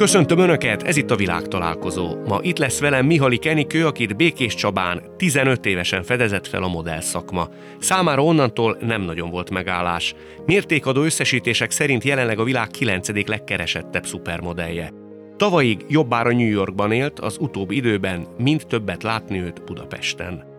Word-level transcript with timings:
Köszöntöm 0.00 0.38
Önöket, 0.38 0.82
ez 0.82 0.96
itt 0.96 1.10
a 1.10 1.16
világtalálkozó. 1.16 2.16
Ma 2.26 2.38
itt 2.42 2.58
lesz 2.58 2.80
velem 2.80 3.06
Mihali 3.06 3.36
Kenikő, 3.36 3.86
akit 3.86 4.16
Békés 4.16 4.54
Csabán 4.54 5.02
15 5.16 5.66
évesen 5.66 6.02
fedezett 6.02 6.46
fel 6.46 6.62
a 6.62 6.68
modell 6.68 7.00
szakma. 7.00 7.48
Számára 7.78 8.24
onnantól 8.24 8.76
nem 8.80 9.02
nagyon 9.02 9.30
volt 9.30 9.50
megállás. 9.50 10.14
Mértékadó 10.46 11.02
összesítések 11.02 11.70
szerint 11.70 12.04
jelenleg 12.04 12.38
a 12.38 12.44
világ 12.44 12.68
9. 12.68 13.26
legkeresettebb 13.26 14.06
szupermodellje. 14.06 14.92
Tavalyig 15.36 15.84
jobbára 15.88 16.30
New 16.30 16.50
Yorkban 16.50 16.92
élt, 16.92 17.18
az 17.18 17.36
utóbbi 17.40 17.76
időben 17.76 18.26
mind 18.38 18.66
többet 18.68 19.02
látni 19.02 19.40
őt 19.40 19.64
Budapesten. 19.64 20.49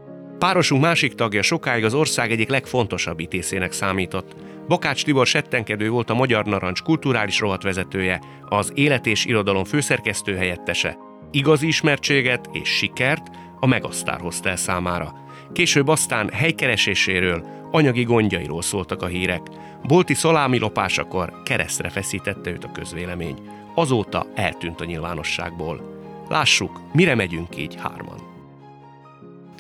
Párosunk 0.41 0.81
másik 0.81 1.13
tagja 1.15 1.41
sokáig 1.41 1.83
az 1.83 1.93
ország 1.93 2.31
egyik 2.31 2.49
legfontosabb 2.49 3.19
ítészének 3.19 3.71
számított. 3.71 4.35
Bakács 4.67 5.03
Tibor 5.03 5.27
settenkedő 5.27 5.89
volt 5.89 6.09
a 6.09 6.13
Magyar 6.13 6.45
Narancs 6.45 6.81
kulturális 6.81 7.39
rovatvezetője, 7.39 8.21
az 8.49 8.71
Élet 8.75 9.05
és 9.05 9.25
Irodalom 9.25 9.63
főszerkesztő 9.63 10.35
helyettese. 10.35 10.97
Igazi 11.31 11.67
ismertséget 11.67 12.49
és 12.51 12.69
sikert 12.69 13.27
a 13.59 13.65
Megasztár 13.65 14.19
hozta 14.19 14.49
el 14.49 14.55
számára. 14.55 15.13
Később 15.53 15.87
aztán 15.87 16.29
helykereséséről, 16.29 17.45
anyagi 17.71 18.03
gondjairól 18.03 18.61
szóltak 18.61 19.01
a 19.01 19.07
hírek. 19.07 19.41
Bolti 19.83 20.13
szalámi 20.13 20.59
lopásakor 20.59 21.33
keresztre 21.43 21.89
feszítette 21.89 22.49
őt 22.49 22.63
a 22.63 22.71
közvélemény. 22.71 23.37
Azóta 23.75 24.25
eltűnt 24.35 24.81
a 24.81 24.85
nyilvánosságból. 24.85 25.99
Lássuk, 26.29 26.81
mire 26.93 27.15
megyünk 27.15 27.57
így 27.57 27.75
hárman. 27.75 28.30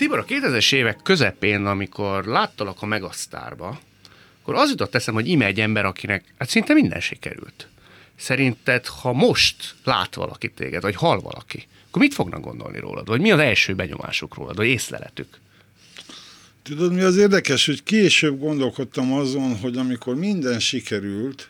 Tibor, 0.01 0.19
a 0.19 0.25
2000-es 0.25 0.73
évek 0.73 0.99
közepén, 1.03 1.65
amikor 1.65 2.25
láttalak 2.25 2.81
a 2.81 2.85
Megasztárba, 2.85 3.79
akkor 4.41 4.55
az 4.55 4.69
jutott 4.69 4.95
eszem, 4.95 5.13
hogy 5.13 5.27
ime 5.27 5.45
egy 5.45 5.59
ember, 5.59 5.85
akinek 5.85 6.23
hát 6.37 6.49
szinte 6.49 6.73
minden 6.73 6.99
sikerült. 6.99 7.67
Szerinted, 8.15 8.85
ha 8.85 9.13
most 9.13 9.75
lát 9.83 10.15
valaki 10.15 10.49
téged, 10.49 10.81
vagy 10.81 10.95
hall 10.95 11.19
valaki, 11.19 11.67
akkor 11.87 12.01
mit 12.01 12.13
fognak 12.13 12.41
gondolni 12.41 12.79
rólad? 12.79 13.07
Vagy 13.07 13.21
mi 13.21 13.31
az 13.31 13.39
első 13.39 13.75
benyomásuk 13.75 14.35
rólad, 14.35 14.55
vagy 14.55 14.67
észleletük? 14.67 15.39
Tudod, 16.63 16.93
mi 16.93 17.01
az 17.01 17.17
érdekes, 17.17 17.65
hogy 17.65 17.83
később 17.83 18.39
gondolkodtam 18.39 19.13
azon, 19.13 19.57
hogy 19.57 19.77
amikor 19.77 20.15
minden 20.15 20.59
sikerült, 20.59 21.49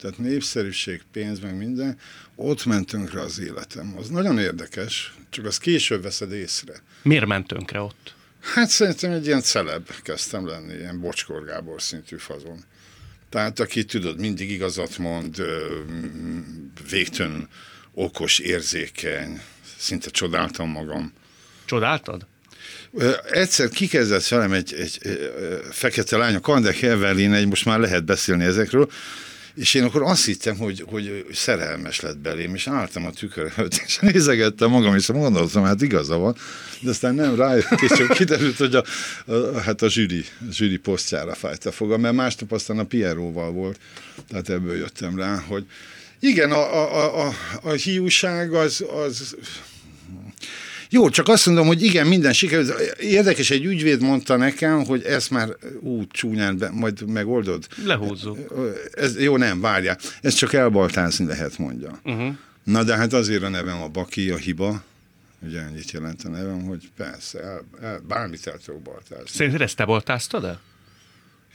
tehát 0.00 0.18
népszerűség, 0.18 1.02
pénz, 1.12 1.40
meg 1.40 1.56
minden, 1.56 1.98
ott 2.42 2.64
ment 2.64 2.86
tönkre 2.86 3.20
az 3.20 3.40
életem. 3.40 3.94
Az 3.98 4.08
nagyon 4.08 4.38
érdekes, 4.38 5.14
csak 5.30 5.44
az 5.44 5.58
később 5.58 6.02
veszed 6.02 6.32
észre. 6.32 6.74
Miért 7.02 7.26
ment 7.26 7.46
tönkre 7.46 7.80
ott? 7.80 8.14
Hát 8.40 8.68
szerintem 8.68 9.12
egy 9.12 9.26
ilyen 9.26 9.42
celeb 9.42 9.88
kezdtem 10.02 10.46
lenni, 10.46 10.74
ilyen 10.74 11.00
Bocskor 11.00 11.44
Gábor 11.44 11.82
szintű 11.82 12.16
fazon. 12.16 12.64
Tehát 13.28 13.60
aki 13.60 13.84
tudod, 13.84 14.20
mindig 14.20 14.50
igazat 14.50 14.98
mond, 14.98 15.42
végtelen 16.90 17.48
okos, 17.94 18.38
érzékeny, 18.38 19.40
szinte 19.78 20.10
csodáltam 20.10 20.68
magam. 20.68 21.12
Csodáltad? 21.64 22.26
Egyszer 23.30 23.68
kikezdett 23.68 24.28
velem 24.28 24.52
egy, 24.52 24.74
egy, 24.74 24.98
egy 25.00 25.30
fekete 25.70 26.16
lány, 26.16 26.34
a 26.34 26.40
Kandek 26.40 26.82
Evelyn, 26.82 27.32
egy 27.32 27.48
most 27.48 27.64
már 27.64 27.78
lehet 27.78 28.04
beszélni 28.04 28.44
ezekről, 28.44 28.90
és 29.54 29.74
én 29.74 29.82
akkor 29.82 30.02
azt 30.02 30.24
hittem, 30.24 30.56
hogy, 30.56 30.84
hogy 30.86 31.26
szerelmes 31.32 32.00
lett 32.00 32.18
belém, 32.18 32.54
és 32.54 32.66
álltam 32.66 33.06
a 33.06 33.10
tükör 33.10 33.52
előtt, 33.56 33.82
és 33.86 33.98
nézegettem 33.98 34.70
magam, 34.70 34.94
és 34.94 35.06
mondottam, 35.06 35.64
hát 35.64 35.82
igaza 35.82 36.16
van, 36.16 36.36
de 36.80 36.90
aztán 36.90 37.14
nem 37.14 37.34
rájött, 37.34 37.80
és 37.80 37.90
csak 37.96 38.08
kiderült, 38.08 38.56
hogy 38.56 38.74
a, 38.74 38.84
a, 39.26 39.60
hát 39.60 39.82
a 39.82 39.88
zsűri, 39.88 40.24
a 40.48 40.52
zsűri 40.52 40.76
posztjára 40.76 41.34
fájt 41.34 41.66
a 41.66 41.72
fogam, 41.72 42.00
mert 42.00 42.14
másnap 42.14 42.52
aztán 42.52 42.78
a 42.78 42.84
Pieróval 42.84 43.50
volt, 43.50 43.80
tehát 44.28 44.48
ebből 44.48 44.76
jöttem 44.76 45.18
rá, 45.18 45.44
hogy 45.48 45.66
igen, 46.20 46.52
a, 46.52 46.74
a, 46.74 47.26
a, 47.26 47.34
a 47.62 47.70
hiúság 47.70 48.52
az, 48.52 48.84
az 49.06 49.36
jó, 50.92 51.08
csak 51.08 51.28
azt 51.28 51.46
mondom, 51.46 51.66
hogy 51.66 51.82
igen, 51.82 52.06
minden 52.06 52.32
sikerült. 52.32 52.96
Érdekes, 53.00 53.50
egy 53.50 53.64
ügyvéd 53.64 54.00
mondta 54.00 54.36
nekem, 54.36 54.84
hogy 54.84 55.02
ezt 55.02 55.30
már 55.30 55.48
ú, 55.80 56.06
csúnyán, 56.06 56.58
be, 56.58 56.70
majd 56.70 57.10
megoldod. 57.10 57.66
Lehúzzuk. 57.84 58.38
Ez, 58.92 59.20
jó, 59.20 59.36
nem, 59.36 59.60
várjál. 59.60 59.98
Ez 60.20 60.34
csak 60.34 60.52
elbaltázni 60.52 61.26
lehet, 61.26 61.58
mondja. 61.58 62.00
Uh-huh. 62.04 62.34
Na 62.64 62.82
de 62.82 62.96
hát 62.96 63.12
azért 63.12 63.42
a 63.42 63.48
nevem 63.48 63.82
a 63.82 63.88
Baki, 63.88 64.30
a 64.30 64.36
hiba. 64.36 64.84
Ugye 65.46 65.60
ennyit 65.60 65.90
jelent 65.90 66.22
a 66.24 66.28
nevem, 66.28 66.62
hogy 66.62 66.90
persze, 66.96 67.40
el, 67.40 67.64
el, 67.82 68.00
bármit 68.08 68.46
el 68.46 68.58
tudok 68.64 68.80
baltázni. 68.80 69.26
Szerinted 69.26 69.60
ezt 69.60 69.76
te 69.76 69.84
baltáztad 69.84 70.44
el? 70.44 70.60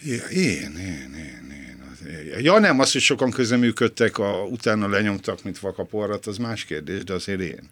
Én, 0.06 0.22
én, 0.30 0.76
én, 0.78 1.16
én, 1.16 1.52
én. 1.52 2.44
Ja 2.44 2.60
nem, 2.60 2.80
az, 2.80 2.92
hogy 2.92 3.02
sokan 3.02 3.32
közeműködtek, 3.32 4.18
a, 4.18 4.44
utána 4.50 4.90
lenyomtak, 4.90 5.44
mint 5.44 5.60
vakaporrat, 5.60 6.26
az 6.26 6.38
más 6.38 6.66
kérdés, 6.66 7.04
de 7.04 7.14
azért 7.14 7.42
én. 7.42 7.70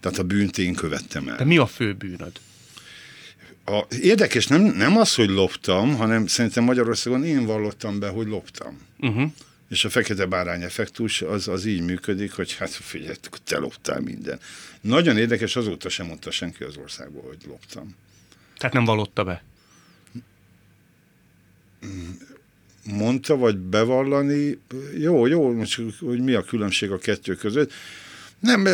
Tehát 0.00 0.18
a 0.18 0.22
bűnt 0.22 0.58
én 0.58 0.74
követtem 0.74 1.28
el. 1.28 1.36
De 1.36 1.44
mi 1.44 1.56
a 1.56 1.66
fő 1.66 1.92
bűnöd? 1.92 2.40
A, 3.64 3.86
érdekes, 4.00 4.46
nem, 4.46 4.62
nem 4.62 4.96
az, 4.96 5.14
hogy 5.14 5.28
loptam, 5.28 5.96
hanem 5.96 6.26
szerintem 6.26 6.64
Magyarországon 6.64 7.24
én 7.24 7.44
vallottam 7.44 7.98
be, 7.98 8.08
hogy 8.08 8.26
loptam. 8.26 8.80
Uh-huh. 8.98 9.30
És 9.68 9.84
a 9.84 9.90
fekete 9.90 10.26
bárány 10.26 10.62
effektus 10.62 11.22
az, 11.22 11.48
az 11.48 11.64
így 11.64 11.80
működik, 11.80 12.32
hogy 12.32 12.54
hát 12.56 12.70
figyelj, 12.70 13.14
te 13.44 13.58
loptál 13.58 14.00
minden. 14.00 14.38
Nagyon 14.80 15.16
érdekes, 15.16 15.56
azóta 15.56 15.88
sem 15.88 16.06
mondta 16.06 16.30
senki 16.30 16.64
az 16.64 16.76
országból, 16.76 17.22
hogy 17.22 17.38
loptam. 17.46 17.94
Tehát 18.56 18.74
nem 18.74 18.84
vallotta 18.84 19.24
be? 19.24 19.42
Mondta, 22.84 23.36
vagy 23.36 23.56
bevallani, 23.56 24.58
jó, 24.98 25.26
jó, 25.26 25.52
most 25.52 25.82
hogy 26.00 26.20
mi 26.20 26.32
a 26.32 26.42
különbség 26.42 26.90
a 26.90 26.98
kettő 26.98 27.34
között. 27.34 27.72
Nem, 28.40 28.68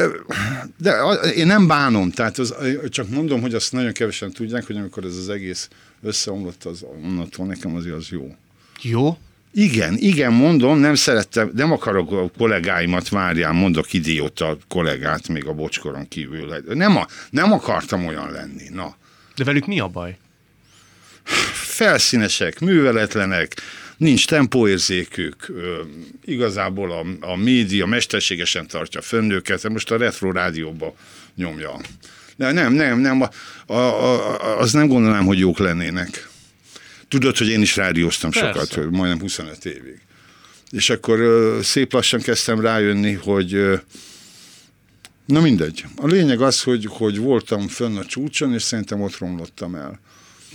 de 0.79 0.93
én 1.37 1.47
nem 1.47 1.67
bánom, 1.67 2.11
tehát 2.11 2.39
az, 2.39 2.55
csak 2.89 3.09
mondom, 3.09 3.41
hogy 3.41 3.55
azt 3.55 3.73
nagyon 3.73 3.93
kevesen 3.93 4.31
tudják, 4.31 4.67
hogy 4.67 4.77
amikor 4.77 5.05
ez 5.05 5.17
az 5.17 5.29
egész 5.29 5.69
összeomlott, 6.03 6.65
az 6.65 6.85
onnantól 7.03 7.47
nekem 7.47 7.75
azért 7.75 7.97
az 7.97 8.09
jó. 8.09 8.35
Jó? 8.83 9.19
Igen, 9.53 9.97
igen, 9.97 10.33
mondom, 10.33 10.79
nem 10.79 10.95
szerettem, 10.95 11.51
nem 11.55 11.73
akarok 11.73 12.13
a 12.13 12.31
kollégáimat 12.39 13.09
várjál, 13.09 13.53
mondok 13.53 13.93
idióta 13.93 14.57
kollégát 14.69 15.29
még 15.29 15.47
a 15.47 15.53
bocskoron 15.53 16.09
kívül. 16.09 16.63
Nem, 16.69 16.97
a, 16.97 17.07
nem 17.31 17.53
akartam 17.53 18.07
olyan 18.07 18.31
lenni, 18.31 18.69
na. 18.71 18.97
De 19.37 19.45
velük 19.45 19.67
mi 19.67 19.81
a 19.81 19.89
baj? 19.89 20.17
Felszínesek, 21.53 22.61
műveletlenek, 22.61 23.55
nincs 23.97 24.27
tempóérzékük, 24.27 25.53
igazából 26.25 26.93
a, 26.93 27.27
a 27.27 27.37
média 27.37 27.87
mesterségesen 27.87 28.67
tartja 28.67 29.01
fönn 29.01 29.31
őket, 29.31 29.69
most 29.69 29.91
a 29.91 29.97
retro 29.97 30.33
rádióba 30.33 30.97
nyomja. 31.37 31.81
De 32.37 32.53
nem, 32.53 32.73
nem, 32.73 32.99
nem, 32.99 33.21
a, 33.21 33.31
a, 33.73 33.75
a, 33.75 34.59
az 34.59 34.73
nem 34.73 34.87
gondolnám, 34.87 35.25
hogy 35.25 35.39
jók 35.39 35.59
lennének. 35.59 36.29
Tudod, 37.09 37.37
hogy 37.37 37.49
én 37.49 37.61
is 37.61 37.77
rádióztam 37.77 38.31
Persze. 38.31 38.61
sokat, 38.61 38.91
majdnem 38.91 39.21
25 39.21 39.65
évig. 39.65 40.01
És 40.71 40.91
akkor 40.91 41.19
szép 41.63 41.93
lassan 41.93 42.21
kezdtem 42.21 42.61
rájönni, 42.61 43.13
hogy 43.13 43.81
na 45.27 45.41
mindegy. 45.41 45.85
A 45.97 46.07
lényeg 46.07 46.41
az, 46.41 46.63
hogy, 46.63 46.87
hogy 46.91 47.19
voltam 47.19 47.69
fönn 47.69 47.97
a 47.97 48.05
csúcson, 48.05 48.55
és 48.55 48.63
szerintem 48.63 49.01
ott 49.01 49.19
romlottam 49.19 49.75
el. 49.75 50.01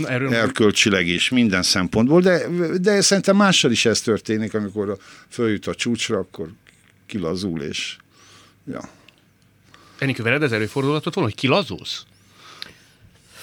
Erről 0.05 0.33
erkölcsileg 0.33 1.07
és 1.07 1.29
minden 1.29 1.63
szempontból, 1.63 2.21
de, 2.21 2.41
de 2.81 3.01
szerintem 3.01 3.35
mással 3.35 3.71
is 3.71 3.85
ez 3.85 4.01
történik, 4.01 4.53
amikor 4.53 4.97
följut 5.29 5.67
a 5.67 5.75
csúcsra, 5.75 6.17
akkor 6.17 6.49
kilazul, 7.05 7.61
és 7.61 7.95
ja. 8.71 8.81
Enikő, 9.97 10.23
veled 10.23 10.43
ez 10.43 10.51
előfordulatot 10.51 11.15
van, 11.15 11.23
hogy 11.23 11.35
kilazulsz? 11.35 12.03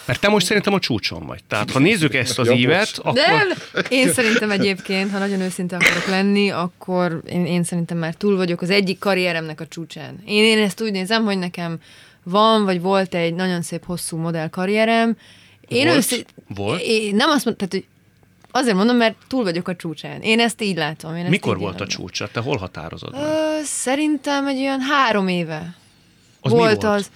Mert 0.06 0.20
te 0.20 0.28
most 0.28 0.46
szerintem 0.46 0.72
a 0.74 0.78
csúcson 0.78 1.26
vagy. 1.26 1.44
Tehát 1.48 1.70
ha 1.70 1.78
nézzük 1.78 2.14
ezt 2.14 2.38
az 2.38 2.50
ívet, 2.50 2.98
akkor... 2.98 3.12
Nem, 3.14 3.48
én 3.88 4.12
szerintem 4.12 4.50
egyébként, 4.50 5.10
ha 5.10 5.18
nagyon 5.18 5.40
őszinte 5.40 5.76
akarok 5.76 6.06
lenni, 6.06 6.50
akkor 6.50 7.22
én, 7.28 7.46
én 7.46 7.64
szerintem 7.64 7.98
már 7.98 8.14
túl 8.14 8.36
vagyok 8.36 8.60
az 8.60 8.70
egyik 8.70 8.98
karrieremnek 8.98 9.60
a 9.60 9.66
csúcsán. 9.66 10.22
Én, 10.26 10.44
én 10.44 10.58
ezt 10.58 10.82
úgy 10.82 10.92
nézem, 10.92 11.24
hogy 11.24 11.38
nekem 11.38 11.78
van, 12.22 12.64
vagy 12.64 12.80
volt 12.80 13.14
egy 13.14 13.34
nagyon 13.34 13.62
szép 13.62 13.84
hosszú 13.84 14.16
modell 14.16 14.48
karrierem, 14.48 15.16
én 15.68 15.84
volt? 15.86 15.96
Őszint, 15.96 16.34
volt? 16.48 16.82
Én 16.82 17.14
nem 17.14 17.28
azt 17.28 17.44
mondtam, 17.44 17.68
tehát, 17.68 17.84
hogy 17.84 17.94
Azért 18.50 18.76
mondom, 18.76 18.96
mert 18.96 19.16
túl 19.28 19.42
vagyok 19.44 19.68
a 19.68 19.76
csúcsán. 19.76 20.22
Én 20.22 20.40
ezt 20.40 20.62
így 20.62 20.76
látom. 20.76 21.14
Én 21.14 21.20
ezt 21.20 21.30
Mikor 21.30 21.56
így 21.56 21.62
volt 21.62 21.80
a 21.80 21.86
csúcsa? 21.86 22.28
Te 22.28 22.40
hol 22.40 22.56
határozod 22.56 23.14
Ö, 23.14 23.58
Szerintem 23.62 24.46
egy 24.46 24.58
olyan 24.58 24.80
három 24.80 25.28
éve. 25.28 25.74
Az 26.40 26.50
volt, 26.50 26.62
volt 26.62 26.84
az. 26.84 27.10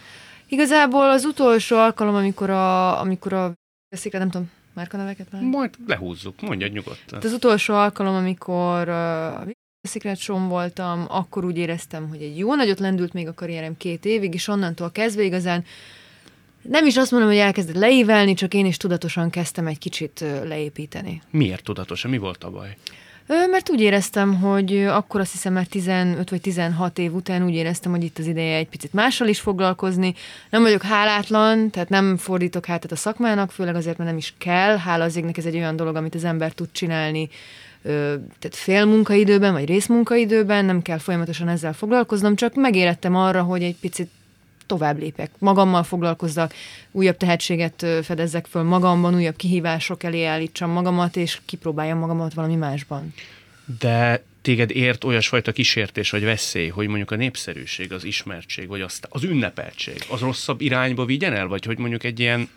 Igazából 0.49 1.11
az 1.11 1.25
utolsó 1.25 1.77
alkalom, 1.77 2.15
amikor 2.15 2.51
a, 2.51 3.01
amikor 3.01 3.33
a 3.33 3.53
veszik 3.89 4.13
nem 4.13 4.31
tudom, 4.31 4.51
neveket 4.75 5.33
már? 5.33 5.43
Majd 5.43 5.75
lehúzzuk, 5.87 6.41
mondja 6.41 6.67
nyugodtan. 6.67 7.13
Hát 7.13 7.25
az 7.25 7.33
utolsó 7.33 7.75
alkalom, 7.75 8.15
amikor 8.15 8.89
a 8.89 9.45
Secret 9.89 10.19
show 10.19 10.49
voltam, 10.49 11.05
akkor 11.09 11.45
úgy 11.45 11.57
éreztem, 11.57 12.09
hogy 12.09 12.23
egy 12.23 12.39
jó 12.39 12.55
nagyot 12.55 12.79
lendült 12.79 13.13
még 13.13 13.29
a 13.29 13.35
karrierem 13.35 13.77
két 13.77 14.05
évig, 14.05 14.35
és 14.35 14.49
onnantól 14.49 14.91
kezdve 14.91 15.23
igazán 15.23 15.65
nem 16.63 16.87
is 16.87 16.97
azt 16.97 17.11
mondom, 17.11 17.31
hogy 17.31 17.39
elkezdett 17.39 17.77
leívelni, 17.77 18.35
csak 18.35 18.55
én 18.55 18.67
is 18.67 18.77
tudatosan 18.77 19.31
kezdtem 19.31 19.67
egy 19.67 19.79
kicsit 19.79 20.25
leépíteni. 20.45 21.23
Miért 21.31 21.65
tudatosan? 21.65 22.11
Mi 22.11 22.19
volt 22.19 22.45
a 22.45 22.51
baj? 22.51 22.77
Mert 23.51 23.71
úgy 23.71 23.81
éreztem, 23.81 24.41
hogy 24.41 24.77
akkor 24.77 25.21
azt 25.21 25.33
hiszem 25.33 25.53
már 25.53 25.67
15 25.67 26.31
vagy 26.31 26.41
16 26.41 26.99
év 26.99 27.15
után 27.15 27.45
úgy 27.45 27.55
éreztem, 27.55 27.91
hogy 27.91 28.05
itt 28.05 28.19
az 28.19 28.27
ideje 28.27 28.57
egy 28.57 28.69
picit 28.69 28.93
mással 28.93 29.29
is 29.29 29.41
foglalkozni. 29.41 30.15
Nem 30.51 30.63
vagyok 30.63 30.83
hálátlan, 30.83 31.71
tehát 31.71 31.89
nem 31.89 32.17
fordítok 32.17 32.67
hátat 32.67 32.93
a 32.93 32.97
szakmának, 32.97 33.51
főleg 33.51 33.75
azért, 33.75 33.97
mert 33.97 34.11
nem 34.11 34.19
is 34.19 34.35
kell. 34.39 34.77
Hála 34.77 35.05
az 35.05 35.17
égnek 35.17 35.37
ez 35.37 35.45
egy 35.45 35.57
olyan 35.57 35.77
dolog, 35.77 35.97
amit 35.97 36.15
az 36.15 36.25
ember 36.25 36.53
tud 36.53 36.69
csinálni 36.73 37.29
tehát 37.83 38.51
fél 38.51 38.85
munkaidőben, 38.85 39.53
vagy 39.53 39.65
részmunkaidőben, 39.65 40.65
nem 40.65 40.83
kell 40.83 40.99
folyamatosan 40.99 41.49
ezzel 41.49 41.73
foglalkoznom, 41.73 42.37
csak 42.37 42.55
megérettem 42.55 43.17
arra, 43.17 43.43
hogy 43.43 43.63
egy 43.63 43.77
picit 43.81 44.11
tovább 44.71 44.99
lépek, 44.99 45.31
magammal 45.39 45.83
foglalkozzak, 45.83 46.55
újabb 46.91 47.17
tehetséget 47.17 47.87
fedezzek 48.03 48.47
föl 48.47 48.63
magamban, 48.63 49.15
újabb 49.15 49.37
kihívások 49.37 50.03
elé 50.03 50.25
állítsam 50.25 50.71
magamat, 50.71 51.17
és 51.17 51.41
kipróbáljam 51.45 51.99
magamat 51.99 52.35
valami 52.35 52.55
másban. 52.55 53.15
De 53.81 54.23
téged 54.43 54.71
ért 54.71 55.05
olyasfajta 55.05 55.53
kísértés 55.53 56.11
vagy 56.11 56.25
veszély, 56.25 56.69
hogy 56.69 56.87
mondjuk 56.87 57.11
a 57.11 57.17
népszerűség, 57.17 57.93
az 57.93 58.05
ismertség, 58.05 58.69
vagy 58.69 58.81
az, 58.81 59.01
az 59.09 59.23
ünnepeltség, 59.23 60.05
az 60.09 60.21
rosszabb 60.21 60.61
irányba 60.61 61.05
vigyen 61.05 61.33
el, 61.33 61.47
vagy 61.47 61.65
hogy 61.65 61.79
mondjuk 61.79 62.05
egy 62.05 62.21
ilyen 62.21 62.49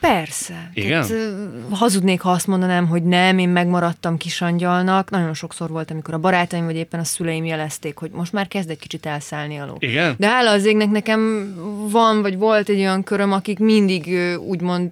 Persze. 0.00 0.70
Igen? 0.74 1.06
Tehát, 1.06 1.22
hazudnék, 1.70 2.20
ha 2.20 2.30
azt 2.30 2.46
mondanám, 2.46 2.86
hogy 2.86 3.02
nem, 3.02 3.38
én 3.38 3.48
megmaradtam 3.48 4.16
kisangyalnak. 4.16 5.10
Nagyon 5.10 5.34
sokszor 5.34 5.70
volt, 5.70 5.90
amikor 5.90 6.14
a 6.14 6.18
barátaim 6.18 6.64
vagy 6.64 6.76
éppen 6.76 7.00
a 7.00 7.04
szüleim 7.04 7.44
jelezték, 7.44 7.96
hogy 7.96 8.10
most 8.10 8.32
már 8.32 8.48
kezd 8.48 8.70
egy 8.70 8.78
kicsit 8.78 9.06
elszállni 9.06 9.58
a 9.58 9.66
ló. 9.66 9.76
Igen? 9.78 10.14
De 10.18 10.28
hála 10.28 10.50
az 10.50 10.64
égnek 10.64 10.90
nekem 10.90 11.54
van, 11.90 12.22
vagy 12.22 12.36
volt 12.36 12.68
egy 12.68 12.78
olyan 12.78 13.02
köröm, 13.02 13.32
akik 13.32 13.58
mindig 13.58 14.18
úgymond 14.38 14.90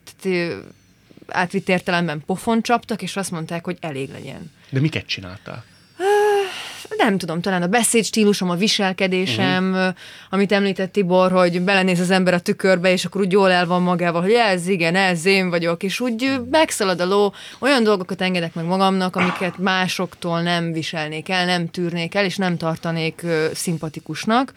átvitt 1.27 1.69
értelemben 1.69 2.23
pofon 2.27 2.63
csaptak, 2.63 3.03
és 3.03 3.17
azt 3.17 3.31
mondták, 3.31 3.65
hogy 3.65 3.77
elég 3.81 4.11
legyen. 4.11 4.53
De 4.71 4.81
miket 4.81 5.07
csináltál? 5.07 5.65
Nem 6.97 7.19
tudom, 7.19 7.41
talán 7.41 7.63
a 7.63 7.67
beszédstílusom, 7.67 8.51
a 8.51 8.55
viselkedésem, 8.55 9.73
uh-huh. 9.73 9.95
amit 10.31 10.53
említett 10.53 10.93
Tibor, 10.93 11.33
hogy 11.33 11.63
belenéz 11.63 12.01
az 12.01 12.11
ember 12.11 12.35
a 12.35 12.41
tükörbe, 12.41 12.93
és 12.93 13.05
akkor 13.05 13.21
úgy 13.21 13.33
jól 13.33 13.51
el 13.51 13.67
van 13.67 13.83
magával, 13.83 14.23
hogy 14.23 14.33
ez 14.33 14.69
igen, 14.69 14.95
ez 14.95 15.25
én 15.25 15.51
vagyok, 15.51 15.83
és 15.83 16.01
úgy 16.01 16.41
megszalad 16.51 17.01
a 17.01 17.07
ló, 17.07 17.33
olyan 17.59 17.83
dolgokat 17.83 18.21
engedek 18.21 18.55
meg 18.55 18.65
magamnak, 18.65 19.17
amiket 19.17 19.59
másoktól 19.59 20.43
nem 20.43 20.73
viselnék 20.73 21.29
el, 21.29 21.45
nem 21.45 21.69
tűrnék 21.69 22.15
el, 22.15 22.25
és 22.25 22.37
nem 22.37 22.57
tartanék 22.57 23.21
uh, 23.25 23.53
szimpatikusnak. 23.53 24.53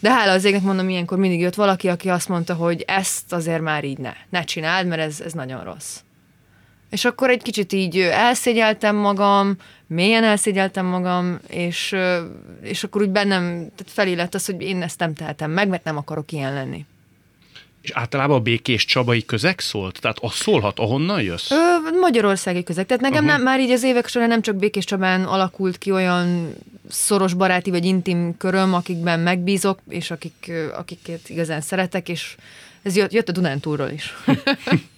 De 0.00 0.12
hála 0.12 0.32
az 0.32 0.44
égnek 0.44 0.62
mondom, 0.62 0.88
ilyenkor 0.88 1.18
mindig 1.18 1.40
jött 1.40 1.54
valaki, 1.54 1.88
aki 1.88 2.08
azt 2.08 2.28
mondta, 2.28 2.54
hogy 2.54 2.84
ezt 2.86 3.32
azért 3.32 3.60
már 3.60 3.84
így 3.84 3.98
ne, 3.98 4.12
ne 4.30 4.44
csináld, 4.44 4.86
mert 4.86 5.00
ez, 5.00 5.20
ez 5.20 5.32
nagyon 5.32 5.64
rossz. 5.64 5.96
És 6.92 7.04
akkor 7.04 7.30
egy 7.30 7.42
kicsit 7.42 7.72
így 7.72 7.98
elszégyeltem 7.98 8.96
magam, 8.96 9.56
mélyen 9.86 10.24
elszégyeltem 10.24 10.86
magam, 10.86 11.38
és, 11.48 11.96
és 12.62 12.84
akkor 12.84 13.02
úgy 13.02 13.10
bennem 13.10 13.44
tehát 13.50 13.92
felé 13.92 14.14
lett 14.14 14.34
az, 14.34 14.46
hogy 14.46 14.62
én 14.62 14.82
ezt 14.82 14.98
nem 14.98 15.14
tehetem 15.14 15.50
meg, 15.50 15.68
mert 15.68 15.84
nem 15.84 15.96
akarok 15.96 16.32
ilyen 16.32 16.52
lenni. 16.52 16.84
És 17.80 17.90
általában 17.90 18.36
a 18.36 18.40
békés 18.40 18.84
csabai 18.84 19.24
közeg 19.24 19.60
szólt? 19.60 20.00
Tehát 20.00 20.18
az 20.20 20.32
szólhat, 20.32 20.78
ahonnan 20.78 21.22
jössz? 21.22 21.50
Ö, 21.50 21.56
magyarországi 22.00 22.62
közeg. 22.62 22.86
Tehát 22.86 23.02
nekem 23.02 23.24
uh-huh. 23.24 23.36
nem, 23.36 23.42
már 23.46 23.60
így 23.60 23.70
az 23.70 23.82
évek 23.82 24.06
során 24.06 24.28
nem 24.28 24.42
csak 24.42 24.56
Békés 24.56 24.84
Csabán 24.84 25.24
alakult 25.24 25.78
ki 25.78 25.90
olyan 25.90 26.54
szoros 26.88 27.34
baráti 27.34 27.70
vagy 27.70 27.84
intim 27.84 28.36
köröm, 28.36 28.74
akikben 28.74 29.20
megbízok, 29.20 29.78
és 29.88 30.10
akik, 30.10 30.52
akiket 30.76 31.28
igazán 31.28 31.60
szeretek, 31.60 32.08
és 32.08 32.36
ez 32.82 32.96
jött, 32.96 33.12
jött 33.12 33.28
a 33.28 33.32
Dunántúrról 33.32 33.88
is. 33.88 34.14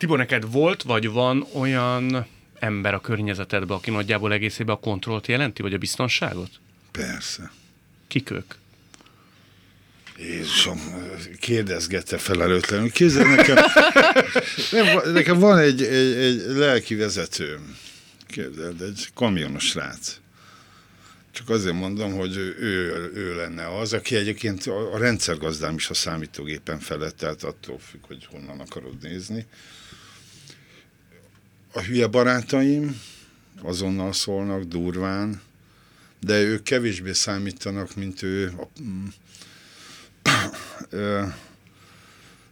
Tibor, 0.00 0.18
neked 0.18 0.50
volt, 0.50 0.82
vagy 0.82 1.08
van 1.08 1.46
olyan 1.52 2.26
ember 2.58 2.94
a 2.94 3.00
környezetedben, 3.00 3.76
aki 3.76 3.90
nagyjából 3.90 4.32
egészében 4.32 4.74
a 4.74 4.78
kontrollt 4.78 5.26
jelenti, 5.26 5.62
vagy 5.62 5.74
a 5.74 5.78
biztonságot? 5.78 6.50
Persze. 6.90 7.50
Kik 8.08 8.30
ők? 8.30 8.54
Jézusom, 10.18 10.80
kérdezgette 11.40 12.18
felelőtlenül. 12.18 12.90
Kézzel 12.90 13.34
nekem, 13.34 13.56
nem, 14.70 15.12
nekem 15.12 15.38
van 15.38 15.58
egy, 15.58 15.82
egy, 15.82 16.16
egy 16.16 16.42
lelki 16.46 16.94
vezetőm. 16.94 17.76
Képzeld, 18.26 18.80
egy 18.82 19.08
kamionos 19.14 19.64
srác. 19.64 20.16
Csak 21.30 21.48
azért 21.48 21.74
mondom, 21.74 22.12
hogy 22.12 22.36
ő, 22.36 22.56
ő, 22.58 23.10
ő 23.14 23.36
lenne 23.36 23.78
az, 23.78 23.92
aki 23.92 24.16
egyébként 24.16 24.66
a, 24.66 24.94
a 24.94 24.98
rendszergazdám 24.98 25.74
is 25.74 25.90
a 25.90 25.94
számítógépen 25.94 26.78
felett, 26.78 27.16
tehát 27.16 27.42
attól 27.42 27.78
függ, 27.78 28.06
hogy 28.06 28.26
honnan 28.30 28.60
akarod 28.60 29.02
nézni 29.02 29.46
a 31.72 31.80
hülye 31.80 32.06
barátaim 32.06 33.00
azonnal 33.62 34.12
szólnak 34.12 34.62
durván, 34.62 35.40
de 36.20 36.40
ők 36.40 36.62
kevésbé 36.62 37.12
számítanak, 37.12 37.94
mint 37.96 38.22
ő. 38.22 38.52
A, 38.56 38.80
mm, 38.82 39.06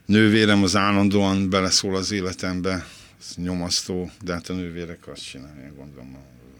nővérem 0.06 0.62
az 0.62 0.76
állandóan 0.76 1.50
beleszól 1.50 1.96
az 1.96 2.10
életembe, 2.10 2.86
ez 3.20 3.34
nyomasztó, 3.36 4.10
de 4.22 4.32
hát 4.32 4.48
a 4.48 4.52
nővérek 4.52 5.08
azt 5.08 5.28
csinálják, 5.28 5.76
gondolom 5.76 6.16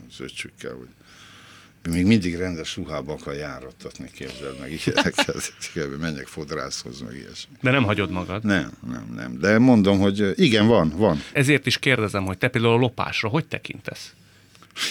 az 0.09 0.21
öcsükkel, 0.21 0.75
hogy 0.75 0.89
még 1.89 2.07
mindig 2.07 2.37
rendes 2.37 2.77
ruhába 2.77 3.13
akar 3.13 3.35
járattatni, 3.35 4.11
képzeld 4.15 4.59
meg 4.61 4.81
ilyeneket, 4.85 5.53
menjek 6.01 6.27
fodrászhoz, 6.27 7.01
meg 7.01 7.15
ilyesmi. 7.15 7.57
De 7.61 7.71
nem 7.71 7.85
hagyod 7.85 8.11
magad? 8.11 8.45
Nem, 8.45 8.71
nem, 8.91 9.13
nem. 9.15 9.39
De 9.39 9.59
mondom, 9.59 9.99
hogy 9.99 10.33
igen, 10.35 10.67
van, 10.67 10.93
van. 10.97 11.23
Ezért 11.33 11.67
is 11.67 11.79
kérdezem, 11.79 12.25
hogy 12.25 12.39
te 12.39 12.49
például 12.49 12.73
a 12.73 12.77
lopásra 12.77 13.29
hogy 13.29 13.47
tekintesz? 13.47 14.13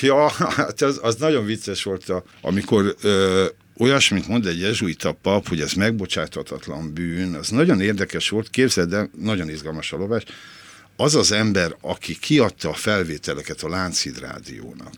Ja, 0.02 0.30
hát 0.30 0.82
az, 0.82 1.00
az 1.02 1.16
nagyon 1.16 1.46
vicces 1.46 1.84
volt, 1.84 2.10
a, 2.10 2.24
amikor 2.42 2.96
ö, 3.02 3.46
olyasmit 3.78 4.28
mond 4.28 4.46
egy 4.46 4.60
jezsuita 4.60 5.12
pap, 5.12 5.48
hogy 5.48 5.62
ez 5.62 5.74
megbocsátatatlan 5.74 6.94
bűn, 6.94 7.34
az 7.34 7.50
nagyon 7.50 7.82
érdekes 7.82 8.30
volt, 8.30 8.50
képzeld, 8.50 8.90
de 8.90 9.10
nagyon 9.22 9.50
izgalmas 9.50 9.94
a 9.94 9.98
lopás. 9.98 10.24
Az 10.96 11.16
az 11.16 11.32
ember, 11.32 11.76
aki 11.82 12.20
kiadta 12.20 12.70
a 12.70 12.74
felvételeket 12.74 13.62
a 13.62 13.70
Lánchíd 13.70 14.20
Rádiónak, 14.20 14.94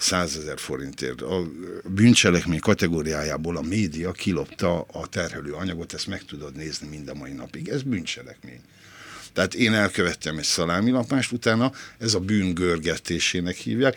100 0.00 0.36
ezer 0.36 0.58
forintért. 0.58 1.20
A 1.20 1.42
bűncselekmény 1.84 2.58
kategóriájából 2.58 3.56
a 3.56 3.62
média 3.62 4.12
kilopta 4.12 4.80
a 4.80 5.06
terhelő 5.06 5.52
anyagot, 5.52 5.92
ezt 5.92 6.06
meg 6.06 6.24
tudod 6.24 6.56
nézni 6.56 6.88
mind 6.88 7.08
a 7.08 7.14
mai 7.14 7.32
napig. 7.32 7.68
Ez 7.68 7.82
bűncselekmény. 7.82 8.60
Tehát 9.32 9.54
én 9.54 9.72
elkövettem 9.74 10.38
egy 10.38 10.44
szalámilapást, 10.44 11.32
utána 11.32 11.72
ez 11.98 12.14
a 12.14 12.20
bűn 12.20 12.54
görgetésének 12.54 13.56
hívják. 13.56 13.96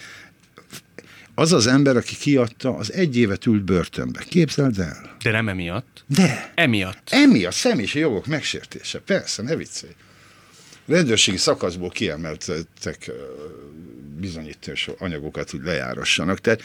Az 1.35 1.53
az 1.53 1.67
ember, 1.67 1.97
aki 1.97 2.15
kiadta, 2.15 2.75
az 2.75 2.94
egy 2.94 3.17
évet 3.17 3.45
ült 3.45 3.63
börtönbe. 3.63 4.24
Képzeld 4.29 4.79
el. 4.79 5.15
De 5.24 5.31
nem 5.31 5.50
emiatt? 5.50 6.03
De. 6.07 6.51
Emiatt. 6.55 7.07
Emiatt, 7.12 7.53
személyiség 7.53 8.01
jogok 8.01 8.25
megsértése. 8.25 9.00
Persze, 9.00 9.41
ne 9.41 9.55
viccelj. 9.55 9.93
Rendőrségi 10.86 11.38
szakaszból 11.38 11.90
kiemeltek 11.90 13.12
bizonyítás 14.20 14.90
anyagokat 14.98 15.54
úgy 15.54 15.63
lejárassanak. 15.63 16.40
Tehát 16.40 16.62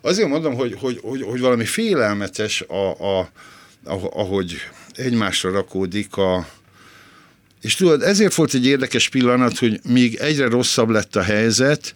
azért 0.00 0.28
mondom, 0.28 0.54
hogy, 0.54 0.76
hogy, 0.78 0.98
hogy, 1.02 1.22
hogy 1.22 1.40
valami 1.40 1.64
félelmetes, 1.64 2.60
a, 2.60 3.18
a, 3.18 3.30
ahogy 3.84 4.56
egymásra 4.94 5.50
rakódik 5.50 6.16
a, 6.16 6.48
és 7.60 7.74
tudod, 7.74 8.02
ezért 8.02 8.34
volt 8.34 8.54
egy 8.54 8.66
érdekes 8.66 9.08
pillanat, 9.08 9.58
hogy 9.58 9.80
míg 9.84 10.14
egyre 10.14 10.48
rosszabb 10.48 10.88
lett 10.88 11.16
a 11.16 11.22
helyzet, 11.22 11.94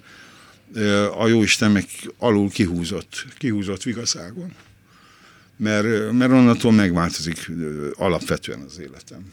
a 1.19 1.27
Jóisten 1.27 1.71
meg 1.71 1.87
alul 2.19 2.51
kihúzott, 2.51 3.25
kihúzott 3.39 3.83
vigaszágon. 3.83 4.55
Mert, 5.57 6.13
mert 6.13 6.33
onnantól 6.33 6.73
megváltozik 6.73 7.51
alapvetően 7.95 8.61
az 8.61 8.79
életem. 8.79 9.33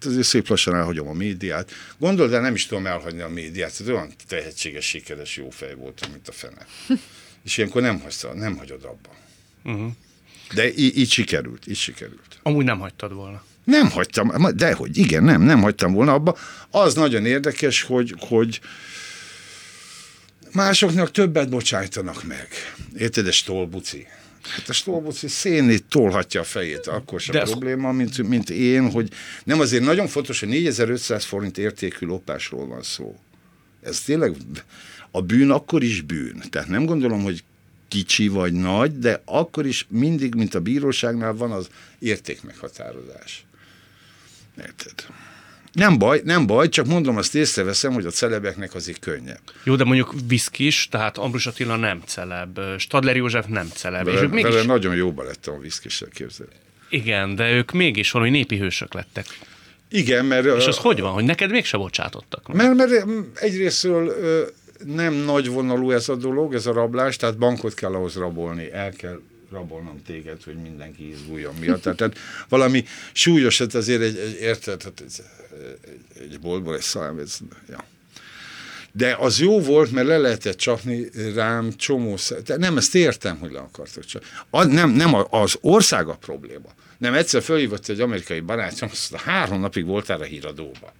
Hát 0.00 0.10
azért 0.10 0.26
szép 0.26 0.48
lassan 0.48 0.74
elhagyom 0.74 1.08
a 1.08 1.12
médiát. 1.12 1.70
Gondold 1.98 2.32
el, 2.32 2.40
nem 2.40 2.54
is 2.54 2.66
tudom 2.66 2.86
elhagyni 2.86 3.20
a 3.20 3.28
médiát. 3.28 3.76
Ez 3.80 3.88
olyan 3.88 4.12
tehetséges, 4.28 4.86
sikeres, 4.86 5.36
jó 5.36 5.50
fej 5.50 5.74
voltam, 5.74 6.10
mint 6.10 6.28
a 6.28 6.32
fene. 6.32 6.66
És 7.44 7.56
ilyenkor 7.56 7.82
nem, 7.82 8.00
hagyta, 8.00 8.34
nem 8.34 8.56
hagyod 8.56 8.84
abba. 8.84 9.14
Uh-huh. 9.64 9.92
De 10.54 10.68
í- 10.74 10.96
így 10.96 11.10
sikerült, 11.10 11.66
így 11.66 11.76
sikerült. 11.76 12.38
Amúgy 12.42 12.64
nem 12.64 12.78
hagytad 12.78 13.12
volna. 13.12 13.44
Nem 13.64 13.90
hagytam, 13.90 14.56
de 14.56 14.72
hogy 14.72 14.98
igen, 14.98 15.22
nem, 15.22 15.42
nem 15.42 15.60
hagytam 15.60 15.92
volna 15.92 16.12
abba. 16.12 16.36
Az 16.70 16.94
nagyon 16.94 17.26
érdekes, 17.26 17.82
hogy, 17.82 18.14
hogy 18.18 18.60
másoknak 20.52 21.10
többet 21.10 21.48
bocsájtanak 21.48 22.24
meg. 22.24 22.48
Érted, 22.96 23.26
ez 23.26 23.42
tolbuci. 23.42 24.06
Hát 24.48 24.68
a 24.68 24.72
Stolbuci 24.72 25.28
szénét 25.28 25.84
tolhatja 25.84 26.40
a 26.40 26.44
fejét, 26.44 26.86
akkor 26.86 27.20
sem 27.20 27.34
De 27.34 27.42
probléma, 27.42 27.92
mint, 27.92 28.28
mint 28.28 28.50
én, 28.50 28.90
hogy 28.90 29.10
nem 29.44 29.60
azért 29.60 29.84
nagyon 29.84 30.06
fontos, 30.06 30.40
hogy 30.40 30.48
4500 30.48 31.24
forint 31.24 31.58
értékű 31.58 32.06
lopásról 32.06 32.66
van 32.66 32.82
szó. 32.82 33.18
Ez 33.82 34.00
tényleg 34.00 34.36
a 35.10 35.22
bűn 35.22 35.50
akkor 35.50 35.82
is 35.82 36.00
bűn. 36.00 36.42
Tehát 36.50 36.68
nem 36.68 36.84
gondolom, 36.84 37.22
hogy 37.22 37.44
kicsi 37.88 38.28
vagy 38.28 38.52
nagy, 38.52 38.98
de 38.98 39.22
akkor 39.24 39.66
is 39.66 39.86
mindig, 39.90 40.34
mint 40.34 40.54
a 40.54 40.60
bíróságnál 40.60 41.32
van 41.32 41.50
az 41.52 41.68
értékmeghatározás. 41.98 43.46
Érted? 44.58 45.06
Nem 45.72 45.98
baj, 45.98 46.20
nem 46.24 46.46
baj, 46.46 46.68
csak 46.68 46.86
mondom, 46.86 47.16
azt 47.16 47.34
észreveszem, 47.34 47.92
hogy 47.92 48.06
a 48.06 48.10
celebeknek 48.10 48.74
azért 48.74 48.98
könnyebb. 48.98 49.40
Jó, 49.62 49.76
de 49.76 49.84
mondjuk 49.84 50.14
Viszkis, 50.28 50.88
tehát 50.90 51.18
Ambrus 51.18 51.46
Attila 51.46 51.76
nem 51.76 52.02
celeb, 52.06 52.60
Stadler 52.78 53.16
József 53.16 53.46
nem 53.46 53.68
celeb. 53.74 54.04
Vele, 54.04 54.16
és 54.16 54.22
ők 54.22 54.30
mégis, 54.30 54.50
vele 54.50 54.64
nagyon 54.64 54.94
jóba 54.94 55.22
lettem 55.22 55.54
a 55.54 55.58
viszkissel 55.58 56.08
képzelni. 56.08 56.52
igen, 56.88 57.34
de 57.34 57.50
ők 57.50 57.72
mégis 57.72 58.10
valami 58.10 58.30
népi 58.30 58.58
hősök 58.58 58.94
lettek. 58.94 59.26
Igen, 59.90 60.24
mert... 60.24 60.56
És 60.56 60.66
az 60.66 60.76
hogy 60.76 61.00
van, 61.00 61.12
hogy 61.12 61.24
neked 61.24 61.50
mégse 61.50 61.76
bocsátottak 61.76 62.52
meg? 62.52 62.56
Mert, 62.56 62.90
mert 62.90 63.06
egyrésztről 63.34 64.16
nem 64.84 65.14
nagy 65.14 65.48
vonalú 65.48 65.90
ez 65.90 66.08
a 66.08 66.16
dolog, 66.16 66.54
ez 66.54 66.66
a 66.66 66.72
rablás, 66.72 67.16
tehát 67.16 67.38
bankot 67.38 67.74
kell 67.74 67.94
ahhoz 67.94 68.14
rabolni, 68.14 68.72
el 68.72 68.92
kell 68.92 69.20
rabolnom 69.50 70.02
téged, 70.06 70.42
hogy 70.42 70.54
mindenki 70.54 71.08
izguljon 71.08 71.54
miatt. 71.54 71.82
Tehát, 71.82 72.18
valami 72.48 72.84
súlyos, 73.12 73.58
hát 73.58 73.74
azért 73.74 74.02
egy, 74.02 74.16
egy 74.16 74.38
érted, 74.40 74.82
hát 74.82 75.00
egy, 75.00 75.22
egy, 76.14 76.22
egy 76.22 76.40
boltból 76.40 76.74
egy 76.74 76.80
szalám, 76.80 77.18
ez, 77.18 77.38
ja. 77.68 77.84
De 78.92 79.16
az 79.20 79.40
jó 79.40 79.60
volt, 79.60 79.90
mert 79.90 80.06
le 80.06 80.18
lehetett 80.18 80.56
csapni 80.56 81.08
rám 81.34 81.72
csomó 81.76 82.16
szer- 82.16 82.56
Nem, 82.58 82.76
ezt 82.76 82.94
értem, 82.94 83.38
hogy 83.38 83.52
le 83.52 83.58
akartok 83.58 84.04
csapni. 84.04 84.28
Az, 84.50 84.66
nem, 84.66 84.90
nem 84.90 85.14
a- 85.14 85.26
az 85.30 85.56
ország 85.60 86.08
a 86.08 86.14
probléma. 86.16 86.68
Nem, 86.98 87.14
egyszer 87.14 87.42
felhívott 87.42 87.88
egy 87.88 88.00
amerikai 88.00 88.40
barátom, 88.40 88.88
azt 88.92 89.10
mondta, 89.10 89.30
három 89.30 89.60
napig 89.60 89.84
voltál 89.84 90.20
a 90.20 90.24
híradóban. 90.24 90.90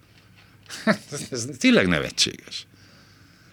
ez 1.31 1.47
tényleg 1.59 1.87
nevetséges. 1.87 2.67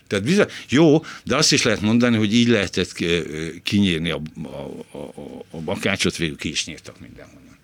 Tehát 0.07 0.25
bizony, 0.25 0.47
jó, 0.69 1.03
de 1.24 1.35
azt 1.35 1.51
is 1.53 1.63
lehet 1.63 1.81
mondani, 1.81 2.17
hogy 2.17 2.33
így 2.33 2.47
lehetett 2.47 2.93
ki- 2.93 3.24
kinyírni 3.63 4.09
a, 4.09 4.21
a, 4.43 4.47
a, 4.97 5.00
a- 5.51 5.57
bakácsot, 5.57 6.17
végül 6.17 6.38
ki 6.38 6.50
is 6.50 6.65
nyírtak 6.65 7.00
mindenhonnan. 7.00 7.57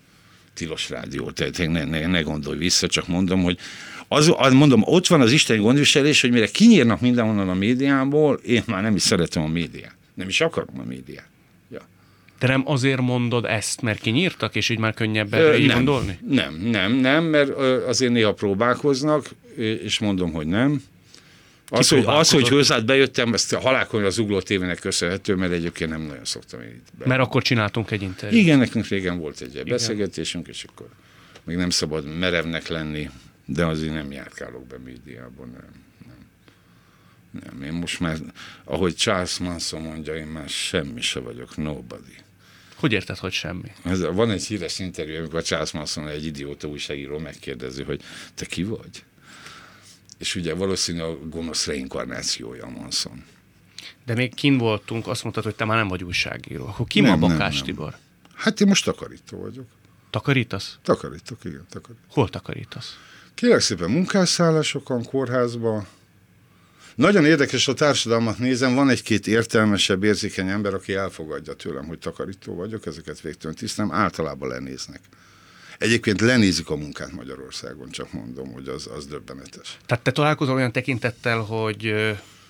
Tilos 0.54 0.90
rádió, 0.90 1.30
tehát 1.30 1.58
ne, 1.58 1.84
ne, 1.84 2.06
ne 2.06 2.20
gondolj 2.20 2.58
vissza, 2.58 2.86
csak 2.86 3.08
mondom, 3.08 3.42
hogy 3.42 3.58
az, 4.08 4.32
az, 4.36 4.52
mondom, 4.52 4.82
ott 4.84 5.06
van 5.06 5.20
az 5.20 5.32
isteni 5.32 5.60
gondviselés, 5.60 6.20
hogy 6.20 6.30
mire 6.30 6.46
kinyírnak 6.46 7.00
mindenhonnan 7.00 7.48
a 7.48 7.54
médiából, 7.54 8.40
én 8.46 8.62
már 8.66 8.82
nem 8.82 8.94
is 8.94 9.02
szeretem 9.02 9.42
a 9.42 9.48
médiát. 9.48 9.94
Nem 10.14 10.28
is 10.28 10.40
akarom 10.40 10.80
a 10.80 10.84
médiát. 10.84 11.30
De 12.38 12.48
nem 12.48 12.62
azért 12.66 13.00
mondod 13.00 13.44
ezt, 13.44 13.82
mert 13.82 14.00
kinyírtak, 14.00 14.54
és 14.54 14.68
így 14.68 14.78
már 14.78 14.94
könnyebb 14.94 15.34
erre 15.34 15.58
így 15.58 15.66
nem, 15.66 15.76
gondolni? 15.76 16.18
Nem, 16.28 16.54
nem, 16.54 16.92
nem, 16.92 17.24
mert 17.24 17.50
azért 17.86 18.12
néha 18.12 18.32
próbálkoznak, 18.34 19.30
és 19.56 19.98
mondom, 19.98 20.32
hogy 20.32 20.46
nem. 20.46 20.82
Az, 21.74 21.88
hogy, 21.88 22.02
az, 22.06 22.30
hogy 22.30 22.48
hozzád 22.48 22.84
bejöttem, 22.84 23.34
ezt 23.34 23.54
halálkolni 23.54 24.06
az 24.06 24.18
Ugló 24.18 24.40
tévének 24.40 24.78
köszönhető, 24.78 25.34
mert 25.34 25.52
egyébként 25.52 25.90
nem 25.90 26.00
nagyon 26.00 26.24
szoktam 26.24 26.60
én 26.60 26.68
itt 26.68 26.88
be. 26.98 27.06
Mert 27.06 27.20
akkor 27.20 27.42
csináltunk 27.42 27.90
egy 27.90 28.02
interjút. 28.02 28.40
Igen, 28.40 28.58
nekünk 28.58 28.86
régen 28.86 29.18
volt 29.18 29.40
egy 29.40 29.54
ilyen 29.54 29.66
beszélgetésünk, 29.68 30.48
és 30.48 30.64
akkor 30.64 30.88
még 31.44 31.56
nem 31.56 31.70
szabad 31.70 32.18
merevnek 32.18 32.68
lenni, 32.68 33.10
de 33.44 33.66
azért 33.66 33.94
nem 33.94 34.12
járkálok 34.12 34.66
be 34.66 34.78
médiában, 34.78 35.48
nem. 35.48 35.82
Nem, 37.30 37.58
nem. 37.58 37.62
én 37.62 37.72
most 37.72 38.00
már, 38.00 38.16
ahogy 38.64 38.94
Charles 38.94 39.38
Manson 39.38 39.82
mondja, 39.82 40.14
én 40.14 40.26
már 40.26 40.48
semmi 40.48 41.00
se 41.00 41.20
vagyok, 41.20 41.56
nobody. 41.56 42.16
Hogy 42.74 42.92
érted, 42.92 43.16
hogy 43.16 43.32
semmi? 43.32 43.72
Ez, 43.84 44.00
van 44.00 44.30
egy 44.30 44.44
híres 44.44 44.78
interjú, 44.78 45.16
amikor 45.16 45.42
Charles 45.42 45.70
Manson 45.70 46.08
egy 46.08 46.26
idióta 46.26 46.68
újságíró 46.68 47.18
megkérdezi, 47.18 47.82
hogy 47.82 48.00
te 48.34 48.46
ki 48.46 48.64
vagy? 48.64 49.02
És 50.22 50.34
ugye 50.34 50.54
valószínű 50.54 51.00
a 51.00 51.18
gonosz 51.28 51.66
reinkarnációja 51.66 52.64
a 52.64 52.70
Manson. 52.70 53.24
De 54.06 54.14
még 54.14 54.34
kin 54.34 54.58
voltunk, 54.58 55.06
azt 55.06 55.22
mondtad, 55.22 55.44
hogy 55.44 55.54
te 55.54 55.64
már 55.64 55.76
nem 55.76 55.88
vagy 55.88 56.04
újságíró. 56.04 56.66
Akkor 56.66 56.86
ki 56.86 57.00
Nem, 57.00 57.18
ma 57.18 57.26
nem, 57.26 57.36
Bakás 57.36 57.54
nem. 57.54 57.64
Tibor? 57.64 57.96
Hát 58.34 58.60
én 58.60 58.66
most 58.66 58.84
takarító 58.84 59.38
vagyok. 59.38 59.66
Takarítasz? 60.10 60.78
Takarítok, 60.82 61.44
igen, 61.44 61.66
takarítok. 61.70 62.04
Hol 62.08 62.28
takarítasz? 62.28 62.98
Kérlek 63.34 63.60
szépen 63.60 63.90
munkásszállásokon, 63.90 65.04
kórházba. 65.04 65.86
Nagyon 66.94 67.24
érdekes 67.24 67.68
a 67.68 67.74
társadalmat 67.74 68.38
nézem, 68.38 68.74
van 68.74 68.88
egy-két 68.88 69.26
értelmesebb, 69.26 70.04
érzékeny 70.04 70.48
ember, 70.48 70.74
aki 70.74 70.94
elfogadja 70.94 71.52
tőlem, 71.52 71.86
hogy 71.86 71.98
takarító 71.98 72.54
vagyok, 72.54 72.86
ezeket 72.86 73.20
végtelen 73.20 73.56
tisztem, 73.56 73.92
általában 73.92 74.48
lenéznek. 74.48 75.00
Egyébként 75.82 76.20
lenézik 76.20 76.70
a 76.70 76.76
munkát 76.76 77.12
Magyarországon, 77.12 77.90
csak 77.90 78.12
mondom, 78.12 78.52
hogy 78.52 78.68
az, 78.68 78.88
az 78.96 79.06
döbbenetes. 79.06 79.78
Tehát 79.86 80.04
te 80.04 80.10
találkozol 80.10 80.54
olyan 80.54 80.72
tekintettel, 80.72 81.38
hogy 81.40 81.94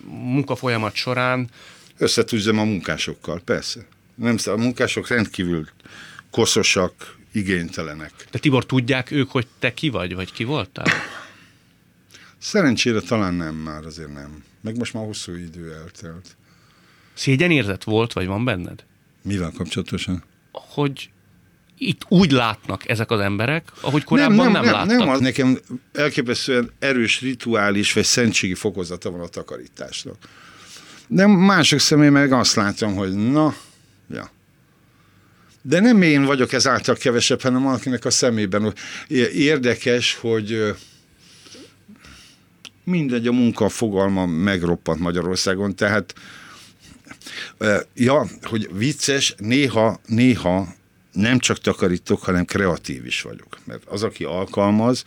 munkafolyamat 0.08 0.94
során 0.94 1.48
Összetűzzem 2.02 2.58
a 2.58 2.64
munkásokkal, 2.64 3.40
persze. 3.44 3.86
Nem, 4.14 4.36
a 4.44 4.56
munkások 4.56 5.08
rendkívül 5.08 5.68
koszosak, 6.30 7.16
igénytelenek. 7.32 8.12
de 8.30 8.38
Tibor, 8.38 8.66
tudják 8.66 9.10
ők, 9.10 9.30
hogy 9.30 9.46
te 9.58 9.74
ki 9.74 9.88
vagy, 9.88 10.14
vagy 10.14 10.32
ki 10.32 10.44
voltál? 10.44 10.86
Szerencsére 12.38 13.00
talán 13.00 13.34
nem 13.34 13.54
már, 13.54 13.86
azért 13.86 14.12
nem. 14.12 14.44
Meg 14.60 14.76
most 14.76 14.92
már 14.92 15.04
hosszú 15.04 15.34
idő 15.34 15.72
eltelt. 15.72 16.36
Szégyenérzet 17.14 17.84
volt, 17.84 18.12
vagy 18.12 18.26
van 18.26 18.44
benned? 18.44 18.84
Mivel 19.22 19.52
kapcsolatosan? 19.56 20.22
Hogy 20.52 21.10
itt 21.86 22.04
úgy 22.08 22.32
látnak 22.32 22.88
ezek 22.88 23.10
az 23.10 23.20
emberek, 23.20 23.72
ahogy 23.80 24.04
korábban 24.04 24.36
nem, 24.36 24.52
nem, 24.52 24.64
nem 24.64 24.72
láttak. 24.72 24.98
nem, 24.98 25.08
az 25.08 25.20
nekem 25.20 25.58
elképesztően 25.92 26.70
erős 26.78 27.20
rituális 27.20 27.92
vagy 27.92 28.04
szentségi 28.04 28.54
fokozata 28.54 29.10
van 29.10 29.20
a 29.20 29.26
takarításnak. 29.26 30.16
De 31.06 31.26
mások 31.26 31.78
személy 31.78 32.08
meg 32.08 32.32
azt 32.32 32.54
látom, 32.54 32.94
hogy 32.94 33.12
na, 33.12 33.54
ja. 34.10 34.30
De 35.62 35.80
nem 35.80 36.02
én 36.02 36.24
vagyok 36.24 36.52
ezáltal 36.52 36.94
kevesebb, 36.94 37.40
hanem 37.40 37.62
valakinek 37.62 38.04
a 38.04 38.10
szemében. 38.10 38.74
Érdekes, 39.34 40.14
hogy 40.14 40.74
mindegy, 42.84 43.26
a 43.26 43.32
munka 43.32 43.68
fogalma 43.68 44.26
megroppant 44.26 45.00
Magyarországon, 45.00 45.76
tehát 45.76 46.14
ja, 47.94 48.26
hogy 48.42 48.68
vicces, 48.72 49.34
néha, 49.38 50.00
néha 50.06 50.74
nem 51.12 51.38
csak 51.38 51.59
takarítok, 51.59 52.23
hanem 52.23 52.45
kreatív 52.45 53.07
is 53.07 53.23
vagyok. 53.23 53.59
Mert 53.64 53.83
az, 53.87 54.02
aki 54.02 54.25
alkalmaz, 54.25 55.02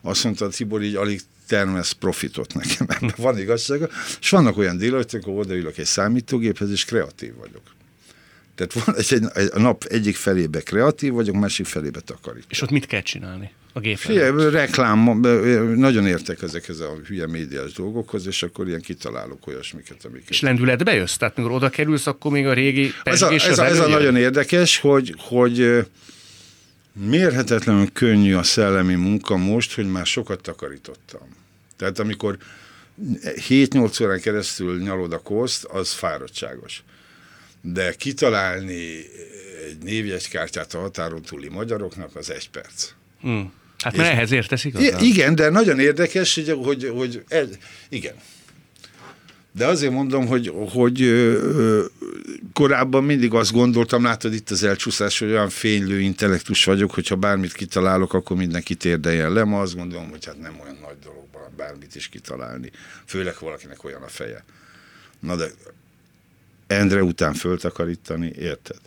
azt 0.00 0.24
mondta, 0.24 0.48
Tibor 0.48 0.82
így 0.82 0.94
alig 0.94 1.20
termesz 1.46 1.92
profitot 1.92 2.54
nekem, 2.54 2.86
ebben 3.00 3.14
van 3.16 3.38
igazsága. 3.38 3.88
És 4.20 4.30
vannak 4.30 4.56
olyan 4.56 4.76
délőtt, 4.76 5.12
amikor 5.12 5.38
odaülök 5.38 5.78
egy 5.78 5.84
számítógéphez, 5.84 6.70
és 6.70 6.84
kreatív 6.84 7.34
vagyok. 7.34 7.75
Tehát 8.56 8.72
van 8.72 8.96
egy, 8.96 9.22
egy, 9.34 9.50
a 9.52 9.58
nap 9.58 9.84
egyik 9.84 10.16
felébe 10.16 10.60
kreatív 10.60 11.12
vagyok, 11.12 11.34
másik 11.34 11.66
felébe 11.66 12.00
takarítok. 12.00 12.50
És 12.50 12.62
ott 12.62 12.70
mit 12.70 12.86
kell 12.86 13.00
csinálni? 13.00 13.50
A 13.72 13.80
gép? 13.80 13.96
Figyelj, 13.96 14.50
reklám, 14.50 15.20
nagyon 15.76 16.06
értek 16.06 16.42
ezekhez 16.42 16.80
a 16.80 16.98
hülye 17.06 17.26
médiás 17.26 17.72
dolgokhoz, 17.72 18.26
és 18.26 18.42
akkor 18.42 18.68
ilyen 18.68 18.80
kitalálok 18.80 19.46
olyasmiket, 19.46 20.04
amiket... 20.04 20.30
És 20.30 20.40
lendületbe 20.40 20.94
jössz? 20.94 21.16
Tehát 21.16 21.36
mikor 21.36 21.52
oda 21.52 21.68
kerülsz, 21.68 22.06
akkor 22.06 22.32
még 22.32 22.46
a 22.46 22.52
régi 22.52 22.92
ez 23.02 23.22
a, 23.22 23.32
ez, 23.32 23.58
a, 23.58 23.64
ez 23.64 23.78
a 23.78 23.88
nagyon 23.88 24.16
érdekes, 24.16 24.78
hogy, 24.78 25.14
hogy 25.18 25.86
mérhetetlenül 26.92 27.92
könnyű 27.92 28.34
a 28.34 28.42
szellemi 28.42 28.94
munka 28.94 29.36
most, 29.36 29.74
hogy 29.74 29.90
már 29.90 30.06
sokat 30.06 30.40
takarítottam. 30.40 31.28
Tehát 31.76 31.98
amikor 31.98 32.38
7-8 33.24 34.02
órán 34.02 34.20
keresztül 34.20 34.78
nyalod 34.78 35.12
a 35.12 35.18
koszt, 35.18 35.64
az 35.64 35.92
fáradtságos. 35.92 36.82
De 37.72 37.92
kitalálni 37.92 39.04
egy 39.66 39.78
névjegykártyát 39.82 40.74
a 40.74 40.80
határon 40.80 41.22
túli 41.22 41.48
magyaroknak, 41.48 42.16
az 42.16 42.30
egy 42.30 42.50
perc. 42.50 42.90
Mm. 43.26 43.42
Hát 43.78 43.96
mert 43.96 44.12
ehhez 44.12 44.32
értesz 44.32 44.64
igazán? 44.64 45.02
igen, 45.02 45.34
de 45.34 45.48
nagyon 45.48 45.78
érdekes, 45.78 46.34
hogy, 46.34 46.50
hogy, 46.64 46.88
hogy 46.94 47.24
egy, 47.28 47.58
igen. 47.88 48.14
De 49.52 49.66
azért 49.66 49.92
mondom, 49.92 50.26
hogy, 50.26 50.52
hogy 50.72 51.02
ö, 51.02 51.84
korábban 52.52 53.04
mindig 53.04 53.34
azt 53.34 53.52
gondoltam, 53.52 54.02
látod 54.02 54.34
itt 54.34 54.50
az 54.50 54.62
elcsúszás, 54.62 55.18
hogy 55.18 55.28
olyan 55.28 55.48
fénylő 55.48 56.00
intellektus 56.00 56.64
vagyok, 56.64 56.90
hogyha 56.90 57.16
bármit 57.16 57.52
kitalálok, 57.52 58.14
akkor 58.14 58.36
mindenkit 58.36 58.84
érdejen 58.84 59.32
le. 59.32 59.44
Ma 59.44 59.60
azt 59.60 59.76
gondolom, 59.76 60.10
hogy 60.10 60.24
hát 60.24 60.40
nem 60.40 60.60
olyan 60.60 60.78
nagy 60.82 60.98
dolog 61.02 61.26
bármit 61.56 61.94
is 61.94 62.08
kitalálni. 62.08 62.70
Főleg 63.06 63.34
valakinek 63.40 63.84
olyan 63.84 64.02
a 64.02 64.08
feje. 64.08 64.44
Na 65.20 65.36
de 65.36 65.50
Endre 66.66 67.02
után 67.02 67.34
föltakarítani, 67.34 68.32
érted? 68.38 68.80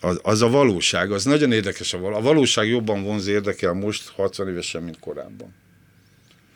Az, 0.00 0.20
az 0.22 0.42
a 0.42 0.48
valóság, 0.48 1.12
az 1.12 1.24
nagyon 1.24 1.52
érdekes. 1.52 1.92
A, 1.92 1.98
val- 1.98 2.16
a 2.16 2.20
valóság 2.20 2.68
jobban 2.68 3.02
vonz 3.02 3.26
érdekel 3.26 3.72
most 3.72 4.08
60 4.08 4.48
évesen, 4.48 4.82
mint 4.82 4.98
korábban. 4.98 5.54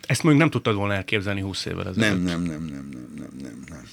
Ezt 0.07 0.23
mondjuk 0.23 0.43
nem 0.43 0.51
tudtad 0.51 0.75
volna 0.75 0.93
elképzelni 0.93 1.41
20 1.41 1.65
évvel 1.65 1.87
ezelőtt. 1.87 1.97
Nem, 1.97 2.21
nem, 2.21 2.41
nem, 2.41 2.63
nem, 2.63 2.89
nem, 2.91 3.09
nem, 3.15 3.29
nem, 3.41 3.63
nem. 3.69 3.87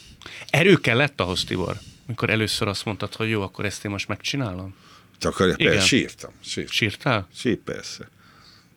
Erő 0.50 0.74
kellett 0.74 1.20
ahhoz, 1.20 1.44
Tibor, 1.44 1.76
mikor 2.06 2.30
először 2.30 2.68
azt 2.68 2.84
mondtad, 2.84 3.14
hogy 3.14 3.28
jó, 3.28 3.42
akkor 3.42 3.64
ezt 3.64 3.84
én 3.84 3.90
most 3.90 4.08
megcsinálom? 4.08 4.74
Takarja, 5.18 5.54
Igen. 5.56 5.72
persze, 5.72 5.86
sírtam, 5.86 6.30
sírtam. 6.40 6.72
Sírtál? 6.72 7.28
Sír, 7.34 7.56
persze. 7.56 8.08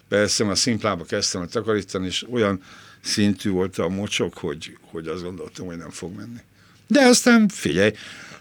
Persze, 0.08 0.44
mert 0.44 0.60
szimplába 0.60 1.03
kezdtem 1.03 1.41
el 1.41 1.48
takarítani, 1.48 2.06
és 2.06 2.25
olyan 2.30 2.62
szintű 3.01 3.50
volt 3.50 3.77
a 3.77 3.89
mocsok, 3.89 4.38
hogy, 4.38 4.77
hogy 4.82 5.08
azt 5.08 5.24
gondoltam, 5.24 5.65
hogy 5.65 5.77
nem 5.77 5.89
fog 5.89 6.15
menni. 6.15 6.39
De 6.92 7.06
aztán 7.06 7.48
figyelj, 7.48 7.92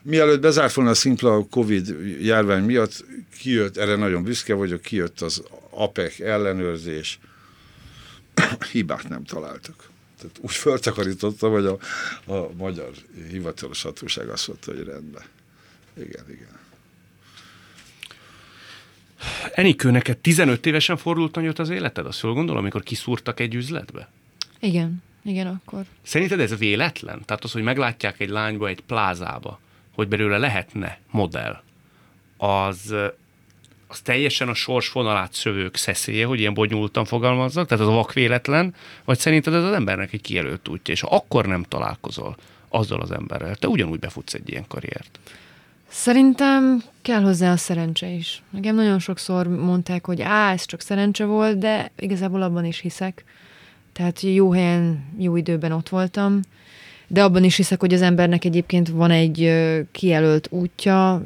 mielőtt 0.03 0.41
bezárt 0.41 0.75
volna 0.75 0.91
a 0.91 0.95
szimpla 0.95 1.35
a 1.35 1.47
Covid 1.51 1.97
járvány 2.21 2.63
miatt, 2.63 3.05
kijött, 3.39 3.77
erre 3.77 3.97
nagyon 3.97 4.23
büszke 4.23 4.55
vagyok, 4.55 4.81
kijött 4.81 5.21
az 5.21 5.43
APEC 5.71 6.21
ellenőrzés, 6.21 7.19
hibát 8.73 9.09
nem 9.09 9.25
találtak. 9.25 9.89
Tehát 10.19 10.39
úgy 10.41 10.53
föltakarítottam, 10.53 11.53
hogy 11.53 11.67
a, 11.67 11.79
a 12.33 12.51
magyar 12.57 12.91
hivatalos 13.31 13.83
hatóság 13.83 14.29
azt 14.29 14.49
mondta, 14.49 14.73
hogy 14.73 14.85
rendben. 14.85 15.23
Igen, 15.97 16.25
igen. 16.29 16.59
Enikő, 19.55 19.91
neked 19.91 20.19
15 20.19 20.67
évesen 20.67 20.97
fordult 20.97 21.35
nagyot 21.35 21.59
az 21.59 21.69
életed? 21.71 22.07
Azt 22.07 22.23
jól 22.23 22.35
gondolom, 22.35 22.61
amikor 22.61 22.83
kiszúrtak 22.83 23.41
egy 23.41 23.55
üzletbe? 23.55 24.09
Igen, 24.61 25.03
igen, 25.23 25.47
akkor. 25.47 25.85
Szerinted 26.03 26.41
ez 26.41 26.59
véletlen? 26.59 27.23
Tehát 27.25 27.45
az, 27.45 27.53
hogy 27.53 27.63
meglátják 27.63 28.21
egy 28.21 28.29
lányba 28.29 28.69
egy 28.69 28.81
plázába, 28.81 29.61
hogy 29.95 30.09
belőle 30.09 30.39
lehetne 30.39 30.99
modell, 31.11 31.63
az, 32.37 32.95
az 33.87 34.01
teljesen 34.01 34.49
a 34.49 34.55
sors 34.55 34.93
vonalát 34.93 35.33
szövők 35.33 35.77
szeszélye, 35.77 36.27
hogy 36.27 36.41
ilyen 36.41 36.55
bonyolultan 36.55 37.05
fogalmazzak, 37.05 37.69
tehát 37.69 37.85
az 37.85 37.91
a 37.91 37.95
vakvéletlen, 37.95 38.75
vagy 39.05 39.19
szerinted 39.19 39.55
ez 39.55 39.63
az 39.63 39.73
embernek 39.73 40.13
egy 40.13 40.21
kijelölt 40.21 40.69
útja, 40.69 40.95
és 40.95 41.01
ha 41.01 41.17
akkor 41.17 41.47
nem 41.47 41.63
találkozol 41.63 42.37
azzal 42.69 43.01
az 43.01 43.11
emberrel, 43.11 43.57
te 43.57 43.69
ugyanúgy 43.69 43.99
befutsz 43.99 44.35
egy 44.35 44.49
ilyen 44.49 44.65
karriert. 44.69 45.19
Szerintem 45.89 46.83
kell 47.03 47.23
hozzá 47.23 47.53
a 47.53 47.57
szerencse 47.57 48.07
is. 48.07 48.43
Nekem 48.51 48.75
nagyon 48.75 48.99
sokszor 48.99 49.47
mondták, 49.49 50.07
hogy 50.07 50.21
á, 50.21 50.53
ez 50.53 50.65
csak 50.67 50.81
szerencse 50.81 51.25
volt, 51.25 51.59
de 51.59 51.91
igazából 51.99 52.43
abban 52.43 52.65
is 52.65 52.79
hiszek. 52.79 53.25
Tehát 53.93 54.21
jó 54.21 54.53
helyen, 54.53 55.05
jó 55.19 55.37
időben 55.37 55.73
ott 55.73 55.89
voltam, 55.89 56.41
de 57.07 57.23
abban 57.23 57.45
is 57.45 57.57
hiszek, 57.57 57.81
hogy 57.81 57.95
az 57.95 58.03
embernek 58.03 58.45
egyébként 58.45 58.89
van 58.89 59.11
egy 59.11 59.53
kijelölt 59.93 60.49
útja, 60.51 61.23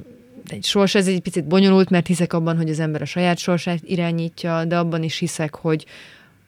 egy 0.48 0.64
sors, 0.64 0.94
ez 0.94 1.06
egy 1.06 1.20
picit 1.20 1.44
bonyolult, 1.44 1.90
mert 1.90 2.06
hiszek 2.06 2.32
abban, 2.32 2.56
hogy 2.56 2.70
az 2.70 2.80
ember 2.80 3.02
a 3.02 3.04
saját 3.04 3.38
sorsát 3.38 3.80
irányítja, 3.84 4.64
de 4.64 4.78
abban 4.78 5.02
is 5.02 5.18
hiszek, 5.18 5.54
hogy 5.54 5.86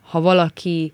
ha 0.00 0.20
valaki 0.20 0.92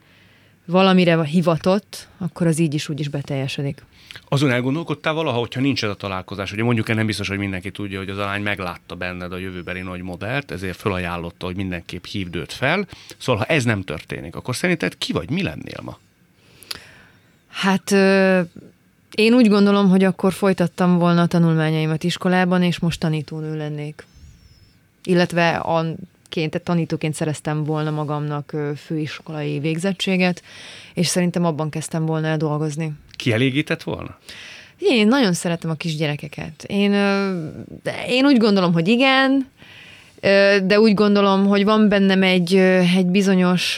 valamire 0.64 1.24
hivatott, 1.24 2.08
akkor 2.18 2.46
az 2.46 2.58
így 2.58 2.74
is 2.74 2.88
úgy 2.88 3.00
is 3.00 3.08
beteljesedik. 3.08 3.84
Azon 4.28 4.50
elgondolkodtál 4.50 5.12
valaha, 5.12 5.38
hogyha 5.38 5.60
nincs 5.60 5.84
ez 5.84 5.90
a 5.90 5.94
találkozás, 5.94 6.52
ugye 6.52 6.62
mondjuk 6.62 6.94
nem 6.94 7.06
biztos, 7.06 7.28
hogy 7.28 7.38
mindenki 7.38 7.70
tudja, 7.70 7.98
hogy 7.98 8.10
az 8.10 8.18
a 8.18 8.24
lány 8.24 8.42
meglátta 8.42 8.94
benned 8.94 9.32
a 9.32 9.36
jövőbeli 9.36 9.80
nagy 9.80 10.02
modellt, 10.02 10.50
ezért 10.50 10.76
felajánlotta, 10.76 11.46
hogy 11.46 11.56
mindenképp 11.56 12.04
hívd 12.04 12.36
őt 12.36 12.52
fel. 12.52 12.86
Szóval, 13.18 13.44
ha 13.46 13.52
ez 13.54 13.64
nem 13.64 13.82
történik, 13.82 14.36
akkor 14.36 14.56
szerinted 14.56 14.98
ki 14.98 15.12
vagy, 15.12 15.30
mi 15.30 15.42
lennél 15.42 15.80
ma? 15.82 15.98
Hát 17.48 17.90
én 19.14 19.34
úgy 19.34 19.48
gondolom, 19.48 19.88
hogy 19.88 20.04
akkor 20.04 20.32
folytattam 20.32 20.98
volna 20.98 21.22
a 21.22 21.26
tanulmányaimat 21.26 22.04
iskolában, 22.04 22.62
és 22.62 22.78
most 22.78 23.00
tanítónő 23.00 23.56
lennék. 23.56 24.06
Illetve 25.04 25.56
a 25.56 25.84
ként, 26.28 26.60
tanítóként 26.62 27.14
szereztem 27.14 27.64
volna 27.64 27.90
magamnak 27.90 28.56
főiskolai 28.76 29.58
végzettséget, 29.58 30.42
és 30.94 31.06
szerintem 31.06 31.44
abban 31.44 31.70
kezdtem 31.70 32.06
volna 32.06 32.26
el 32.26 32.36
dolgozni. 32.36 32.92
Kielégített 33.22 33.82
volna? 33.82 34.18
Én 34.78 35.06
nagyon 35.06 35.32
szeretem 35.32 35.70
a 35.70 35.74
kisgyerekeket. 35.74 36.64
Én, 36.66 36.92
én 38.08 38.24
úgy 38.24 38.36
gondolom, 38.36 38.72
hogy 38.72 38.88
igen, 38.88 39.48
de 40.64 40.80
úgy 40.80 40.94
gondolom, 40.94 41.46
hogy 41.46 41.64
van 41.64 41.88
bennem 41.88 42.22
egy, 42.22 42.54
egy 42.96 43.06
bizonyos 43.06 43.76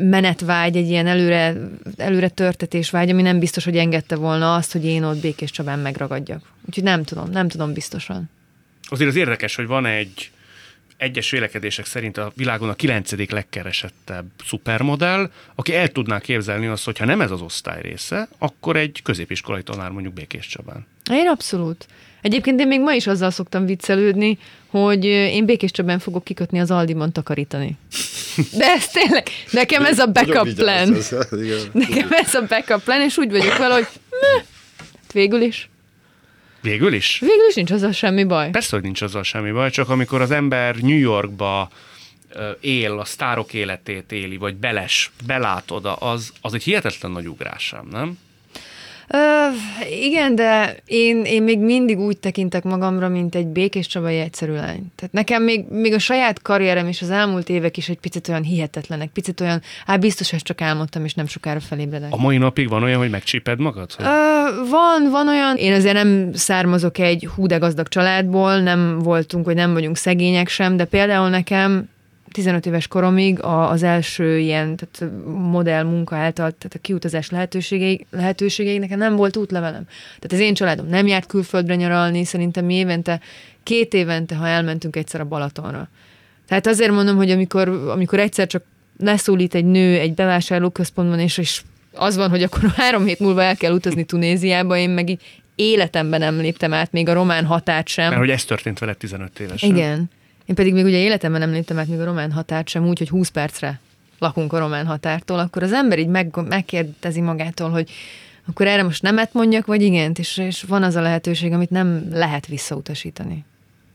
menetvágy, 0.00 0.76
egy 0.76 0.88
ilyen 0.88 1.06
előre, 1.06 1.54
előre 1.96 2.28
törtetés 2.28 2.90
vágy, 2.90 3.10
ami 3.10 3.22
nem 3.22 3.38
biztos, 3.38 3.64
hogy 3.64 3.76
engedte 3.76 4.16
volna 4.16 4.54
azt, 4.54 4.72
hogy 4.72 4.84
én 4.84 5.02
ott 5.02 5.20
Békés 5.20 5.50
Csabán 5.50 5.78
megragadjak. 5.78 6.42
Úgyhogy 6.66 6.84
nem 6.84 7.04
tudom, 7.04 7.30
nem 7.30 7.48
tudom 7.48 7.72
biztosan. 7.72 8.30
Azért 8.88 9.10
az 9.10 9.16
érdekes, 9.16 9.54
hogy 9.54 9.66
van 9.66 9.86
egy 9.86 10.30
egyes 10.96 11.30
vélekedések 11.30 11.86
szerint 11.86 12.18
a 12.18 12.32
világon 12.36 12.68
a 12.68 12.74
kilencedik 12.74 13.30
legkeresettebb 13.30 14.26
szupermodell, 14.44 15.30
aki 15.54 15.74
el 15.74 15.88
tudná 15.88 16.20
képzelni 16.20 16.66
azt, 16.66 16.84
hogy 16.84 16.98
ha 16.98 17.04
nem 17.04 17.20
ez 17.20 17.30
az 17.30 17.40
osztály 17.40 17.82
része, 17.82 18.28
akkor 18.38 18.76
egy 18.76 19.00
középiskolai 19.02 19.62
tanár 19.62 19.90
mondjuk 19.90 20.14
Békés 20.14 20.46
Csabán. 20.46 20.86
Én 21.10 21.28
abszolút. 21.28 21.86
Egyébként 22.20 22.60
én 22.60 22.66
még 22.66 22.80
ma 22.80 22.92
is 22.92 23.06
azzal 23.06 23.30
szoktam 23.30 23.66
viccelődni, 23.66 24.38
hogy 24.66 25.04
én 25.04 25.44
Békés 25.44 25.70
Csabán 25.70 25.98
fogok 25.98 26.24
kikötni 26.24 26.60
az 26.60 26.70
Aldiban 26.70 27.12
takarítani. 27.12 27.76
De 28.52 28.64
ez 28.64 28.88
tényleg, 28.88 29.28
nekem 29.50 29.84
ez 29.84 29.98
a 29.98 30.06
backup 30.06 30.54
plan. 30.54 30.96
Nekem 31.72 32.08
ez 32.10 32.34
a 32.34 32.46
backup 32.48 32.82
plan, 32.84 33.00
és 33.00 33.16
úgy 33.16 33.30
vagyok 33.30 33.56
vele, 33.56 33.74
hogy 33.74 33.86
meh, 34.10 34.44
végül 35.12 35.40
is. 35.40 35.68
Végül 36.64 36.92
is? 36.92 37.18
Végül 37.20 37.46
is 37.48 37.54
nincs 37.54 37.70
azzal 37.70 37.92
semmi 37.92 38.24
baj. 38.24 38.50
Persze, 38.50 38.74
hogy 38.76 38.84
nincs 38.84 39.02
azzal 39.02 39.22
semmi 39.22 39.50
baj, 39.50 39.70
csak 39.70 39.88
amikor 39.88 40.20
az 40.20 40.30
ember 40.30 40.76
New 40.76 40.98
Yorkba 40.98 41.70
él, 42.60 42.98
a 42.98 43.04
sztárok 43.04 43.52
életét 43.52 44.12
éli, 44.12 44.36
vagy 44.36 44.54
beles, 44.54 45.10
belát 45.26 45.70
oda, 45.70 45.94
az, 45.94 46.32
az 46.40 46.54
egy 46.54 46.62
hihetetlen 46.62 47.10
nagy 47.10 47.28
ugrásám, 47.28 47.86
nem? 47.90 48.18
Uh, 49.08 50.00
igen, 50.02 50.34
de 50.34 50.76
én, 50.86 51.24
én 51.24 51.42
még 51.42 51.58
mindig 51.58 51.98
úgy 51.98 52.18
tekintek 52.18 52.62
magamra, 52.62 53.08
mint 53.08 53.34
egy 53.34 53.46
békés 53.46 53.86
csabai 53.86 54.18
egyszerű 54.18 54.52
lány. 54.52 54.92
Tehát 54.96 55.12
nekem 55.12 55.42
még, 55.42 55.64
még 55.68 55.92
a 55.92 55.98
saját 55.98 56.42
karrierem 56.42 56.88
és 56.88 57.02
az 57.02 57.10
elmúlt 57.10 57.48
évek 57.48 57.76
is 57.76 57.88
egy 57.88 57.98
picit 57.98 58.28
olyan 58.28 58.42
hihetetlenek, 58.42 59.08
picit 59.08 59.40
olyan, 59.40 59.62
hát 59.86 60.00
biztos, 60.00 60.30
hogy 60.30 60.42
csak 60.42 60.60
álmodtam, 60.60 61.04
és 61.04 61.14
nem 61.14 61.26
sokára 61.26 61.60
felébredek. 61.60 62.12
A 62.12 62.16
mai 62.16 62.36
napig 62.36 62.68
van 62.68 62.82
olyan, 62.82 62.98
hogy 62.98 63.10
megcsíped 63.10 63.58
magad? 63.58 63.92
Hogy... 63.92 64.06
Uh, 64.06 64.68
van, 64.70 65.10
van 65.10 65.28
olyan. 65.28 65.56
Én 65.56 65.72
azért 65.72 65.94
nem 65.94 66.30
származok 66.32 66.98
egy 66.98 67.28
hú 67.34 67.46
de 67.46 67.56
gazdag 67.56 67.88
családból, 67.88 68.58
nem 68.58 68.98
voltunk, 68.98 69.44
hogy 69.44 69.54
nem 69.54 69.72
vagyunk 69.72 69.96
szegények 69.96 70.48
sem, 70.48 70.76
de 70.76 70.84
például 70.84 71.28
nekem 71.28 71.88
15 72.34 72.66
éves 72.66 72.86
koromig 72.86 73.38
az 73.42 73.82
első 73.82 74.38
ilyen 74.38 74.76
tehát 74.76 75.14
modell 75.26 75.82
munka 75.82 76.16
által, 76.16 76.50
tehát 76.50 76.74
a 76.74 76.78
kiutazás 76.80 77.30
lehetőségei, 77.30 78.06
lehetőségei 78.10 78.78
nekem 78.78 78.98
nem 78.98 79.16
volt 79.16 79.36
útlevelem. 79.36 79.84
Tehát 80.18 80.32
az 80.32 80.38
én 80.38 80.54
családom 80.54 80.86
nem 80.86 81.06
járt 81.06 81.26
külföldre 81.26 81.74
nyaralni, 81.74 82.24
szerintem 82.24 82.64
mi 82.64 82.74
évente, 82.74 83.20
két 83.62 83.94
évente, 83.94 84.34
ha 84.34 84.46
elmentünk 84.46 84.96
egyszer 84.96 85.20
a 85.20 85.24
Balatonra. 85.24 85.88
Tehát 86.46 86.66
azért 86.66 86.90
mondom, 86.90 87.16
hogy 87.16 87.30
amikor, 87.30 87.68
amikor 87.68 88.18
egyszer 88.18 88.46
csak 88.46 88.62
leszólít 88.98 89.54
egy 89.54 89.64
nő 89.64 89.98
egy 89.98 90.14
bevásárlóközpontban, 90.14 91.18
és, 91.18 91.38
és 91.38 91.62
az 91.92 92.16
van, 92.16 92.30
hogy 92.30 92.42
akkor 92.42 92.60
három 92.76 93.04
hét 93.04 93.18
múlva 93.18 93.42
el 93.42 93.56
kell 93.56 93.72
utazni 93.72 94.04
Tunéziába, 94.04 94.76
én 94.76 94.90
meg 94.90 95.08
így 95.08 95.20
életemben 95.54 96.20
nem 96.20 96.36
léptem 96.40 96.72
át 96.72 96.92
még 96.92 97.08
a 97.08 97.12
román 97.12 97.44
határt 97.44 97.88
sem. 97.88 98.08
Mert 98.08 98.20
hogy 98.20 98.30
ez 98.30 98.44
történt 98.44 98.78
veled 98.78 98.96
15 98.96 99.40
évesen. 99.40 99.70
Igen. 99.70 100.10
Én 100.46 100.54
pedig 100.54 100.72
még 100.72 100.84
ugye 100.84 100.98
életemben 100.98 101.40
nem 101.40 101.50
léptem 101.50 101.78
át 101.78 101.86
még 101.86 101.98
a 101.98 102.04
román 102.04 102.32
határt 102.32 102.68
sem 102.68 102.86
úgy, 102.86 102.98
hogy 102.98 103.08
20 103.08 103.28
percre 103.28 103.80
lakunk 104.18 104.52
a 104.52 104.58
román 104.58 104.86
határtól, 104.86 105.38
akkor 105.38 105.62
az 105.62 105.72
ember 105.72 105.98
így 105.98 106.06
meg, 106.06 106.36
megkérdezi 106.48 107.20
magától, 107.20 107.70
hogy 107.70 107.90
akkor 108.46 108.66
erre 108.66 108.82
most 108.82 109.02
nemet 109.02 109.32
mondjak, 109.32 109.66
vagy 109.66 109.82
igent, 109.82 110.18
és, 110.18 110.36
és 110.38 110.62
van 110.62 110.82
az 110.82 110.94
a 110.94 111.00
lehetőség, 111.00 111.52
amit 111.52 111.70
nem 111.70 112.08
lehet 112.10 112.46
visszautasítani. 112.46 113.44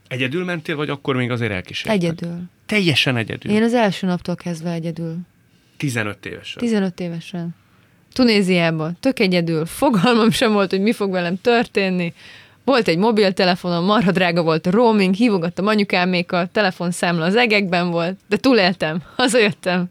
Egyedül 0.08 0.44
mentél, 0.44 0.76
vagy 0.76 0.90
akkor 0.90 1.16
még 1.16 1.30
azért 1.30 1.52
elkísértek? 1.52 2.02
Egyedül. 2.02 2.42
Teljesen 2.66 3.16
egyedül? 3.16 3.52
Én 3.52 3.62
az 3.62 3.74
első 3.74 4.06
naptól 4.06 4.34
kezdve 4.34 4.72
egyedül. 4.72 5.16
15 5.76 6.26
évesen? 6.26 6.62
15 6.62 7.00
évesen. 7.00 7.54
Tunéziában, 8.12 8.96
tök 9.00 9.18
egyedül, 9.18 9.66
fogalmam 9.66 10.30
sem 10.30 10.52
volt, 10.52 10.70
hogy 10.70 10.80
mi 10.80 10.92
fog 10.92 11.10
velem 11.10 11.40
történni. 11.40 12.14
Volt 12.70 12.88
egy 12.88 12.98
mobiltelefonom, 12.98 13.84
marha 13.84 14.10
drága 14.10 14.42
volt 14.42 14.66
a 14.66 14.70
roaming, 14.70 15.14
hívogattam 15.14 15.66
anyukámékat, 15.66 16.50
telefonszámla 16.50 17.24
az 17.24 17.36
egekben 17.36 17.90
volt, 17.90 18.18
de 18.28 18.36
túléltem, 18.36 19.02
hazajöttem. 19.16 19.84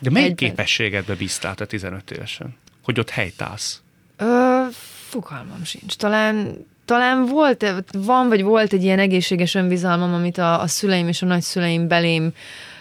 De 0.00 0.10
melyik 0.10 0.30
Egyben. 0.30 0.48
képességedbe 0.48 1.14
bíztál 1.14 1.54
te 1.54 1.66
15 1.66 2.10
évesen? 2.10 2.56
Hogy 2.84 2.98
ott 2.98 3.10
helytálsz? 3.10 3.82
Ö, 4.16 4.62
fogalmam 5.08 5.64
sincs. 5.64 5.94
Talán, 5.96 6.66
talán 6.84 7.26
volt, 7.26 7.74
van 7.92 8.28
vagy 8.28 8.42
volt 8.42 8.72
egy 8.72 8.82
ilyen 8.82 8.98
egészséges 8.98 9.54
önbizalmam, 9.54 10.14
amit 10.14 10.38
a, 10.38 10.60
a 10.60 10.66
szüleim 10.66 11.08
és 11.08 11.22
a 11.22 11.26
nagyszüleim 11.26 11.88
belém 11.88 12.32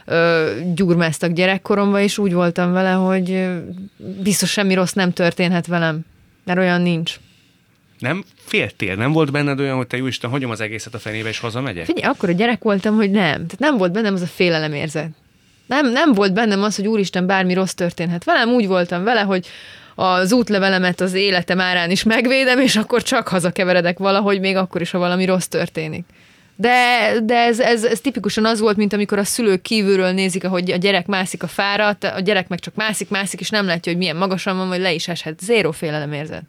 ö, 0.06 0.52
gyurmáztak 0.74 1.32
gyerekkoromban, 1.32 2.02
és 2.02 2.18
úgy 2.18 2.34
voltam 2.34 2.72
vele, 2.72 2.92
hogy 2.92 3.48
biztos 3.98 4.52
semmi 4.52 4.74
rossz 4.74 4.94
nem 4.94 5.12
történhet 5.12 5.68
velem, 5.68 6.00
mert 6.44 6.60
olyan 6.60 6.82
nincs. 6.82 7.20
Nem 8.04 8.24
féltél? 8.36 8.96
Nem 8.96 9.12
volt 9.12 9.32
benned 9.32 9.60
olyan, 9.60 9.76
hogy 9.76 9.88
te 9.88 9.98
jó 9.98 10.08
Isten, 10.08 10.30
hagyom 10.30 10.52
az 10.52 10.62
egészet 10.62 10.94
a 10.94 11.00
fenébe, 11.00 11.30
és 11.30 11.40
hazamegyek? 11.40 11.86
Figyelj, 11.86 12.14
akkor 12.14 12.30
a 12.30 12.32
gyerek 12.32 12.64
voltam, 12.64 12.96
hogy 12.96 13.12
nem. 13.12 13.32
Tehát 13.32 13.60
nem 13.60 13.78
volt 13.78 13.92
bennem 13.92 14.14
az 14.14 14.22
a 14.22 14.26
félelem 14.26 14.74
érzet. 14.74 15.10
Nem, 15.66 15.92
nem 15.92 16.14
volt 16.14 16.34
bennem 16.34 16.64
az, 16.64 16.76
hogy 16.76 16.88
úristen, 16.88 17.26
bármi 17.26 17.54
rossz 17.54 17.72
történhet. 17.72 18.24
Velem 18.24 18.50
úgy 18.50 18.68
voltam 18.68 19.04
vele, 19.04 19.22
hogy 19.22 19.48
az 19.96 20.32
útlevelemet 20.32 21.02
az 21.02 21.14
életem 21.14 21.60
árán 21.60 21.92
is 21.92 22.04
megvédem, 22.04 22.60
és 22.60 22.76
akkor 22.76 23.04
csak 23.04 23.28
hazakeveredek 23.28 23.98
valahogy, 23.98 24.40
még 24.40 24.56
akkor 24.56 24.82
is, 24.82 24.92
ha 24.92 24.98
valami 24.98 25.26
rossz 25.26 25.48
történik. 25.48 26.06
De, 26.56 27.10
de 27.24 27.36
ez, 27.36 27.60
ez, 27.60 27.84
ez 27.84 28.00
tipikusan 28.00 28.46
az 28.46 28.60
volt, 28.60 28.78
mint 28.78 28.94
amikor 28.94 29.18
a 29.18 29.24
szülők 29.24 29.62
kívülről 29.62 30.12
nézik, 30.12 30.44
ahogy 30.44 30.72
a 30.72 30.76
gyerek 30.76 31.06
mászik 31.06 31.44
a 31.44 31.48
fára, 31.48 31.98
a 32.02 32.20
gyerek 32.20 32.48
meg 32.48 32.60
csak 32.60 32.76
mászik, 32.76 33.10
mászik, 33.10 33.40
és 33.40 33.50
nem 33.50 33.66
látja, 33.66 33.92
hogy 33.92 34.02
milyen 34.02 34.16
magasan 34.16 34.58
van, 34.58 34.68
vagy 34.68 34.80
le 34.80 34.94
is 34.94 35.08
eshet. 35.08 35.40
Zéro 35.40 35.72
félelem 35.72 36.14
érzet. 36.14 36.44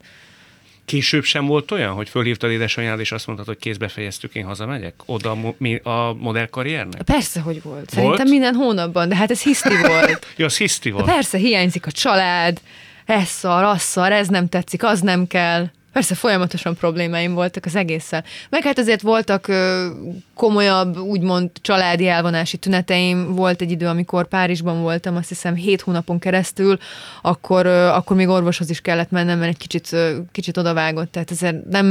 Később 0.85 1.23
sem 1.23 1.45
volt 1.45 1.71
olyan, 1.71 1.93
hogy 1.93 2.09
fölhívtad 2.09 2.51
édesanyád, 2.51 2.99
és 2.99 3.11
azt 3.11 3.25
mondtad, 3.25 3.47
hogy 3.47 3.57
kézbe 3.57 3.87
fejeztük, 3.87 4.35
én 4.35 4.45
hazamegyek? 4.45 4.93
Oda 5.05 5.31
a, 5.31 5.53
mi- 5.57 5.81
a 5.83 6.15
modellkarriernek? 6.19 7.01
Persze, 7.01 7.39
hogy 7.39 7.61
volt. 7.61 7.89
Szerintem 7.89 8.27
minden 8.27 8.53
hónapban, 8.53 9.09
de 9.09 9.15
hát 9.15 9.31
ez 9.31 9.41
hiszti 9.41 9.77
volt. 9.87 10.25
Ja, 10.37 10.45
az 10.45 10.57
hiszti 10.57 10.91
volt. 10.91 11.05
Persze, 11.05 11.37
hiányzik 11.37 11.85
a 11.85 11.91
család, 11.91 12.61
ez 13.05 13.27
szar, 13.27 13.63
az 13.63 13.81
szar, 13.81 14.11
ez 14.11 14.27
nem 14.27 14.49
tetszik, 14.49 14.83
az 14.83 15.01
nem 15.01 15.27
kell. 15.27 15.69
Persze 15.95 16.15
folyamatosan 16.15 16.75
problémáim 16.75 17.33
voltak 17.33 17.65
az 17.65 17.75
egésszel. 17.75 18.23
Meg 18.49 18.63
hát 18.63 18.77
azért 18.77 19.01
voltak 19.01 19.47
ö, 19.47 19.87
komolyabb, 20.33 20.97
úgymond 20.97 21.51
családi 21.61 22.07
elvonási 22.07 22.57
tüneteim. 22.57 23.35
Volt 23.35 23.61
egy 23.61 23.71
idő, 23.71 23.87
amikor 23.87 24.27
Párizsban 24.27 24.81
voltam, 24.81 25.15
azt 25.15 25.27
hiszem 25.27 25.55
hét 25.55 25.81
hónapon 25.81 26.19
keresztül, 26.19 26.77
akkor, 27.21 27.65
ö, 27.65 27.87
akkor 27.87 28.15
még 28.15 28.27
orvoshoz 28.27 28.69
is 28.69 28.81
kellett 28.81 29.11
mennem, 29.11 29.39
mert 29.39 29.51
egy 29.51 29.57
kicsit, 29.57 29.91
ö, 29.91 30.17
kicsit 30.31 30.57
odavágott. 30.57 31.11
Tehát 31.11 31.31
ezért 31.31 31.65
nem, 31.65 31.85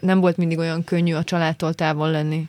nem 0.00 0.20
volt 0.20 0.36
mindig 0.36 0.58
olyan 0.58 0.84
könnyű 0.84 1.14
a 1.14 1.24
családtól 1.24 1.74
távol 1.74 2.10
lenni. 2.10 2.48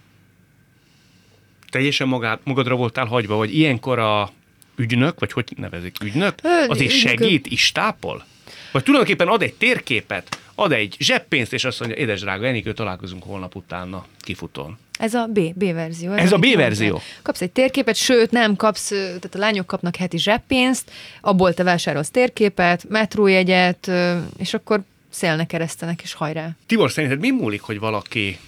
Teljesen 1.69 2.07
magad, 2.07 2.39
magadra 2.43 2.75
voltál 2.75 3.05
hagyva, 3.05 3.35
hogy 3.35 3.55
ilyenkor 3.55 3.99
a 3.99 4.29
ügynök, 4.75 5.19
vagy 5.19 5.31
hogy 5.31 5.53
nevezik, 5.57 5.95
ügynök, 6.03 6.33
az 6.67 6.81
is 6.81 6.99
segít, 6.99 7.47
is 7.47 7.71
tápol? 7.71 8.25
Vagy 8.71 8.83
tulajdonképpen 8.83 9.27
ad 9.27 9.41
egy 9.41 9.53
térképet, 9.53 10.39
ad 10.59 10.71
egy 10.71 10.95
zseppénzt, 10.99 11.53
és 11.53 11.63
azt 11.63 11.79
mondja, 11.79 11.97
édes 11.97 12.19
drága 12.19 12.45
Enikő, 12.45 12.73
találkozunk 12.73 13.23
holnap 13.23 13.55
utána 13.55 14.05
kifutón. 14.19 14.77
Ez 14.99 15.13
a 15.13 15.25
B, 15.33 15.39
B 15.53 15.73
verzió. 15.73 16.11
Ez 16.11 16.31
a 16.31 16.35
amit 16.35 16.53
B 16.53 16.57
verzió? 16.57 16.89
mondtál. 16.89 17.09
Kapsz 17.21 17.41
egy 17.41 17.51
térképet, 17.51 17.95
sőt 17.95 18.31
nem 18.31 18.55
kapsz, 18.55 18.87
tehát 18.87 19.35
a 19.35 19.37
lányok 19.37 19.67
kapnak 19.67 19.95
heti 19.95 20.17
zseppénzt, 20.17 20.91
abból 21.21 21.53
te 21.53 21.63
vásárolsz 21.63 22.09
térképet, 22.09 22.89
metrójegyet, 22.89 23.91
és 24.37 24.53
akkor 24.53 24.81
szélnek 25.09 25.47
keresztenek, 25.47 26.01
és 26.01 26.13
hajrá. 26.13 26.49
Tibor, 26.65 26.91
szerinted 26.91 27.19
mi 27.19 27.29
múlik, 27.29 27.61
hogy 27.61 27.79
valaki 27.79 28.39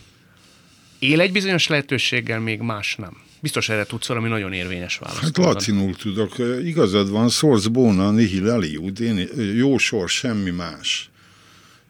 él 1.00 1.22
egy 1.22 1.32
bizonyos 1.32 1.68
lehetőséggel, 1.68 2.40
még 2.40 2.60
más 2.60 2.96
nem? 2.96 3.18
Biztos 3.40 3.70
erre 3.70 3.84
tudsz 3.84 4.08
valami 4.08 4.28
nagyon 4.28 4.54
érvényes 4.54 4.98
választ. 4.98 5.22
Hát 5.22 5.38
latinul 5.38 5.96
tudok. 5.96 6.36
Igazad 6.64 7.10
van, 7.10 7.30
source 7.30 7.70
bona 7.70 8.12
nihil 8.12 8.50
aliud, 8.50 9.02
én, 9.02 9.28
jó 9.56 9.78
sor, 9.78 10.10
semmi 10.10 10.50
más. 10.50 11.11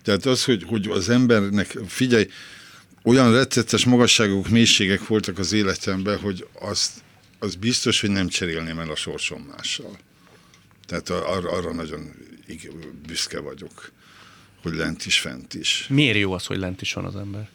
Tehát 0.03 0.25
az, 0.25 0.43
hogy, 0.43 0.63
hogy 0.63 0.87
az 0.87 1.09
embernek, 1.09 1.77
figyelj, 1.87 2.27
olyan 3.03 3.31
rettetes 3.33 3.85
magasságok, 3.85 4.49
mélységek 4.49 5.07
voltak 5.07 5.39
az 5.39 5.53
életemben, 5.53 6.19
hogy 6.19 6.47
azt, 6.59 6.91
az 7.39 7.55
biztos, 7.55 8.01
hogy 8.01 8.09
nem 8.09 8.27
cserélném 8.27 8.79
el 8.79 8.89
a 8.89 8.95
sorsom 8.95 9.41
mással. 9.41 9.97
Tehát 10.85 11.09
arra, 11.09 11.51
arra 11.51 11.73
nagyon 11.73 12.11
büszke 13.07 13.39
vagyok, 13.39 13.91
hogy 14.61 14.73
lent 14.73 15.05
is, 15.05 15.19
fent 15.19 15.53
is. 15.53 15.85
Miért 15.89 16.17
jó 16.17 16.31
az, 16.33 16.45
hogy 16.45 16.57
lent 16.57 16.81
is 16.81 16.93
van 16.93 17.05
az 17.05 17.15
ember? 17.15 17.49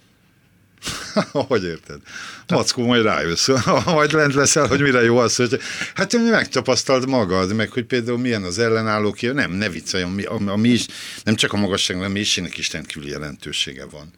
hogy 1.48 1.64
érted? 1.64 2.00
Mackó, 2.48 2.86
majd 2.86 3.02
rájössz, 3.02 3.48
majd 3.84 4.12
lent 4.12 4.34
leszel, 4.34 4.66
hogy 4.66 4.80
mire 4.80 5.02
jó 5.02 5.16
az, 5.16 5.36
hogy 5.36 5.60
hát 5.94 6.12
megtapasztald 6.12 7.08
magad, 7.08 7.54
meg 7.54 7.70
hogy 7.70 7.84
például 7.84 8.18
milyen 8.18 8.42
az 8.42 8.58
ellenálló 8.58 9.12
ki, 9.12 9.26
nem, 9.26 9.52
ne 9.52 9.68
viccelj, 9.68 10.02
a, 10.02 10.08
mi- 10.08 10.24
a, 10.24 10.40
a 10.46 10.56
mi 10.56 10.68
is, 10.68 10.86
nem 11.24 11.34
csak 11.34 11.52
a 11.52 11.56
magasságnak, 11.56 12.06
a 12.06 12.12
mélységnek 12.12 12.58
is 12.58 12.72
rendkívüli 12.72 13.10
jelentősége 13.10 13.84
van. 13.84 14.10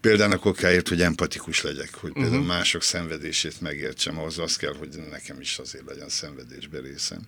Például 0.00 0.32
akkor 0.32 0.52
kell 0.52 0.72
ért, 0.72 0.88
hogy 0.88 1.02
empatikus 1.02 1.62
legyek, 1.62 1.94
hogy 1.94 2.12
például 2.12 2.34
uh-huh. 2.34 2.46
mások 2.46 2.82
szenvedését 2.82 3.60
megértsem, 3.60 4.18
ahhoz 4.18 4.38
az 4.38 4.56
kell, 4.56 4.74
hogy 4.78 4.88
nekem 5.10 5.40
is 5.40 5.58
azért 5.58 5.84
legyen 5.86 6.08
szenvedésbe 6.08 6.80
részem. 6.80 7.20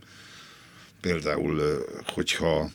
Például, 1.01 1.85
hogyha 2.07 2.71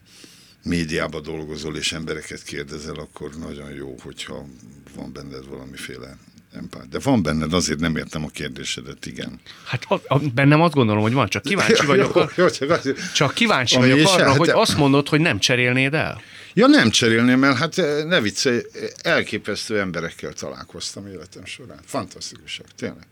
médiába 0.63 1.19
dolgozol 1.19 1.75
és 1.75 1.91
embereket 1.91 2.43
kérdezel, 2.43 2.95
akkor 2.95 3.35
nagyon 3.35 3.71
jó, 3.71 3.95
hogyha 4.01 4.45
van 4.95 5.13
benned 5.13 5.47
valamiféle 5.49 6.17
empát. 6.53 6.89
De 6.89 6.99
van 6.99 7.23
benned, 7.23 7.53
azért 7.53 7.79
nem 7.79 7.95
értem 7.95 8.23
a 8.23 8.27
kérdésedet, 8.27 9.05
igen. 9.05 9.39
Hát 9.65 9.83
a, 9.87 10.01
a, 10.07 10.19
bennem 10.33 10.61
azt 10.61 10.73
gondolom, 10.73 11.01
hogy 11.01 11.13
van, 11.13 11.27
csak 11.27 11.43
kíváncsi 11.43 11.85
vagyok, 11.95 12.15
jó, 12.15 12.43
jó, 12.43 12.49
csak 12.49 12.69
az, 12.69 12.93
csak 13.13 13.33
kíváncsi 13.33 13.75
Ami 13.75 13.89
vagyok 13.89 14.07
arra, 14.07 14.27
hát- 14.27 14.37
hogy 14.37 14.49
azt 14.49 14.77
mondod, 14.77 15.07
hogy 15.09 15.19
nem 15.19 15.39
cserélnéd 15.39 15.93
el. 15.93 16.21
Ja, 16.53 16.67
nem 16.67 16.89
cserélném 16.89 17.43
el, 17.43 17.53
hát 17.53 17.77
eh, 17.77 18.03
ne 18.03 18.21
viccelj, 18.21 18.61
elképesztő 19.01 19.79
emberekkel 19.79 20.33
találkoztam 20.33 21.07
életem 21.07 21.45
során. 21.45 21.79
Fantasztikusak, 21.85 22.65
tényleg. 22.75 23.07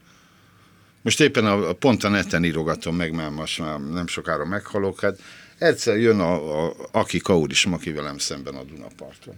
Most 1.01 1.21
éppen 1.21 1.45
a, 1.45 1.69
a 1.69 1.73
pont 1.73 2.03
a 2.03 2.09
neten 2.09 2.43
írogatom 2.43 2.95
meg, 2.95 3.11
mert 3.11 3.31
most 3.31 3.59
már 3.59 3.79
nem 3.79 4.07
sokára 4.07 4.45
meghalok, 4.45 4.99
hát 4.99 5.19
egyszer 5.57 5.97
jön 5.97 6.19
a, 6.19 6.65
a 6.65 6.73
Aki 6.91 7.19
Kauris 7.19 7.65
Maki 7.65 7.91
velem 7.91 8.17
szemben 8.17 8.55
a 8.55 8.63
Dunaparton. 8.63 9.35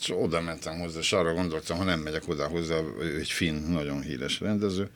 És 0.00 0.10
oda 0.10 0.40
mentem 0.40 0.78
hozzá, 0.78 0.98
és 0.98 1.12
arra 1.12 1.32
gondoltam, 1.32 1.76
ha 1.76 1.84
nem 1.84 2.00
megyek 2.00 2.28
oda 2.28 2.46
hozzá, 2.46 2.80
ő 3.00 3.18
egy 3.18 3.30
finn, 3.30 3.72
nagyon 3.72 4.02
híres 4.02 4.40
rendező, 4.40 4.90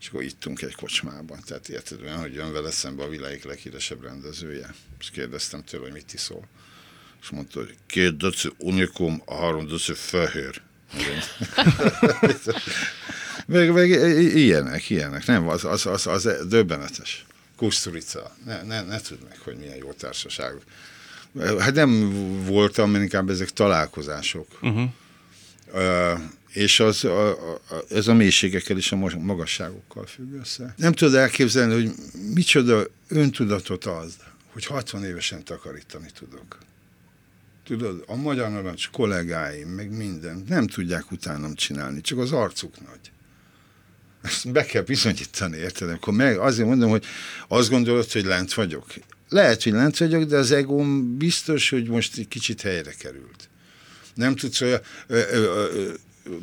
és 0.00 0.08
akkor 0.08 0.22
ittunk 0.22 0.62
egy 0.62 0.74
kocsmában. 0.74 1.40
Tehát 1.46 1.68
érted 1.68 2.00
olyan, 2.02 2.20
hogy 2.20 2.34
jön 2.34 2.52
vele 2.52 2.70
szembe 2.70 3.02
a 3.02 3.08
világ 3.08 3.44
leghíresebb 3.44 4.02
rendezője. 4.02 4.74
És 4.98 5.10
kérdeztem 5.10 5.64
tőle, 5.64 5.82
hogy 5.82 5.92
mit 5.92 6.14
iszol. 6.14 6.48
És 7.22 7.30
mondta, 7.30 7.58
hogy 7.58 7.74
két 7.86 8.16
döcő 8.16 8.52
unikum, 8.58 9.22
a 9.24 9.34
három 9.34 9.66
döcő 9.66 9.94
fehér. 9.94 10.62
meg, 13.46 13.72
meg 13.72 13.88
ilyenek, 14.34 14.90
ilyenek. 14.90 15.26
Nem, 15.26 15.48
az, 15.48 15.64
az, 15.64 15.86
az, 15.86 16.06
az 16.06 16.28
döbbenetes. 16.48 17.26
Kusturica. 17.56 18.36
Ne, 18.44 18.62
ne, 18.62 18.82
ne 18.82 19.00
tudd 19.00 19.18
meg, 19.28 19.38
hogy 19.38 19.56
milyen 19.56 19.76
jó 19.76 19.92
társaságok. 19.92 20.62
Hát 21.58 21.74
nem 21.74 22.12
voltam, 22.44 22.94
inkább 22.94 23.30
ezek 23.30 23.50
találkozások. 23.50 24.46
Uh-huh. 24.62 24.90
Ö, 25.72 26.12
és 26.52 26.80
az, 26.80 27.04
a, 27.04 27.28
a, 27.30 27.60
ez 27.90 28.08
a 28.08 28.14
mélységekkel 28.14 28.76
és 28.76 28.92
a 28.92 28.96
magasságokkal 29.18 30.06
függ 30.06 30.32
össze. 30.40 30.74
Nem 30.76 30.92
tudod 30.92 31.14
elképzelni, 31.14 31.72
hogy 31.72 31.92
micsoda 32.34 32.84
öntudatot 33.08 33.84
az, 33.84 34.16
hogy 34.52 34.64
60 34.64 35.04
évesen 35.04 35.44
takarítani 35.44 36.06
tudok. 36.18 36.58
Tudod, 37.64 38.04
a 38.06 38.14
Magyar 38.14 38.50
Narancs 38.50 38.90
kollégáim, 38.90 39.68
meg 39.68 39.96
minden, 39.96 40.44
nem 40.48 40.66
tudják 40.66 41.10
utánam 41.10 41.54
csinálni, 41.54 42.00
csak 42.00 42.18
az 42.18 42.32
arcuk 42.32 42.74
nagy. 42.80 43.10
Ezt 44.22 44.52
be 44.52 44.64
kell 44.64 44.82
bizonyítani, 44.82 45.56
érted? 45.56 45.90
Akkor 45.90 46.14
meg, 46.14 46.38
azért 46.38 46.68
mondom, 46.68 46.90
hogy 46.90 47.04
azt 47.48 47.70
gondolod, 47.70 48.12
hogy 48.12 48.24
lent 48.24 48.54
vagyok. 48.54 48.86
Lehet, 49.28 49.62
hogy 49.62 49.72
lent 49.72 49.98
vagyok, 49.98 50.24
de 50.24 50.36
az 50.36 50.50
egóm 50.50 51.16
biztos, 51.16 51.70
hogy 51.70 51.88
most 51.88 52.18
egy 52.18 52.28
kicsit 52.28 52.60
helyre 52.60 52.92
került. 52.98 53.48
Nem 54.14 54.36
tudsz 54.36 54.60
olyan... 54.60 54.80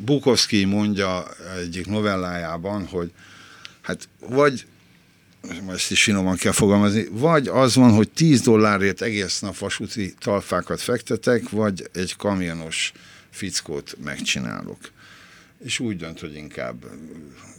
Bukowski 0.04 0.64
mondja 0.64 1.26
egyik 1.56 1.86
novellájában, 1.86 2.86
hogy 2.86 3.10
hát 3.80 4.08
vagy 4.18 4.66
ezt 5.68 5.90
is 5.90 6.02
finoman 6.02 6.36
kell 6.36 6.52
fogalmazni, 6.52 7.08
vagy 7.10 7.48
az 7.48 7.74
van, 7.74 7.90
hogy 7.90 8.10
10 8.10 8.40
dollárért 8.40 9.02
egész 9.02 9.40
nap 9.40 9.58
vasúti 9.58 10.14
talfákat 10.18 10.80
fektetek, 10.80 11.48
vagy 11.48 11.88
egy 11.92 12.16
kamionos 12.16 12.92
fickót 13.30 13.96
megcsinálok. 14.04 14.78
És 15.64 15.78
úgy 15.78 15.96
dönt, 15.96 16.20
hogy 16.20 16.34
inkább 16.34 16.84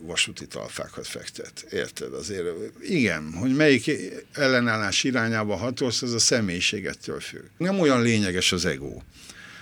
vasúti 0.01 0.47
talfákat 0.47 1.07
fektet. 1.07 1.65
Érted? 1.71 2.13
Azért 2.13 2.45
igen, 2.81 3.33
hogy 3.33 3.55
melyik 3.55 3.91
ellenállás 4.33 5.03
irányába 5.03 5.55
hatolsz, 5.55 6.01
az 6.01 6.13
a 6.13 6.19
személyiségettől 6.19 7.19
függ. 7.19 7.43
Nem 7.57 7.79
olyan 7.79 8.01
lényeges 8.01 8.51
az 8.51 8.65
ego. 8.65 9.01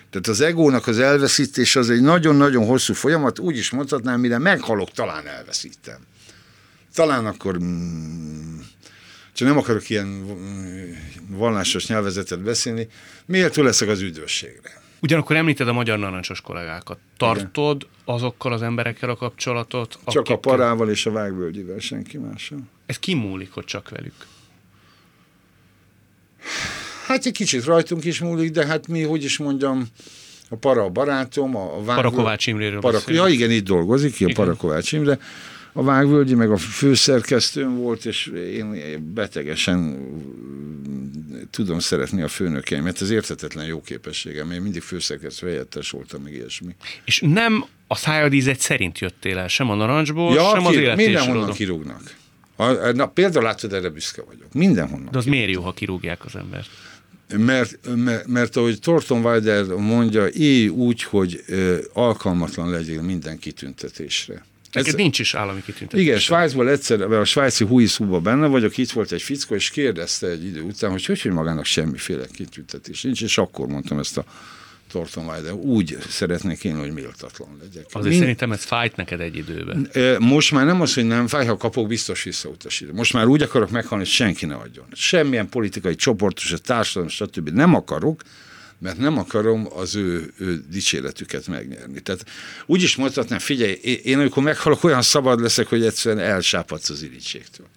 Tehát 0.10 0.27
az 0.27 0.41
egónak 0.41 0.88
az 0.88 0.99
elveszítés 0.99 1.75
az 1.75 1.89
egy 1.89 2.01
nagyon-nagyon 2.01 2.65
hosszú 2.65 2.93
folyamat, 2.93 3.39
úgy 3.39 3.58
is 3.58 3.71
mondhatnám, 3.71 4.19
mire 4.19 4.38
meghalok, 4.38 4.91
talán 4.91 5.27
elveszítem. 5.27 5.99
Talán 6.93 7.25
akkor, 7.25 7.60
mm, 7.60 8.60
csak 9.34 9.47
nem 9.47 9.58
akarok 9.58 9.89
ilyen 9.89 10.06
mm, 10.06 10.91
vallásos 11.27 11.88
nyelvezetet 11.88 12.41
beszélni, 12.41 12.88
méltó 13.25 13.63
leszek 13.63 13.88
az 13.88 14.01
üdvösségre. 14.01 14.83
Ugyanakkor 15.04 15.36
említed 15.36 15.68
a 15.68 15.74
magyar 15.74 16.00
narancsos 16.00 16.42
kollégákat. 16.42 16.98
Tartod 17.18 17.88
azokkal 18.06 18.54
az 18.54 18.62
emberekkel 18.62 19.10
a 19.10 19.16
kapcsolatot? 19.16 20.00
Csak 20.08 20.30
a 20.30 20.38
parával 20.38 20.89
és 20.89 21.06
a 21.06 21.12
vágvölgyivel, 21.12 21.80
senki 21.80 22.18
mással. 22.18 22.60
Ez 22.86 23.00
kimúlik, 23.00 23.52
hogy 23.52 23.63
csak 23.63 23.89
velük. 23.89 24.13
Hát 27.06 27.26
egy 27.26 27.34
kicsit 27.34 27.63
rajtunk 27.63 28.06
is 28.06 28.20
múlik, 28.20 28.52
de 28.52 28.66
hát 28.66 28.88
mi, 28.88 29.02
hogy 29.02 29.24
is 29.24 29.38
mondjam, 29.38 29.88
a 30.50 30.56
para 30.56 30.84
a 30.84 30.89
barátom, 30.89 31.56
a, 31.56 31.63
a 31.63 31.84
vágvölgy... 31.84 31.96
Parakovács 31.96 32.48
Imréről 32.48 32.80
Parak... 32.80 33.04
Ja, 33.08 33.28
igen, 33.28 33.52
itt 33.52 33.66
dolgozik, 33.66 34.13
ki 34.13 34.24
a 34.24 34.28
Igen. 34.28 34.44
Parakovács 34.44 34.92
Imre. 34.92 35.20
A 35.74 35.84
Vágvölgyi, 35.84 36.34
meg 36.34 36.52
a 36.52 36.58
főszerkesztőm 36.58 37.76
volt, 37.76 38.06
és 38.06 38.28
én 38.28 39.12
betegesen 39.14 39.78
mm, 39.80 41.04
tudom 41.52 41.80
szeretni 41.80 42.22
a 42.22 42.28
főnökeimet. 42.28 43.02
Ez 43.02 43.10
érthetetlen 43.10 43.66
jó 43.66 43.82
képességem. 43.82 44.52
Én 44.52 44.62
mindig 44.62 44.82
főszerkesztő 44.82 45.48
helyettes 45.48 45.90
voltam, 45.90 46.22
meg 46.22 46.34
ilyesmi. 46.34 46.76
És 47.06 47.22
nem 47.26 47.66
a 47.88 47.96
szájadízet 47.96 48.60
szerint 48.60 49.00
jöttél 49.00 49.38
el, 49.38 49.48
sem 49.48 49.70
a 49.70 49.76
narancsból, 49.76 50.34
sem 50.34 50.66
az 50.66 50.74
ki, 50.74 50.80
életés 50.80 51.06
mindenhonnan 51.06 51.52
kirúgnak. 51.52 52.02
A, 52.56 52.92
na, 52.92 53.06
például 53.06 53.46
látod, 53.46 53.74
erre 53.74 53.90
büszke 53.90 54.22
vagyok. 54.22 54.54
Mindenhonnan. 54.54 55.12
De 55.12 55.18
az 55.18 55.26
miért 55.26 55.50
jó, 55.50 55.62
ha 55.62 55.74
kirúgják 55.74 56.26
az 56.26 56.36
embert? 56.36 56.70
mert, 57.38 57.80
mert, 57.96 58.28
mert 58.28 58.56
ahogy 58.56 58.80
Thornton 58.80 59.26
Wilder 59.26 59.66
mondja, 59.66 60.28
élj 60.28 60.68
úgy, 60.68 61.04
hogy 61.04 61.44
ö, 61.48 61.78
alkalmatlan 61.94 62.70
legyél 62.70 63.02
minden 63.02 63.40
kitüntetésre. 63.40 64.46
Ez, 64.74 64.94
nincs 64.94 65.20
is 65.20 65.36
állami 65.36 65.62
kitüntetés. 65.62 66.06
Igen, 66.06 66.20
Svájcból 66.20 66.70
egyszer, 66.70 67.02
a 67.02 67.26
svájci 67.26 67.66
Huiszúba 67.66 68.20
benne 68.20 68.48
vagyok, 68.48 68.78
itt 68.78 68.92
volt 68.92 69.12
egy 69.12 69.22
fickó, 69.22 69.56
és 69.56 69.70
kérdezte 69.70 70.28
egy 70.28 70.46
idő 70.46 70.62
után, 70.62 70.92
hogy 70.92 71.06
hogy, 71.06 71.22
hogy 71.22 71.32
magának 71.32 71.66
semmiféle 71.66 72.26
kitüntetés 72.34 73.02
nincs, 73.02 73.22
és 73.22 73.38
akkor 73.38 73.68
mondtam 73.68 74.00
ezt 74.00 74.18
a 74.18 74.26
Thornton 74.94 75.26
Wilder, 75.26 75.54
úgy 75.54 75.98
szeretnék 76.10 76.64
én, 76.64 76.78
hogy 76.78 76.92
méltatlan 76.92 77.58
legyek. 77.62 77.86
Azért 77.92 78.10
Mind... 78.10 78.20
szerintem 78.20 78.52
ez 78.52 78.64
fájt 78.64 78.96
neked 78.96 79.20
egy 79.20 79.36
időben. 79.36 79.90
Most 80.20 80.52
már 80.52 80.66
nem 80.66 80.82
az, 80.82 80.94
hogy 80.94 81.06
nem 81.06 81.28
fáj, 81.28 81.46
ha 81.46 81.58
kapok, 81.58 81.88
biztos 81.88 82.24
visszautasítom. 82.24 82.96
Most 82.96 83.14
már 83.14 83.28
úgy 83.28 83.42
akarok 83.42 83.70
meghalni, 83.70 84.04
hogy 84.04 84.14
senki 84.14 84.46
ne 84.46 84.56
adjon. 84.56 84.86
Semmilyen 84.92 85.50
politikai 85.50 85.96
csoportos, 85.96 86.54
társadalom, 86.64 87.10
stb. 87.10 87.50
nem 87.50 87.74
akarok, 87.74 88.22
mert 88.84 88.98
nem 88.98 89.17
akarom 89.17 89.67
az 89.76 89.96
ő, 89.96 90.34
ő 90.38 90.63
dicséretüket 90.72 91.48
megnyerni. 91.48 92.02
Tehát 92.02 92.26
úgy 92.65 92.82
is 92.82 92.96
mondhatnám, 92.96 93.39
figyelj, 93.39 93.72
én 94.04 94.19
amikor 94.19 94.43
meghalok, 94.43 94.84
olyan 94.84 95.02
szabad 95.02 95.41
leszek, 95.41 95.67
hogy 95.67 95.86
egyszerűen 95.86 96.26
elsápadsz 96.26 96.89
az 96.89 97.04
irítségtől. 97.04 97.67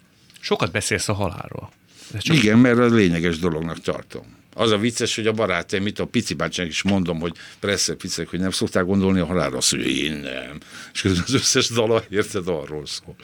Sokat 0.41 0.73
beszélsz 0.73 1.09
a 1.09 1.13
halálról. 1.13 1.73
Csak... 2.19 2.37
Igen, 2.37 2.59
mert 2.59 2.79
a 2.79 2.87
lényeges 2.87 3.39
dolognak 3.39 3.81
tartom. 3.81 4.35
Az 4.55 4.71
a 4.71 4.79
vicces, 4.79 5.15
hogy 5.15 5.27
a 5.27 5.33
barátaim, 5.33 5.83
mit 5.83 5.99
a 5.99 6.05
pici 6.05 6.35
bácsának 6.35 6.71
is 6.71 6.83
mondom, 6.83 7.21
hogy 7.21 7.33
persze 7.61 7.95
picek, 7.95 8.29
hogy 8.29 8.41
nem 8.41 8.51
szokták 8.51 8.85
gondolni 8.85 9.21
a 9.21 9.27
halálra, 9.27 9.57
azt 9.57 9.73
mondja, 9.73 9.91
én 9.91 10.13
nem. 10.13 10.59
És 10.93 11.01
közben 11.01 11.25
az 11.27 11.35
összes 11.35 11.69
dala, 11.69 12.05
érted, 12.09 12.49
arról 12.49 12.87
szól. 12.87 13.17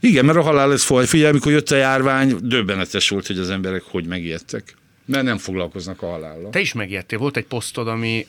Igen, 0.00 0.24
mert 0.24 0.38
a 0.38 0.42
halál 0.42 0.72
ez 0.72 0.82
faj. 0.82 1.06
Figyelj, 1.06 1.30
amikor 1.30 1.52
jött 1.52 1.70
a 1.70 1.76
járvány, 1.76 2.36
döbbenetes 2.42 3.08
volt, 3.08 3.26
hogy 3.26 3.38
az 3.38 3.50
emberek 3.50 3.82
hogy 3.82 4.06
megijedtek. 4.06 4.78
Mert 5.10 5.24
nem 5.24 5.38
foglalkoznak 5.38 6.02
a 6.02 6.06
halállal. 6.06 6.50
Te 6.50 6.60
is 6.60 6.72
megijedtél. 6.72 7.18
Volt 7.18 7.36
egy 7.36 7.46
posztod, 7.46 7.88
ami 7.88 8.26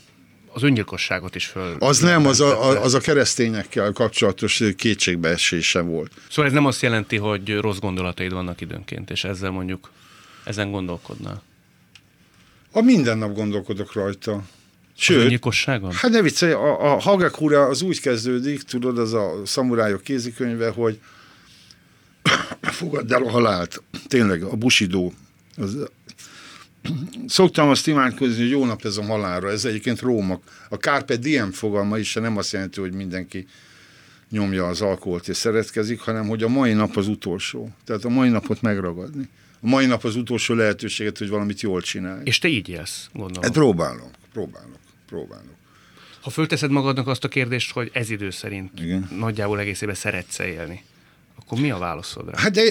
az 0.54 0.64
öngyilkosságot 0.64 1.36
is 1.36 1.46
föl. 1.46 1.76
Az 1.80 2.00
nem, 2.00 2.26
az 2.26 2.40
a, 2.40 2.82
az 2.84 2.94
a 2.94 3.00
keresztényekkel 3.00 3.92
kapcsolatos 3.92 4.64
kétségbeesése 4.76 5.82
volt. 5.82 6.12
Szóval 6.30 6.46
ez 6.46 6.52
nem 6.52 6.66
azt 6.66 6.82
jelenti, 6.82 7.18
hogy 7.18 7.58
rossz 7.58 7.78
gondolataid 7.78 8.32
vannak 8.34 8.62
időnként, 8.62 9.10
és 9.10 9.24
ezzel 9.24 9.50
mondjuk 9.52 9.92
ezen 10.44 10.72
gondolkodnál. 10.72 11.44
A 12.72 12.82
minden 12.82 13.18
nap 13.18 13.34
gondolkodok 13.34 13.94
rajta. 13.94 14.44
Sőt, 14.98 15.46
hát 15.92 16.12
ne 16.12 16.22
viccelj, 16.22 16.52
a, 16.52 16.94
a 16.94 17.00
Hagakura 17.00 17.66
az 17.66 17.82
úgy 17.82 18.00
kezdődik, 18.00 18.62
tudod, 18.62 18.98
az 18.98 19.14
a 19.14 19.32
szamurájok 19.46 20.02
kézikönyve, 20.02 20.70
hogy 20.70 21.00
fogadd 22.62 23.14
el 23.14 23.24
a 23.24 23.30
halált. 23.30 23.84
Tényleg, 24.08 24.44
a 24.44 24.56
busidó. 24.56 25.14
Az, 25.58 25.78
szoktam 27.28 27.70
azt 27.70 27.88
imádkozni, 27.88 28.42
hogy 28.42 28.50
jó 28.50 28.66
nap 28.66 28.86
ez 28.86 28.98
a 28.98 29.04
halálra. 29.04 29.50
Ez 29.50 29.66
egyébként 29.66 30.02
Róma. 30.02 30.40
A 30.70 30.76
Carpe 30.76 31.16
Diem 31.16 31.52
fogalma 31.52 31.98
is 31.98 32.14
nem 32.14 32.38
azt 32.38 32.52
jelenti, 32.52 32.80
hogy 32.80 32.94
mindenki 32.94 33.48
nyomja 34.30 34.68
az 34.68 34.82
alkoholt 34.82 35.28
és 35.28 35.38
szeretkezik, 35.38 36.00
hanem 36.00 36.28
hogy 36.28 36.44
a 36.44 36.48
mai 36.48 36.74
nap 36.74 36.96
az 36.96 37.08
utolsó. 37.08 37.70
Tehát 37.86 38.06
a 38.06 38.10
mai 38.10 38.30
napot 38.30 38.62
megragadni 38.62 39.30
a 39.62 39.68
mai 39.68 39.86
nap 39.86 40.04
az 40.04 40.16
utolsó 40.16 40.54
lehetőséget, 40.54 41.18
hogy 41.18 41.30
valamit 41.30 41.62
jól 41.62 41.82
csinálj. 41.82 42.22
És 42.24 42.40
te 42.40 42.48
így 42.48 42.70
élsz, 42.70 43.10
gondolom. 43.14 43.44
Hát 43.44 43.52
próbálok, 43.52 44.10
próbálok, 44.34 44.80
próbálok. 45.08 45.56
Ha 46.22 46.30
fölteszed 46.30 46.72
magadnak 46.72 47.08
azt 47.08 47.24
a 47.24 47.28
kérdést, 47.28 47.72
hogy 47.72 47.90
ez 47.94 48.10
idő 48.10 48.30
szerint 48.30 48.80
Igen. 48.80 49.10
nagyjából 49.18 49.60
egészében 49.60 49.96
szeretsz 49.96 50.40
élni, 50.40 50.84
akkor 51.40 51.60
mi 51.60 51.72
a 51.72 51.78
válaszod 51.78 52.30
rá? 52.30 52.40
Hát 52.40 52.52
de, 52.52 52.62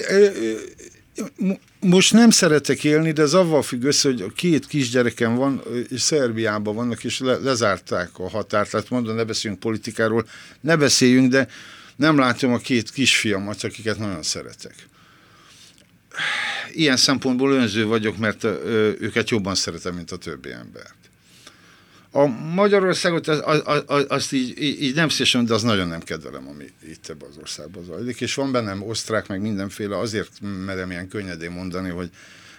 most 1.79 2.13
nem 2.13 2.29
szeretek 2.29 2.83
élni, 2.83 3.11
de 3.11 3.21
ez 3.21 3.33
avval 3.33 3.61
függ 3.61 3.83
össze, 3.83 4.09
hogy 4.09 4.21
a 4.21 4.31
két 4.35 4.67
kisgyerekem 4.67 5.35
van, 5.35 5.61
és 5.89 6.01
Szerbiában 6.01 6.75
vannak, 6.75 7.03
és 7.03 7.19
le, 7.19 7.37
lezárták 7.37 8.09
a 8.13 8.29
határt. 8.29 8.71
Tehát 8.71 8.89
mondom, 8.89 9.15
ne 9.15 9.23
beszéljünk 9.23 9.61
politikáról, 9.61 10.27
ne 10.61 10.75
beszéljünk, 10.75 11.31
de 11.31 11.47
nem 11.95 12.17
látom 12.17 12.53
a 12.53 12.57
két 12.57 12.91
kisfiamat, 12.91 13.63
akiket 13.63 13.97
nagyon 13.97 14.23
szeretek 14.23 14.89
ilyen 16.73 16.97
szempontból 16.97 17.51
önző 17.51 17.85
vagyok, 17.85 18.17
mert 18.17 18.43
őket 18.99 19.29
jobban 19.29 19.55
szeretem, 19.55 19.95
mint 19.95 20.11
a 20.11 20.17
többi 20.17 20.51
embert. 20.51 21.00
A 22.11 22.25
Magyarországot 22.53 23.27
az, 23.27 23.41
az, 23.45 23.83
az, 23.85 24.05
azt 24.07 24.31
így, 24.31 24.61
így 24.61 24.95
nem 24.95 25.09
szívesen, 25.09 25.45
de 25.45 25.53
az 25.53 25.63
nagyon 25.63 25.87
nem 25.87 25.99
kedvelem, 25.99 26.47
ami 26.47 26.65
itt 26.89 27.09
ebben 27.09 27.29
az 27.29 27.37
országban 27.37 27.83
zajlik. 27.83 28.21
És 28.21 28.33
van 28.33 28.51
bennem 28.51 28.83
osztrák, 28.83 29.27
meg 29.27 29.41
mindenféle, 29.41 29.97
azért 29.97 30.31
merem 30.65 30.91
ilyen 30.91 31.07
könnyedén 31.07 31.51
mondani, 31.51 31.89
hogy 31.89 32.09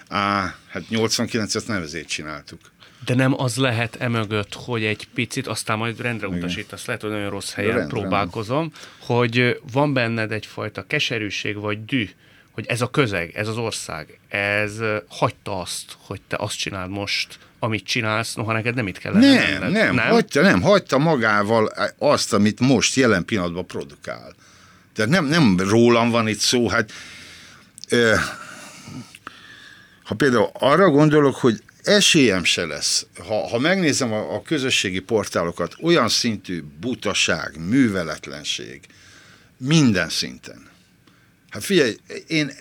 á, 0.08 0.54
hát 0.68 0.82
89-et 0.90 1.66
nem 1.66 1.82
ezért 1.82 2.08
csináltuk. 2.08 2.60
De 3.04 3.14
nem 3.14 3.40
az 3.40 3.56
lehet 3.56 3.96
emögött, 3.96 4.54
hogy 4.54 4.84
egy 4.84 5.08
picit, 5.14 5.46
aztán 5.46 5.78
majd 5.78 6.00
rendre 6.00 6.26
utasítasz, 6.26 6.84
lehet, 6.84 7.02
hogy 7.02 7.10
nagyon 7.10 7.30
rossz 7.30 7.52
helyen 7.52 7.76
rendre, 7.76 8.00
próbálkozom, 8.00 8.72
hogy 8.98 9.60
van 9.72 9.92
benned 9.92 10.32
egyfajta 10.32 10.86
keserűség 10.86 11.56
vagy 11.56 11.84
dű, 11.84 12.10
hogy 12.50 12.66
ez 12.66 12.80
a 12.80 12.90
közeg, 12.90 13.30
ez 13.34 13.48
az 13.48 13.56
ország, 13.56 14.18
ez 14.28 14.78
hagyta 15.08 15.60
azt, 15.60 15.96
hogy 15.98 16.20
te 16.28 16.36
azt 16.40 16.58
csináld 16.58 16.90
most, 16.90 17.38
amit 17.62 17.84
csinálsz, 17.84 18.34
noha 18.34 18.52
neked 18.52 18.74
nem 18.74 18.86
itt 18.86 18.98
kellene 18.98 19.26
nem, 19.26 19.36
lenned. 19.36 19.70
Nem, 19.70 19.94
nem, 19.94 20.08
hagyta, 20.08 20.40
nem, 20.40 20.62
hagyta 20.62 20.98
magával 20.98 21.72
azt, 21.98 22.32
amit 22.32 22.60
most 22.60 22.94
jelen 22.94 23.24
pillanatban 23.24 23.66
produkál. 23.66 24.34
Tehát 24.94 25.10
nem, 25.10 25.24
nem 25.24 25.56
rólam 25.58 26.10
van 26.10 26.28
itt 26.28 26.38
szó, 26.38 26.68
hát 26.68 26.92
ö, 27.88 28.14
ha 30.02 30.14
például 30.14 30.50
arra 30.52 30.90
gondolok, 30.90 31.34
hogy 31.34 31.62
esélyem 31.82 32.44
se 32.44 32.66
lesz, 32.66 33.06
ha, 33.26 33.48
ha 33.48 33.58
megnézem 33.58 34.12
a, 34.12 34.34
a 34.34 34.42
közösségi 34.42 35.00
portálokat, 35.00 35.74
olyan 35.82 36.08
szintű 36.08 36.62
butaság, 36.80 37.68
műveletlenség, 37.68 38.80
minden 39.56 40.08
szinten 40.08 40.70
Hát 41.52 41.64
figyelj, 41.64 41.96
én 42.26 42.52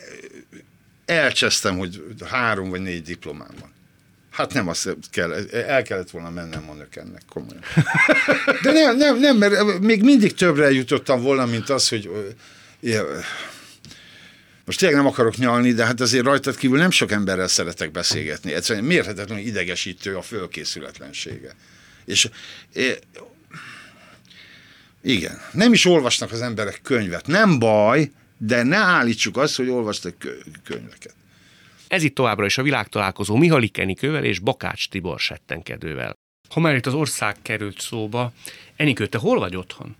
elcsesztem, 1.05 1.77
hogy 1.77 2.03
három 2.25 2.69
vagy 2.69 2.81
négy 2.81 3.03
diplomám 3.03 3.51
van. 3.59 3.70
Hát 4.31 4.53
nem 4.53 4.67
azt 4.67 4.97
kell, 5.09 5.33
el 5.51 5.81
kellett 5.81 6.09
volna 6.09 6.29
mennem 6.29 6.69
a 6.69 6.73
nökennek, 6.73 7.21
komolyan. 7.29 7.63
De 8.63 8.71
nem, 8.71 8.97
nem, 8.97 9.19
nem, 9.19 9.37
mert 9.37 9.79
még 9.79 10.03
mindig 10.03 10.33
többre 10.33 10.71
jutottam 10.71 11.21
volna, 11.21 11.45
mint 11.45 11.69
az, 11.69 11.89
hogy 11.89 12.09
most 14.65 14.79
tényleg 14.79 14.97
nem 14.97 15.07
akarok 15.07 15.37
nyalni, 15.37 15.73
de 15.73 15.85
hát 15.85 16.01
azért 16.01 16.25
rajtad 16.25 16.55
kívül 16.55 16.77
nem 16.77 16.91
sok 16.91 17.11
emberrel 17.11 17.47
szeretek 17.47 17.91
beszélgetni. 17.91 18.53
Egyszerűen 18.53 18.85
mérhetetlenül 18.85 19.45
idegesítő 19.45 20.15
a 20.15 20.21
fölkészületlensége. 20.21 21.55
És 22.05 22.29
igen, 25.01 25.41
nem 25.51 25.73
is 25.73 25.85
olvasnak 25.85 26.31
az 26.31 26.41
emberek 26.41 26.79
könyvet. 26.83 27.27
Nem 27.27 27.59
baj, 27.59 28.11
de 28.37 28.63
ne 28.63 28.77
állítsuk 28.77 29.37
azt, 29.37 29.55
hogy 29.55 29.69
olvastak 29.69 30.15
könyveket. 30.63 31.13
Ez 31.91 32.03
itt 32.03 32.15
továbbra 32.15 32.45
is 32.45 32.57
a 32.57 32.63
világtalálkozó 32.63 33.35
Mihalik 33.35 33.77
Enikővel 33.77 34.23
és 34.23 34.39
Bakács 34.39 34.89
Tibor 34.89 35.19
settenkedővel. 35.19 36.13
Ha 36.49 36.59
már 36.59 36.75
itt 36.75 36.85
az 36.85 36.93
ország 36.93 37.35
került 37.41 37.79
szóba, 37.79 38.31
Enikő, 38.75 39.07
te 39.07 39.17
hol 39.17 39.39
vagy 39.39 39.55
otthon? 39.55 39.95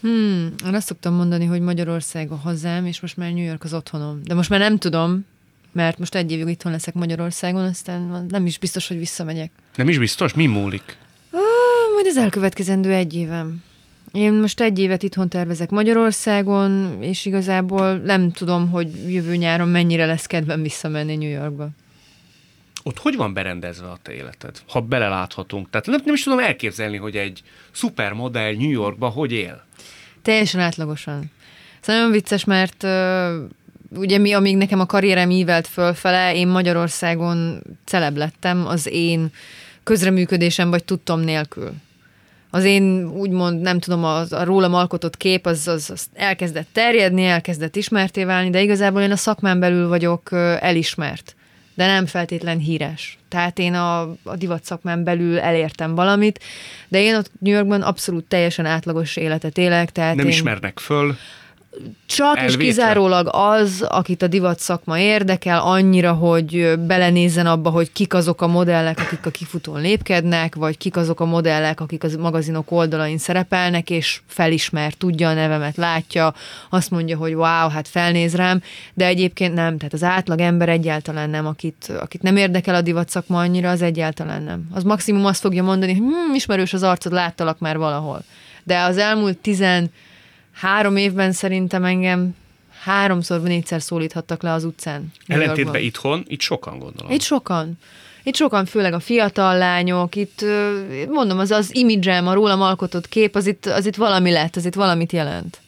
Hmm, 0.00 0.54
én 0.66 0.74
azt 0.74 0.86
szoktam 0.86 1.14
mondani, 1.14 1.44
hogy 1.44 1.60
Magyarország 1.60 2.30
a 2.30 2.34
hazám, 2.34 2.86
és 2.86 3.00
most 3.00 3.16
már 3.16 3.32
New 3.32 3.44
York 3.44 3.64
az 3.64 3.74
otthonom. 3.74 4.20
De 4.24 4.34
most 4.34 4.48
már 4.48 4.60
nem 4.60 4.78
tudom, 4.78 5.26
mert 5.72 5.98
most 5.98 6.14
egy 6.14 6.32
évig 6.32 6.48
itthon 6.48 6.72
leszek 6.72 6.94
Magyarországon, 6.94 7.64
aztán 7.64 8.26
nem 8.28 8.46
is 8.46 8.58
biztos, 8.58 8.88
hogy 8.88 8.98
visszamegyek. 8.98 9.50
Nem 9.74 9.88
is 9.88 9.98
biztos? 9.98 10.34
Mi 10.34 10.46
múlik? 10.46 10.96
Ah, 11.30 11.92
majd 11.94 12.06
az 12.06 12.16
elkövetkezendő 12.16 12.92
egy 12.92 13.14
évem. 13.14 13.62
Én 14.16 14.32
most 14.32 14.60
egy 14.60 14.78
évet 14.78 15.02
itthon 15.02 15.28
tervezek 15.28 15.70
Magyarországon, 15.70 16.98
és 17.00 17.24
igazából 17.24 17.96
nem 17.96 18.32
tudom, 18.32 18.70
hogy 18.70 19.12
jövő 19.12 19.36
nyáron 19.36 19.68
mennyire 19.68 20.06
lesz 20.06 20.26
kedvem 20.26 20.62
visszamenni 20.62 21.16
New 21.16 21.28
Yorkba. 21.28 21.68
Ott 22.82 22.98
hogy 22.98 23.16
van 23.16 23.34
berendezve 23.34 23.86
a 23.86 23.98
te 24.02 24.12
életed, 24.12 24.62
ha 24.68 24.80
beleláthatunk? 24.80 25.70
Tehát 25.70 25.86
nem, 25.86 26.00
nem 26.04 26.14
is 26.14 26.22
tudom 26.22 26.38
elképzelni, 26.38 26.96
hogy 26.96 27.16
egy 27.16 27.42
szupermodell 27.70 28.54
New 28.54 28.70
Yorkba 28.70 29.08
hogy 29.08 29.32
él. 29.32 29.64
Teljesen 30.22 30.60
átlagosan. 30.60 31.30
Szóval 31.80 32.00
nagyon 32.00 32.12
vicces, 32.12 32.44
mert 32.44 32.82
uh, 32.82 34.00
ugye 34.00 34.18
mi, 34.18 34.32
amíg 34.32 34.56
nekem 34.56 34.80
a 34.80 34.86
karrierem 34.86 35.30
ívelt 35.30 35.66
fölfele, 35.66 36.34
én 36.34 36.48
Magyarországon 36.48 37.62
celeb 37.84 38.16
lettem 38.16 38.66
az 38.66 38.86
én 38.86 39.30
közreműködésem 39.82 40.70
vagy 40.70 40.84
tudtom 40.84 41.20
nélkül 41.20 41.72
az 42.56 42.64
én 42.64 43.06
úgymond, 43.06 43.60
nem 43.60 43.78
tudom, 43.78 44.04
az, 44.04 44.32
a 44.32 44.44
rólam 44.44 44.74
alkotott 44.74 45.16
kép 45.16 45.46
az, 45.46 45.68
az, 45.68 45.90
az 45.90 46.06
elkezdett 46.14 46.68
terjedni, 46.72 47.24
elkezdett 47.24 47.76
ismerté 47.76 48.24
válni, 48.24 48.50
de 48.50 48.62
igazából 48.62 49.00
én 49.00 49.10
a 49.10 49.16
szakmán 49.16 49.60
belül 49.60 49.88
vagyok 49.88 50.32
elismert, 50.60 51.36
de 51.74 51.86
nem 51.86 52.06
feltétlen 52.06 52.58
híres. 52.58 53.18
Tehát 53.28 53.58
én 53.58 53.74
a, 53.74 54.00
a 54.22 54.36
divat 54.36 54.64
szakmán 54.64 55.04
belül 55.04 55.38
elértem 55.38 55.94
valamit, 55.94 56.40
de 56.88 57.00
én 57.00 57.14
ott 57.14 57.30
New 57.38 57.52
Yorkban 57.52 57.82
abszolút 57.82 58.24
teljesen 58.24 58.66
átlagos 58.66 59.16
életet 59.16 59.58
élek. 59.58 59.92
Tehát 59.92 60.14
nem 60.16 60.24
én... 60.24 60.30
ismernek 60.30 60.78
föl? 60.78 61.16
Csak 62.06 62.36
és 62.36 62.40
Elvétve? 62.40 62.64
kizárólag 62.64 63.28
az, 63.32 63.84
akit 63.88 64.22
a 64.22 64.26
divat 64.26 64.58
szakma 64.58 64.98
érdekel, 64.98 65.60
annyira, 65.60 66.12
hogy 66.12 66.78
belenézzen 66.78 67.46
abba, 67.46 67.70
hogy 67.70 67.92
kik 67.92 68.14
azok 68.14 68.40
a 68.40 68.46
modellek, 68.46 69.00
akik 69.00 69.26
a 69.26 69.30
kifutón 69.30 69.80
lépkednek, 69.80 70.54
vagy 70.54 70.78
kik 70.78 70.96
azok 70.96 71.20
a 71.20 71.24
modellek, 71.24 71.80
akik 71.80 72.02
az 72.02 72.16
magazinok 72.16 72.70
oldalain 72.70 73.18
szerepelnek, 73.18 73.90
és 73.90 74.20
felismer, 74.26 74.92
tudja 74.92 75.28
a 75.28 75.34
nevemet, 75.34 75.76
látja, 75.76 76.34
azt 76.70 76.90
mondja, 76.90 77.16
hogy 77.16 77.34
wow, 77.34 77.68
hát 77.68 77.88
felnéz 77.88 78.34
rám, 78.34 78.62
de 78.94 79.06
egyébként 79.06 79.54
nem, 79.54 79.76
tehát 79.76 79.92
az 79.92 80.02
átlag 80.02 80.40
ember 80.40 80.68
egyáltalán 80.68 81.30
nem, 81.30 81.46
akit, 81.46 81.92
akit 82.00 82.22
nem 82.22 82.36
érdekel 82.36 82.74
a 82.74 82.80
divat 82.80 83.08
szakma 83.08 83.38
annyira, 83.38 83.70
az 83.70 83.82
egyáltalán 83.82 84.42
nem. 84.42 84.68
Az 84.72 84.82
maximum 84.82 85.24
azt 85.24 85.40
fogja 85.40 85.62
mondani, 85.62 85.92
hogy 85.92 86.02
hm, 86.02 86.34
ismerős 86.34 86.72
az 86.72 86.82
arcod, 86.82 87.12
láttalak 87.12 87.58
már 87.58 87.78
valahol. 87.78 88.22
De 88.64 88.80
az 88.80 88.98
elmúlt 88.98 89.38
tizen 89.38 89.90
három 90.56 90.96
évben 90.96 91.32
szerintem 91.32 91.84
engem 91.84 92.34
háromszor, 92.82 93.40
négyszer 93.40 93.82
szólíthattak 93.82 94.42
le 94.42 94.52
az 94.52 94.64
utcán. 94.64 95.12
Ellentétben 95.26 95.82
itthon, 95.82 96.24
itt 96.26 96.40
sokan 96.40 96.78
gondolom. 96.78 97.12
Itt 97.12 97.22
sokan. 97.22 97.78
Itt 98.22 98.34
sokan, 98.34 98.64
főleg 98.64 98.92
a 98.92 99.00
fiatal 99.00 99.58
lányok, 99.58 100.16
itt 100.16 100.44
mondom, 101.08 101.38
az 101.38 101.50
az 101.50 101.74
imidzsem, 101.74 102.26
a 102.26 102.34
rólam 102.34 102.62
alkotott 102.62 103.08
kép, 103.08 103.34
az 103.34 103.46
itt, 103.46 103.66
az 103.66 103.86
itt 103.86 103.96
valami 103.96 104.30
lett, 104.30 104.56
az 104.56 104.64
itt 104.64 104.74
valamit 104.74 105.12
jelent. 105.12 105.60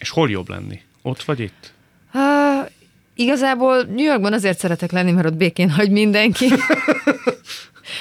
És 0.00 0.10
hol 0.10 0.30
jobb 0.30 0.48
lenni? 0.48 0.80
Ott 1.02 1.22
vagy 1.22 1.40
itt? 1.40 1.72
Uh, 2.14 2.70
igazából 3.14 3.82
New 3.82 4.04
Yorkban 4.04 4.32
azért 4.32 4.58
szeretek 4.58 4.92
lenni, 4.92 5.12
mert 5.12 5.26
ott 5.26 5.36
békén 5.36 5.70
hagy 5.70 5.90
mindenki. 5.90 6.46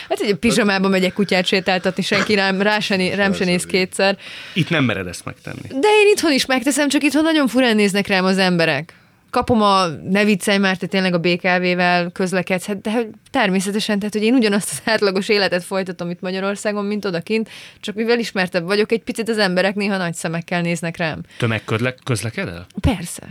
Hát 0.09 0.19
egy 0.19 0.35
pizsamában 0.35 0.91
megyek 0.91 1.13
kutyát 1.13 1.45
sétáltatni, 1.45 2.03
senki 2.03 2.35
rám, 2.35 2.61
rá 2.61 2.79
se, 2.79 3.15
rám 3.15 3.33
se 3.33 3.45
néz 3.45 3.65
kétszer. 3.65 4.17
Itt 4.53 4.69
nem 4.69 4.83
mered 4.83 5.07
ezt 5.07 5.25
megtenni. 5.25 5.67
De 5.67 5.87
én 5.87 6.11
itthon 6.11 6.31
is 6.31 6.45
megteszem, 6.45 6.89
csak 6.89 7.03
itthon 7.03 7.23
nagyon 7.23 7.47
furán 7.47 7.75
néznek 7.75 8.07
rám 8.07 8.25
az 8.25 8.37
emberek. 8.37 8.93
Kapom 9.29 9.61
a 9.61 9.85
ne 10.09 10.23
viccelj 10.23 10.57
már, 10.57 10.77
te 10.77 10.87
tényleg 10.87 11.13
a 11.13 11.19
BKV-vel 11.19 12.09
közlekedsz, 12.11 12.65
hát, 12.65 12.81
de 12.81 12.91
hogy 12.91 13.07
természetesen, 13.31 13.99
tehát 13.99 14.13
hogy 14.13 14.23
én 14.23 14.33
ugyanazt 14.33 14.69
az 14.71 14.91
átlagos 14.93 15.29
életet 15.29 15.63
folytatom 15.63 16.09
itt 16.09 16.21
Magyarországon, 16.21 16.85
mint 16.85 17.05
odakint, 17.05 17.49
csak 17.79 17.95
mivel 17.95 18.19
ismertebb 18.19 18.65
vagyok, 18.65 18.91
egy 18.91 19.03
picit 19.03 19.29
az 19.29 19.37
emberek 19.37 19.75
néha 19.75 19.97
nagy 19.97 20.13
szemekkel 20.13 20.61
néznek 20.61 20.97
rám. 20.97 21.21
Tömegközlekedel? 21.37 22.65
Persze. 22.81 23.23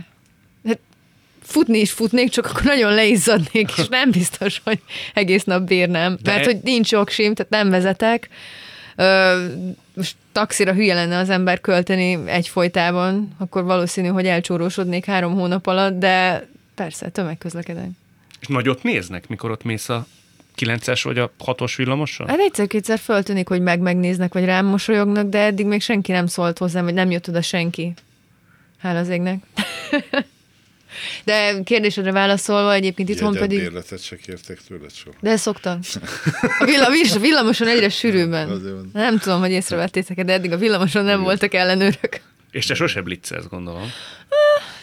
Futni 1.55 1.79
is 1.79 1.91
futnék, 1.91 2.29
csak 2.29 2.45
akkor 2.45 2.63
nagyon 2.63 2.93
leizzadnék, 2.93 3.71
és 3.77 3.87
nem 3.87 4.11
biztos, 4.11 4.61
hogy 4.63 4.79
egész 5.13 5.43
nap 5.43 5.63
bírnám. 5.63 6.17
De- 6.21 6.31
Mert 6.31 6.45
hogy 6.45 6.59
nincs 6.63 6.91
jogsim, 6.91 7.33
tehát 7.33 7.51
nem 7.51 7.69
vezetek. 7.69 8.29
Ö, 8.95 9.45
most 9.93 10.15
taxira 10.31 10.73
hülye 10.73 10.93
lenne 10.93 11.17
az 11.17 11.29
ember 11.29 11.61
költeni 11.61 12.19
egyfolytában, 12.25 13.35
akkor 13.37 13.63
valószínű, 13.63 14.07
hogy 14.07 14.25
elcsórósodnék 14.25 15.05
három 15.05 15.33
hónap 15.33 15.67
alatt, 15.67 15.99
de 15.99 16.47
persze, 16.75 17.09
tömegközlekedek. 17.09 17.87
És 18.39 18.47
nagyot 18.47 18.83
néznek, 18.83 19.27
mikor 19.27 19.51
ott 19.51 19.63
mész 19.63 19.89
a 19.89 20.05
9-es 20.57 20.99
vagy 21.03 21.17
a 21.17 21.31
6-os 21.45 21.73
villamossal? 21.77 22.27
Hát 22.27 22.39
egyszer-kétszer 22.39 22.99
föltűnik, 22.99 23.47
hogy 23.47 23.61
meg 23.61 23.79
megnéznek, 23.79 24.33
vagy 24.33 24.45
rám 24.45 24.65
mosolyognak, 24.65 25.29
de 25.29 25.39
eddig 25.39 25.65
még 25.65 25.81
senki 25.81 26.11
nem 26.11 26.27
szólt 26.27 26.57
hozzám, 26.57 26.83
vagy 26.83 26.93
nem 26.93 27.11
jött 27.11 27.27
oda 27.29 27.41
senki. 27.41 27.93
Hála 28.77 28.99
az 28.99 29.09
égnek. 29.09 29.37
De 31.23 31.63
kérdésedre 31.63 32.11
válaszolva, 32.11 32.73
egyébként 32.73 33.09
itthon 33.09 33.33
Jegyet, 33.33 33.47
pedig... 33.47 33.59
bérletet 33.59 34.03
se 34.03 34.15
kértek 34.15 34.59
tőled 34.67 34.93
soha. 34.93 35.15
De 35.21 35.35
szoktam. 35.37 35.79
A 36.59 36.65
villa, 36.65 36.87
a 37.15 37.19
villamoson 37.19 37.67
egyre 37.67 37.89
sűrűbben. 37.89 38.61
Nem 38.93 39.17
tudom, 39.17 39.39
hogy 39.39 39.51
észrevettétek 39.51 40.23
de 40.25 40.33
eddig 40.33 40.51
a 40.51 40.57
villamoson 40.57 41.03
nem 41.03 41.21
voltak 41.21 41.53
ellenőrök. 41.53 42.21
És 42.51 42.65
te 42.65 42.73
sose 42.73 43.01
blitzelsz, 43.01 43.45
gondolom. 43.49 43.91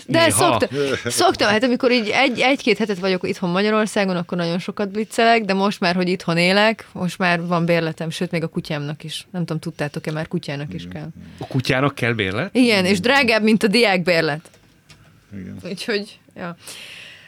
De 0.06 0.18
Néha. 0.18 0.30
szoktam, 0.30 0.78
szoktam, 1.04 1.48
hát 1.48 1.62
amikor 1.62 1.92
így 1.92 2.08
egy, 2.08 2.40
egy-két 2.40 2.78
hetet 2.78 2.98
vagyok 2.98 3.28
itthon 3.28 3.50
Magyarországon, 3.50 4.16
akkor 4.16 4.38
nagyon 4.38 4.58
sokat 4.58 4.90
blitzelek, 4.90 5.44
de 5.44 5.54
most 5.54 5.80
már, 5.80 5.94
hogy 5.94 6.08
itthon 6.08 6.36
élek, 6.36 6.86
most 6.92 7.18
már 7.18 7.46
van 7.46 7.64
bérletem, 7.64 8.10
sőt, 8.10 8.30
még 8.30 8.42
a 8.42 8.46
kutyámnak 8.46 9.04
is. 9.04 9.26
Nem 9.30 9.44
tudom, 9.44 9.60
tudtátok-e, 9.60 10.12
már 10.12 10.28
kutyának 10.28 10.74
is 10.74 10.84
kell. 10.92 11.08
A 11.38 11.46
kutyának 11.46 11.94
kell 11.94 12.12
bérlet? 12.12 12.54
Igen, 12.54 12.84
és 12.84 13.00
drágább, 13.00 13.42
mint 13.42 13.62
a 13.62 13.66
diákbérlet. 13.66 14.50
Igen. 15.32 15.56
Úgyhogy, 15.64 16.18
ja. 16.36 16.56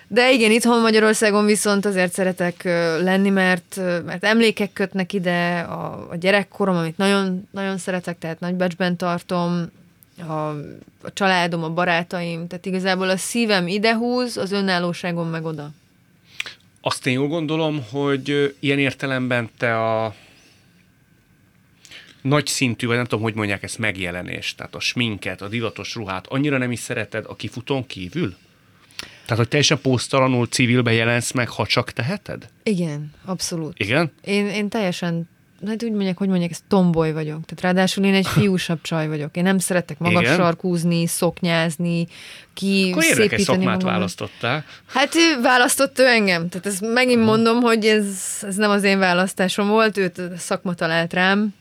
De 0.09 0.33
igen, 0.33 0.51
itthon 0.51 0.81
Magyarországon 0.81 1.45
viszont 1.45 1.85
azért 1.85 2.13
szeretek 2.13 2.63
lenni, 3.03 3.31
mert, 3.31 3.81
mert 4.05 4.25
emlékek 4.25 4.73
kötnek 4.73 5.13
ide, 5.13 5.59
a, 5.59 6.11
a 6.11 6.17
gyerekkorom, 6.17 6.77
amit 6.77 6.97
nagyon, 6.97 7.49
nagyon 7.51 7.79
szeretek, 7.79 8.19
tehát 8.19 8.41
nagybecsben 8.41 8.97
tartom, 8.97 9.71
a, 10.19 10.33
a 11.03 11.13
családom, 11.13 11.63
a 11.63 11.71
barátaim, 11.71 12.47
tehát 12.47 12.67
igazából 12.67 13.11
a 13.11 13.17
szívem 13.17 13.67
idehúz, 13.67 14.37
az 14.37 14.53
önállóságom 14.53 15.29
meg 15.29 15.45
oda. 15.45 15.71
Azt 16.81 17.07
én 17.07 17.13
jól 17.13 17.29
gondolom, 17.29 17.85
hogy 17.91 18.55
ilyen 18.61 18.79
értelemben 18.79 19.51
te 19.59 19.81
a 19.81 20.15
nagy 22.25 22.47
szintű, 22.47 22.87
vagy 22.87 22.97
nem 22.97 23.05
tudom, 23.05 23.25
hogy 23.25 23.35
mondják 23.35 23.63
ezt, 23.63 23.79
megjelenést, 23.79 24.57
tehát 24.57 24.75
a 24.75 24.81
sminket, 24.81 25.43
a 25.43 25.49
divatos 25.49 25.95
ruhát, 25.95 26.27
annyira 26.27 26.59
nem 26.59 26.71
is 26.71 26.79
szereted 26.79 27.25
a 27.29 27.37
kifutón 27.37 27.87
kívül? 27.87 28.35
Tehát, 29.23 29.39
hogy 29.39 29.49
teljesen 29.49 29.81
posztalanul 29.81 30.47
civilbe 30.47 30.93
jelensz 30.93 31.33
meg, 31.33 31.49
ha 31.49 31.67
csak 31.67 31.91
teheted? 31.91 32.49
Igen, 32.63 33.13
abszolút. 33.25 33.79
Igen? 33.79 34.13
Én, 34.25 34.47
én 34.47 34.69
teljesen, 34.69 35.29
hát 35.67 35.83
úgy 35.83 35.91
mondják, 35.93 36.19
hogy 36.19 36.29
mondják, 36.29 36.51
ez 36.51 36.61
tomboly 36.69 37.13
vagyok. 37.13 37.45
Tehát 37.45 37.61
ráadásul 37.61 38.05
én 38.05 38.15
egy 38.15 38.27
fiúsabb 38.27 38.81
csaj 38.83 39.09
vagyok. 39.09 39.37
Én 39.37 39.43
nem 39.43 39.59
szeretek 39.59 39.99
magas 39.99 40.27
sarkúzni, 40.27 41.07
szoknyázni, 41.07 42.07
ki 42.55 42.89
Akkor 42.91 43.03
szépíteni 43.03 43.43
szakmát 43.43 43.65
magamat. 43.65 43.83
választottál. 43.83 44.65
Hát 44.87 45.15
ő 45.15 45.41
választott 45.43 45.99
ő 45.99 46.07
engem. 46.07 46.49
Tehát 46.49 46.67
ez 46.67 46.79
megint 46.81 47.25
mondom, 47.25 47.61
hogy 47.61 47.87
ez, 47.87 48.39
ez 48.43 48.57
nem 48.57 48.71
az 48.71 48.83
én 48.83 48.99
választásom 48.99 49.69
volt, 49.69 49.97
őt 49.97 50.19
a 50.19 50.37
szakma 50.37 50.75
talált 50.75 51.13
rám, 51.13 51.55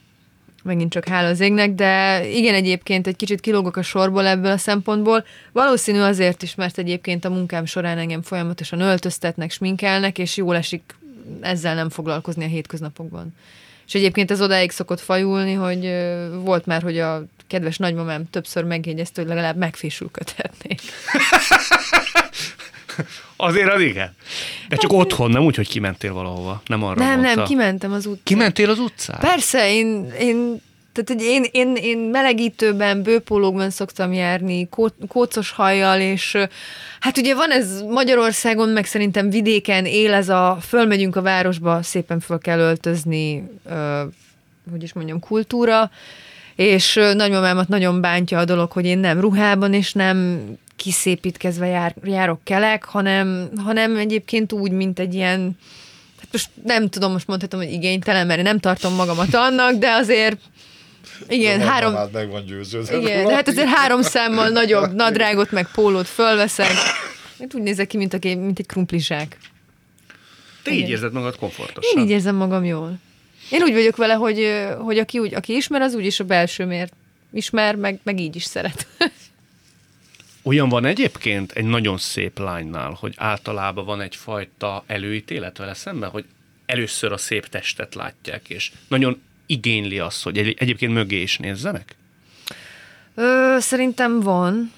megint 0.64 0.92
csak 0.92 1.08
hála 1.08 1.28
az 1.28 1.40
égnek, 1.40 1.72
de 1.72 2.26
igen, 2.28 2.54
egyébként 2.54 3.08
egy 3.08 3.16
kicsit 3.16 3.40
kilógok 3.40 3.76
a 3.76 3.82
sorból 3.82 4.26
ebből 4.26 4.52
a 4.52 4.58
szempontból. 4.58 5.26
Valószínű 5.52 6.00
azért 6.00 6.44
is, 6.44 6.56
mert 6.56 6.78
egyébként 6.78 7.26
a 7.26 7.30
munkám 7.30 7.66
során 7.66 7.98
engem 7.98 8.22
folyamatosan 8.22 8.80
öltöztetnek, 8.80 9.52
sminkelnek, 9.52 10.18
és 10.18 10.38
jól 10.38 10.56
esik 10.56 10.96
ezzel 11.42 11.76
nem 11.76 11.90
foglalkozni 11.90 12.44
a 12.44 12.48
hétköznapokban. 12.48 13.36
És 13.88 13.94
egyébként 13.94 14.32
ez 14.32 14.42
odáig 14.42 14.72
szokott 14.72 15.00
fajulni, 15.00 15.54
hogy 15.54 15.94
volt 16.44 16.66
már, 16.66 16.82
hogy 16.82 17.00
a 17.00 17.26
kedves 17.48 17.78
nagymamám 17.78 18.30
többször 18.30 18.64
megjegyezte, 18.64 19.22
hogy 19.22 19.30
legalább 19.30 19.58
megfésülködhetnék. 19.58 20.82
Azért 23.36 23.74
az 23.74 23.82
igen. 23.82 24.16
De 24.70 24.76
csak 24.76 24.94
otthon, 24.94 25.32
nem 25.32 25.44
úgy, 25.44 25.56
hogy 25.56 25.68
kimentél 25.68 26.14
valahova. 26.14 26.62
Nem 26.66 26.84
arra 26.84 27.04
Nem, 27.04 27.20
mondta. 27.20 27.36
nem, 27.36 27.46
kimentem 27.46 27.92
az 27.92 28.06
utcán. 28.06 28.24
Kimentél 28.24 28.70
az 28.70 28.80
utcán? 28.80 29.20
Persze, 29.20 29.74
én, 29.74 30.12
én 30.20 30.62
tehát 30.94 31.10
hogy 31.10 31.22
én, 31.22 31.46
én, 31.52 31.76
én 31.76 31.98
melegítőben, 31.98 33.02
bőpólókban 33.02 33.70
szoktam 33.70 34.14
járni, 34.14 34.70
kó, 34.70 34.88
kócos 35.08 35.52
hajjal, 35.52 36.00
és 36.00 36.38
hát 37.00 37.18
ugye 37.18 37.36
van 37.36 37.52
ez 37.52 37.82
Magyarországon, 37.82 38.70
meg 38.70 38.86
szerintem 38.86 39.30
vidéken 39.30 39.86
él 39.86 40.14
ez 40.14 40.30
a, 40.30 40.58
fölmegyünk 40.68 41.16
a 41.16 41.22
városba, 41.22 41.84
szépen 41.84 42.20
föl 42.20 42.40
kell 42.40 42.60
öltözni, 42.60 43.50
ö, 43.70 44.02
hogy 44.72 44.84
is 44.84 44.94
mondjam, 44.94 45.20
kultúra, 45.20 45.92
és 46.56 47.00
nagymamámat 47.14 47.68
nagyon 47.68 48.02
bántja 48.02 48.40
a 48.40 48.46
dolog, 48.46 48.72
hogy 48.72 48.86
én 48.86 48.98
nem 48.98 49.20
ruhában, 49.20 49.74
és 49.74 49.94
nem 49.94 50.42
kiszépítkezve 50.76 51.68
jár, 51.68 51.96
járok 52.04 52.44
kelek, 52.44 52.84
hanem, 52.84 53.50
hanem 53.58 53.96
egyébként 53.96 54.52
úgy, 54.52 54.72
mint 54.72 55.00
egy 55.00 55.14
ilyen 55.14 55.58
hát 56.20 56.28
most 56.32 56.50
nem 56.64 56.90
tudom, 56.90 57.12
most 57.12 57.28
mondhatom, 57.28 57.60
hogy 57.60 57.72
igénytelen, 57.72 58.26
mert 58.28 58.38
én 58.38 58.46
nem 58.46 58.60
tartom 58.60 58.94
magamat 58.94 59.34
annak, 59.34 59.74
de 59.74 59.92
azért 59.92 60.38
igen, 61.28 61.62
A 61.62 61.66
három, 61.66 61.92
nagymamád 61.92 62.14
meg 62.14 62.30
van 62.30 62.46
győződve. 62.46 62.98
igen, 62.98 63.26
de 63.28 63.36
hát 63.36 63.48
azért 63.48 63.68
három 63.68 64.02
számmal 64.02 64.50
nagyobb 64.50 64.94
nadrágot 65.04 65.52
meg 65.52 65.68
pólót 65.74 66.08
fölveszek. 66.08 66.72
Hát 67.40 67.54
úgy 67.54 67.62
nézek 67.62 67.88
ki, 67.88 67.98
mint, 67.98 68.14
a, 68.14 68.18
mint 68.22 68.60
egy 68.60 68.66
krumplizsák. 68.66 69.38
Te 70.64 70.72
így 70.72 70.78
Igen. 70.78 70.90
érzed 70.90 71.14
magad 71.14 71.36
komfortosan. 71.36 71.98
Én 71.98 72.04
így 72.04 72.10
érzem 72.10 72.36
magam 72.36 72.64
jól. 72.66 72.98
Én 73.50 73.62
úgy 73.62 73.74
vagyok 73.74 73.96
vele, 73.96 74.14
hogy, 74.14 74.66
hogy 74.78 74.98
aki, 74.98 75.20
úgy, 75.20 75.34
aki 75.34 75.56
ismer, 75.56 75.82
az 75.82 75.94
úgyis 75.94 76.20
a 76.20 76.24
belsőmért 76.24 76.94
ismer, 77.34 77.76
meg, 77.76 78.00
meg 78.04 78.20
így 78.20 78.36
is 78.36 78.44
szeret. 78.44 78.88
Olyan 80.44 80.70
van 80.70 80.86
egyébként 80.86 81.52
egy 81.52 81.66
nagyon 81.66 81.98
szép 81.98 82.40
lánynál, 82.40 82.98
hogy 83.00 83.14
általában 83.18 83.86
van 83.86 84.02
egyfajta 84.02 84.84
előítélet 84.88 85.58
vele 85.58 85.74
szemben, 85.74 86.10
hogy 86.10 86.26
először 86.66 87.12
a 87.12 87.18
szép 87.18 87.48
testet 87.48 87.96
látják, 87.96 88.50
és 88.50 88.72
nagyon 88.88 89.22
igényli 89.46 90.00
azt, 90.00 90.24
hogy 90.24 90.38
egy, 90.38 90.56
egyébként 90.60 90.94
mögé 90.94 91.22
is 91.22 91.38
nézzenek? 91.38 91.96
Ö, 93.16 93.56
szerintem 93.60 94.20
van. 94.20 94.72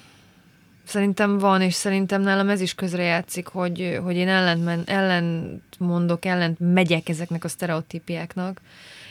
Szerintem 0.84 1.38
van, 1.38 1.62
és 1.62 1.74
szerintem 1.74 2.22
nálam 2.22 2.48
ez 2.48 2.60
is 2.60 2.74
közrejátszik, 2.74 3.46
hogy, 3.46 3.98
hogy 4.02 4.16
én 4.16 4.28
ellent, 4.28 4.64
men, 4.64 4.82
ellent 4.86 5.62
mondok, 5.78 6.24
ellent 6.24 6.58
megyek 6.58 7.08
ezeknek 7.08 7.44
a 7.44 7.48
sztereotípiáknak. 7.48 8.60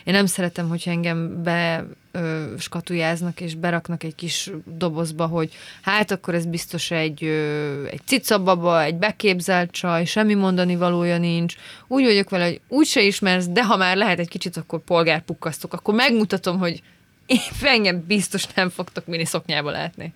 Én 0.05 0.13
nem 0.13 0.25
szeretem, 0.25 0.67
hogyha 0.69 0.91
engem 0.91 1.43
be 1.43 1.85
ö, 2.11 2.53
skatujáznak 2.59 3.41
és 3.41 3.55
beraknak 3.55 4.03
egy 4.03 4.15
kis 4.15 4.49
dobozba, 4.65 5.25
hogy 5.25 5.53
hát 5.81 6.11
akkor 6.11 6.33
ez 6.33 6.45
biztos 6.45 6.91
egy, 6.91 7.23
ö, 7.23 7.85
egy 7.85 8.01
cicababa, 8.05 8.83
egy 8.83 8.95
beképzelt 8.95 9.71
csaj, 9.71 10.05
semmi 10.05 10.33
mondani 10.33 10.75
valója 10.75 11.17
nincs. 11.17 11.55
Úgy 11.87 12.03
vagyok 12.03 12.29
vele, 12.29 12.45
hogy 12.45 12.61
úgyse 12.67 13.01
ismersz, 13.01 13.47
de 13.47 13.65
ha 13.65 13.77
már 13.77 13.97
lehet 13.97 14.19
egy 14.19 14.27
kicsit, 14.27 14.57
akkor 14.57 14.79
polgárpukkasztok, 14.79 15.73
akkor 15.73 15.93
megmutatom, 15.93 16.57
hogy 16.57 16.81
én 17.25 17.39
engem 17.61 18.03
biztos 18.07 18.45
nem 18.45 18.69
fogtok 18.69 19.05
mini 19.05 19.25
szoknyába 19.25 19.71
látni. 19.71 20.13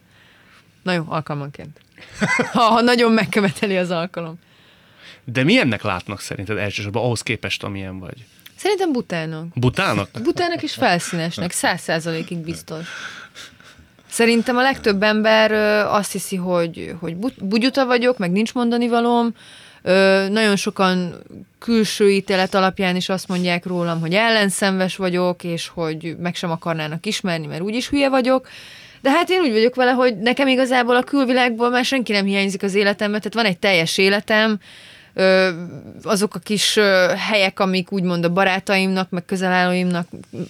Na 0.81 0.93
jó, 0.93 1.03
alkalmanként. 1.07 1.79
Ha, 2.51 2.61
ha 2.61 2.81
nagyon 2.81 3.11
megköveteli 3.11 3.77
az 3.77 3.91
alkalom. 3.91 4.39
De 5.23 5.43
milyennek 5.43 5.81
látnak 5.81 6.19
szerinted 6.19 6.57
elsősorban 6.57 7.03
ahhoz 7.03 7.21
képest, 7.21 7.63
amilyen 7.63 7.99
vagy? 7.99 8.25
Szerintem 8.60 8.91
butának. 8.91 9.45
Butának? 9.53 10.10
Butának 10.24 10.64
és 10.64 10.74
felszínesnek, 10.74 11.51
száz 11.51 11.82
százalékig 11.82 12.38
biztos. 12.38 12.86
Szerintem 14.10 14.57
a 14.57 14.62
legtöbb 14.62 15.03
ember 15.03 15.51
azt 15.93 16.12
hiszi, 16.12 16.36
hogy, 16.36 16.95
hogy 16.99 17.16
bu- 17.16 17.45
bugyuta 17.45 17.86
vagyok, 17.86 18.18
meg 18.18 18.32
nincs 18.32 18.53
mondani 18.53 18.88
valóm. 18.88 19.34
Nagyon 20.30 20.55
sokan 20.55 21.14
külső 21.60 22.12
ítélet 22.12 22.53
alapján 22.53 22.95
is 22.95 23.10
azt 23.10 23.28
mondják 23.28 23.66
rólam, 23.66 23.99
hogy 23.99 24.14
ellenszenves 24.14 24.95
vagyok, 24.95 25.43
és 25.43 25.68
hogy 25.68 26.16
meg 26.20 26.36
sem 26.36 26.51
akarnának 26.51 27.05
ismerni, 27.05 27.47
mert 27.47 27.62
úgyis 27.62 27.89
hülye 27.89 28.10
vagyok. 28.10 28.47
De 29.01 29.10
hát 29.10 29.30
én 29.30 29.41
úgy 29.41 29.51
vagyok 29.51 29.76
vele, 29.76 29.91
hogy 29.91 30.18
nekem 30.18 30.47
igazából 30.47 30.95
a 30.95 31.03
külvilágból 31.03 31.70
már 31.70 31.86
senki 31.86 32.12
nem 32.12 32.26
hiányzik 32.26 32.64
az 32.64 32.76
életemben, 32.76 33.20
tehát 33.20 33.34
van 33.34 33.45
egy 33.45 33.60
teljes 33.60 33.97
életem, 33.97 34.60
azok 36.03 36.36
a 36.36 36.39
kis 36.39 36.80
helyek, 37.17 37.59
amik 37.59 37.91
úgymond 37.91 38.24
a 38.24 38.34
barátaimnak, 38.34 39.09
meg 39.09 39.26
közelállóimnak 39.26 40.07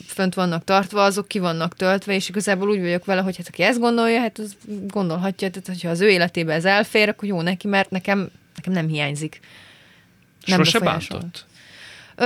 fönt 0.08 0.34
vannak 0.34 0.64
tartva, 0.64 1.04
azok 1.04 1.28
ki 1.28 1.40
vannak 1.40 1.76
töltve, 1.76 2.14
és 2.14 2.30
igazából 2.30 2.70
úgy 2.70 2.82
vagyok 2.82 3.06
vele, 3.06 3.22
hogy 3.22 3.38
hát 3.38 3.48
aki 3.48 3.64
ezt 3.64 3.80
gondolja, 3.80 4.20
hát 4.20 4.40
az 4.40 4.56
gondolhatja, 4.88 5.50
tehát 5.50 5.68
hogyha 5.68 5.90
az 5.90 6.02
ő 6.02 6.10
életébe 6.10 6.54
ez 6.54 6.66
elfér, 6.66 7.10
akkor 7.10 7.28
jó 7.28 7.42
neki, 7.42 7.68
mert 7.68 7.90
nekem, 7.90 8.30
nekem 8.56 8.74
nem 8.74 8.88
hiányzik. 8.88 9.40
Nem 10.46 10.64
Sose 10.64 10.80
bántott? 10.80 11.46
Ö, 12.16 12.26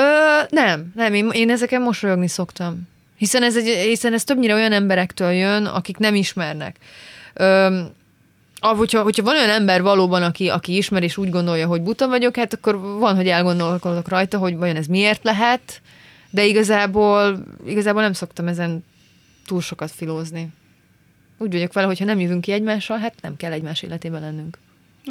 nem, 0.50 0.92
nem, 0.96 1.14
én, 1.14 1.30
én 1.30 1.50
ezeken 1.50 1.82
mosolyogni 1.82 2.28
szoktam. 2.28 2.82
Hiszen 3.18 3.44
ez, 3.44 3.58
egy, 3.58 3.68
hiszen 3.68 4.14
ez 4.14 4.24
többnyire 4.24 4.54
olyan 4.54 4.72
emberektől 4.72 5.32
jön, 5.32 5.66
akik 5.66 5.98
nem 5.98 6.16
ismernek. 6.16 6.78
Ö, 7.34 7.80
ah, 8.64 8.78
hogyha, 8.78 9.02
hogyha 9.02 9.24
van 9.24 9.36
olyan 9.36 9.50
ember 9.50 9.82
valóban, 9.82 10.24
aki, 10.24 10.50
aki 10.50 10.78
ismer 10.78 11.04
és 11.04 11.18
úgy 11.18 11.30
gondolja, 11.30 11.68
hogy 11.68 11.82
buta 11.82 12.08
vagyok, 12.08 12.36
hát 12.36 12.54
akkor 12.54 12.80
van, 12.80 13.16
hogy 13.16 13.28
elgondolkodok 13.28 14.08
rajta, 14.08 14.38
hogy 14.38 14.56
vajon 14.58 14.76
ez 14.76 14.88
miért 14.88 15.24
lehet, 15.24 15.82
de 16.30 16.46
igazából, 16.46 17.44
igazából 17.66 18.02
nem 18.02 18.14
szoktam 18.14 18.48
ezen 18.48 18.86
túl 19.46 19.62
sokat 19.62 19.92
filózni. 19.92 20.50
Úgy 21.38 21.52
vagyok 21.52 21.74
vele, 21.74 21.88
hogyha 21.88 22.06
nem 22.06 22.20
jövünk 22.20 22.42
ki 22.42 22.52
egymással, 22.52 22.98
hát 22.98 23.22
nem 23.22 23.36
kell 23.36 23.52
egymás 23.52 23.82
életében 23.82 24.22
lennünk. 24.22 24.58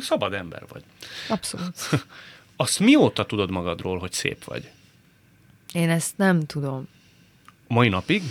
Szabad 0.01 0.33
ember 0.33 0.63
vagy. 0.69 0.83
Abszolút. 1.29 1.75
Azt 2.57 2.81
mióta 2.81 3.27
tudod 3.27 3.51
magadról, 3.51 3.99
hogy 3.99 4.13
szép 4.13 4.45
vagy? 4.45 4.71
Én 5.73 5.91
ezt 5.91 6.17
nem 6.17 6.47
tudom. 6.47 6.89
Mai 7.69 7.89
napig? 7.89 8.23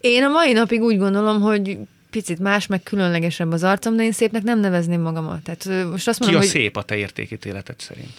Én 0.00 0.24
a 0.24 0.28
mai 0.28 0.52
napig 0.52 0.80
úgy 0.80 0.98
gondolom, 0.98 1.40
hogy 1.40 1.78
picit 2.12 2.38
más, 2.38 2.66
meg 2.66 2.82
különlegesebb 2.82 3.52
az 3.52 3.62
arcom, 3.62 3.96
de 3.96 4.02
én 4.02 4.12
szépnek 4.12 4.42
nem 4.42 4.60
nevezném 4.60 5.00
magamat. 5.00 5.42
Tehát 5.42 5.90
most 5.90 6.08
azt 6.08 6.18
Ki 6.18 6.24
mondom, 6.24 6.40
a 6.40 6.44
hogy 6.44 6.54
szép 6.54 6.76
a 6.76 6.82
te 6.82 6.96
értékítéleted 6.96 7.80
szerint? 7.80 8.10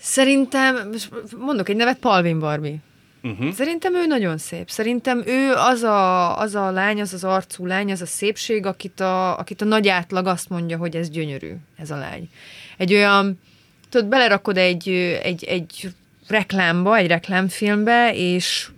szerintem, 0.00 0.90
mondok 1.38 1.68
egy 1.68 1.76
nevet, 1.76 1.98
Palvin 1.98 2.38
Barbie. 2.38 2.76
Uh-huh. 3.22 3.52
Szerintem 3.52 3.94
ő 3.94 4.06
nagyon 4.06 4.38
szép. 4.38 4.70
Szerintem 4.70 5.22
ő 5.26 5.52
az 5.52 5.82
a, 5.82 6.38
az 6.38 6.54
a 6.54 6.70
lány, 6.70 7.00
az 7.00 7.12
az 7.12 7.24
arcú 7.24 7.66
lány, 7.66 7.92
az 7.92 8.00
a 8.00 8.06
szépség, 8.06 8.66
akit 8.66 9.00
a, 9.00 9.38
akit 9.38 9.60
a 9.60 9.64
nagy 9.64 9.88
átlag 9.88 10.26
azt 10.26 10.48
mondja, 10.48 10.76
hogy 10.76 10.96
ez 10.96 11.10
gyönyörű, 11.10 11.52
ez 11.76 11.90
a 11.90 11.96
lány. 11.96 12.28
Egy 12.76 12.94
olyan, 12.94 13.40
tudod, 13.88 14.08
belerakod 14.08 14.56
egy, 14.56 14.88
egy, 15.22 15.44
egy 15.44 15.88
reklámba, 16.26 16.96
egy 16.96 17.06
reklámfilmbe, 17.06 18.14
és 18.14 18.68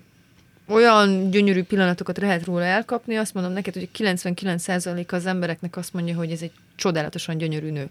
olyan 0.70 1.30
gyönyörű 1.30 1.62
pillanatokat 1.62 2.18
lehet 2.18 2.44
róla 2.44 2.64
elkapni, 2.64 3.16
azt 3.16 3.34
mondom 3.34 3.52
neked, 3.52 3.74
hogy 3.74 3.88
99% 3.98 5.12
az 5.12 5.26
embereknek 5.26 5.76
azt 5.76 5.92
mondja, 5.92 6.14
hogy 6.14 6.30
ez 6.30 6.42
egy 6.42 6.52
csodálatosan 6.76 7.38
gyönyörű 7.38 7.70
nő. 7.70 7.88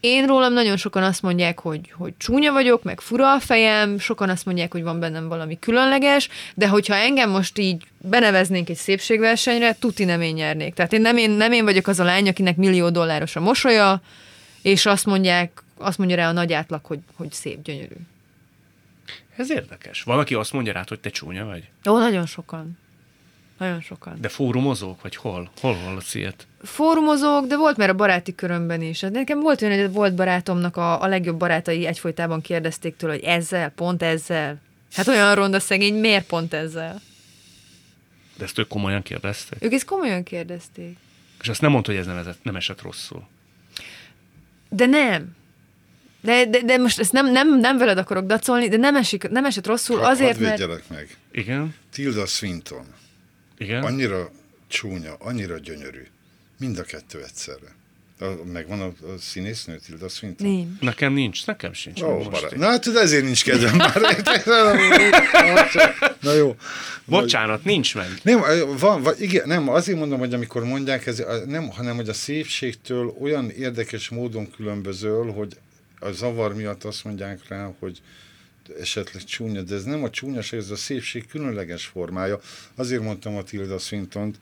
Én 0.00 0.26
rólam 0.26 0.52
nagyon 0.52 0.76
sokan 0.76 1.02
azt 1.02 1.22
mondják, 1.22 1.58
hogy, 1.58 1.92
hogy 1.96 2.12
csúnya 2.16 2.52
vagyok, 2.52 2.82
meg 2.82 3.00
fura 3.00 3.32
a 3.32 3.40
fejem, 3.40 3.98
sokan 3.98 4.28
azt 4.28 4.44
mondják, 4.44 4.72
hogy 4.72 4.82
van 4.82 5.00
bennem 5.00 5.28
valami 5.28 5.58
különleges, 5.58 6.28
de 6.54 6.68
hogyha 6.68 6.94
engem 6.94 7.30
most 7.30 7.58
így 7.58 7.84
beneveznénk 7.98 8.68
egy 8.68 8.76
szépségversenyre, 8.76 9.74
tuti 9.74 10.04
nem 10.04 10.20
én 10.20 10.34
nyernék. 10.34 10.74
Tehát 10.74 10.92
én 10.92 11.00
nem, 11.00 11.16
én 11.16 11.30
nem 11.30 11.52
én 11.52 11.64
vagyok 11.64 11.86
az 11.86 12.00
a 12.00 12.04
lány, 12.04 12.28
akinek 12.28 12.56
millió 12.56 12.90
dolláros 12.90 13.36
a 13.36 13.40
mosolya, 13.40 14.00
és 14.62 14.86
azt 14.86 15.06
mondják, 15.06 15.62
azt 15.78 15.98
mondja 15.98 16.16
rá 16.16 16.28
a 16.28 16.32
nagy 16.32 16.52
átlag, 16.52 16.84
hogy, 16.84 16.98
hogy 17.16 17.32
szép, 17.32 17.62
gyönyörű. 17.62 17.96
Ez 19.36 19.50
érdekes. 19.50 20.02
Valaki 20.02 20.34
azt 20.34 20.52
mondja 20.52 20.72
rád, 20.72 20.88
hogy 20.88 21.00
te 21.00 21.10
csúnya 21.10 21.44
vagy? 21.44 21.68
Ó, 21.88 21.98
nagyon 21.98 22.26
sokan. 22.26 22.78
Nagyon 23.58 23.80
sokan. 23.80 24.20
De 24.20 24.28
fórumozók, 24.28 25.02
vagy 25.02 25.16
hol? 25.16 25.50
Hol 25.60 25.74
hallatsz 25.74 26.14
ilyet? 26.14 26.46
fórumozók, 26.62 27.46
de 27.46 27.56
volt 27.56 27.76
már 27.76 27.88
a 27.88 27.94
baráti 27.94 28.34
körömben 28.34 28.82
is. 28.82 29.00
Hát 29.00 29.10
Nekem 29.10 29.40
volt 29.40 29.62
olyan, 29.62 29.80
hogy 29.80 29.92
volt 29.92 30.14
barátomnak 30.14 30.76
a, 30.76 31.02
a 31.02 31.06
legjobb 31.06 31.38
barátai 31.38 31.86
egyfolytában 31.86 32.40
kérdezték 32.40 32.96
tőle, 32.96 33.12
hogy 33.12 33.22
ezzel, 33.22 33.70
pont 33.70 34.02
ezzel. 34.02 34.60
Hát 34.92 35.06
olyan 35.06 35.34
ronda 35.34 35.60
szegény, 35.60 35.94
miért 35.94 36.26
pont 36.26 36.54
ezzel? 36.54 37.00
De 38.36 38.44
ezt 38.44 38.58
ők 38.58 38.68
komolyan 38.68 39.02
kérdeztek? 39.02 39.64
Ők 39.64 39.72
ezt 39.72 39.84
komolyan 39.84 40.22
kérdezték. 40.22 40.96
És 41.40 41.48
azt 41.48 41.60
nem 41.60 41.70
mondta, 41.70 41.90
hogy 41.90 42.00
ez 42.00 42.06
nem, 42.06 42.16
ezett, 42.16 42.38
nem 42.42 42.56
esett 42.56 42.82
rosszul. 42.82 43.26
De 44.68 44.86
nem. 44.86 45.36
De, 46.26 46.46
de, 46.46 46.62
de 46.62 46.76
most 46.76 46.98
ezt 46.98 47.12
nem, 47.12 47.32
nem, 47.32 47.58
nem 47.58 47.78
veled 47.78 47.98
akarok 47.98 48.26
dacolni, 48.26 48.68
de 48.68 48.76
nem, 48.76 48.96
esik, 48.96 49.28
nem 49.28 49.44
esett 49.44 49.66
rosszul 49.66 49.98
Ha- 49.98 50.08
azért, 50.08 50.44
hadd 50.44 50.68
mert... 50.68 50.88
meg. 50.88 51.16
Igen? 51.32 51.74
Tilda 51.92 52.26
Swinton. 52.26 52.86
Igen? 53.58 53.82
Annyira 53.82 54.30
csúnya, 54.68 55.14
annyira 55.18 55.58
gyönyörű. 55.58 56.06
Mind 56.58 56.78
a 56.78 56.82
kettő 56.82 57.22
egyszerre. 57.22 57.74
A, 58.20 58.24
megvan 58.52 58.80
a, 58.80 58.86
a 58.86 59.18
színésznő, 59.18 59.78
Tilda 59.86 60.08
Swinton? 60.08 60.46
Nincs. 60.46 60.80
Nekem 60.80 61.12
nincs, 61.12 61.46
nekem 61.46 61.72
sincs. 61.72 62.02
Ó, 62.02 62.20
így. 62.20 62.58
Na 62.58 62.66
hát 62.66 62.86
ezért 62.86 63.24
nincs 63.24 63.44
kedvem 63.44 63.76
már. 63.76 64.00
Na 66.20 66.32
jó. 66.32 66.56
Bocsánat, 67.04 67.64
nincs 67.64 67.94
meg. 67.94 68.08
Nem, 68.22 68.42
van, 68.78 69.02
vagy 69.02 69.20
igen, 69.20 69.48
nem, 69.48 69.68
azért 69.68 69.98
mondom, 69.98 70.18
hogy 70.18 70.34
amikor 70.34 70.64
mondják, 70.64 71.06
ez 71.06 71.22
nem, 71.46 71.68
hanem 71.68 71.96
hogy 71.96 72.08
a 72.08 72.12
szépségtől 72.12 73.14
olyan 73.20 73.50
érdekes 73.50 74.08
módon 74.08 74.50
különbözöl, 74.50 75.32
hogy 75.32 75.56
a 75.98 76.10
zavar 76.10 76.54
miatt 76.54 76.84
azt 76.84 77.04
mondják 77.04 77.48
rá, 77.48 77.74
hogy 77.78 78.00
esetleg 78.80 79.24
csúnya, 79.24 79.62
de 79.62 79.74
ez 79.74 79.84
nem 79.84 80.02
a 80.02 80.10
csúnyaság, 80.10 80.60
ez 80.60 80.70
a 80.70 80.76
szépség 80.76 81.26
különleges 81.26 81.84
formája. 81.84 82.40
Azért 82.74 83.02
mondtam 83.02 83.36
a 83.36 83.42
Tilda 83.42 83.78
Swinton-t, 83.78 84.38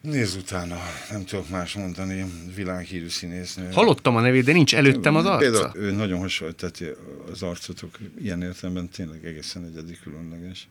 Nézz 0.00 0.34
utána, 0.34 0.78
nem 1.10 1.24
tudok 1.24 1.48
más 1.48 1.74
mondani, 1.74 2.24
világhírű 2.54 3.08
színésznő. 3.08 3.70
Hallottam 3.70 4.16
a 4.16 4.20
nevét, 4.20 4.44
de 4.44 4.52
nincs 4.52 4.74
előttem 4.74 5.16
az 5.16 5.24
arca. 5.24 5.38
Például 5.38 5.72
ő 5.76 5.90
nagyon 5.90 6.18
hasonlítati 6.18 6.86
az 7.32 7.42
arcotok, 7.42 7.98
ilyen 8.18 8.42
értelemben 8.42 8.88
tényleg 8.88 9.24
egészen 9.24 9.64
egyedi 9.64 9.98
különleges. 10.02 10.68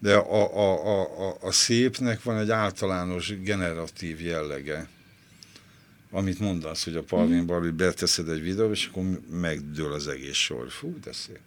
De 0.00 0.14
a, 0.14 0.56
a, 0.56 0.86
a, 0.86 1.28
a, 1.28 1.36
a 1.40 1.52
szépnek 1.52 2.22
van 2.22 2.38
egy 2.38 2.50
általános 2.50 3.40
generatív 3.40 4.20
jellege, 4.20 4.88
amit 6.12 6.38
mondasz, 6.38 6.84
hogy 6.84 6.96
a 6.96 7.02
Palvin 7.02 7.46
Barbie 7.46 7.70
beteszed 7.70 8.28
egy 8.28 8.42
videóba, 8.42 8.72
és 8.72 8.88
akkor 8.90 9.20
megdől 9.30 9.92
az 9.92 10.08
egész 10.08 10.36
sor. 10.36 10.70
Fú, 10.70 10.96
de 11.04 11.12
szép. 11.12 11.38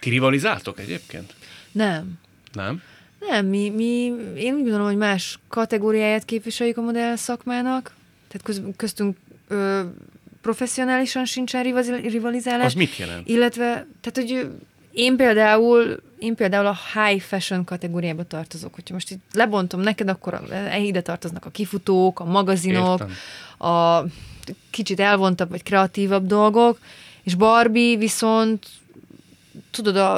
Ti 0.00 0.10
rivalizáltok 0.10 0.80
egyébként? 0.80 1.34
Nem. 1.72 2.12
Nem? 2.52 2.82
Nem, 3.28 3.46
mi, 3.46 3.70
mi, 3.70 4.14
én 4.36 4.54
úgy 4.54 4.60
gondolom, 4.60 4.86
hogy 4.86 4.96
más 4.96 5.38
kategóriáját 5.48 6.24
képviseljük 6.24 6.76
a 6.76 6.80
modell 6.80 7.16
szakmának, 7.16 7.94
tehát 8.28 8.42
köz, 8.42 8.62
köztünk 8.76 9.16
ö, 9.48 9.82
professzionálisan 10.40 11.24
sincsen 11.24 11.62
rivalizálás. 12.02 12.66
Az 12.66 12.74
mit 12.74 12.96
jelent? 12.96 13.28
Illetve, 13.28 13.86
tehát, 14.00 14.14
hogy 14.14 14.48
én 14.92 15.16
például, 15.16 16.02
én 16.24 16.34
például 16.34 16.66
a 16.66 16.76
high 16.94 17.22
fashion 17.22 17.64
kategóriába 17.64 18.24
tartozok. 18.24 18.74
Hogyha 18.74 18.94
most 18.94 19.10
itt 19.10 19.22
lebontom 19.32 19.80
neked, 19.80 20.08
akkor 20.08 20.42
e, 20.50 20.78
ide 20.78 21.00
tartoznak 21.00 21.44
a 21.44 21.50
kifutók, 21.50 22.20
a 22.20 22.24
magazinok, 22.24 23.00
Értem. 23.00 23.70
a 23.70 24.04
kicsit 24.70 25.00
elvontabb 25.00 25.50
vagy 25.50 25.62
kreatívabb 25.62 26.26
dolgok, 26.26 26.78
és 27.22 27.34
Barbie 27.34 27.96
viszont, 27.96 28.66
tudod, 29.70 29.96
a, 29.96 30.12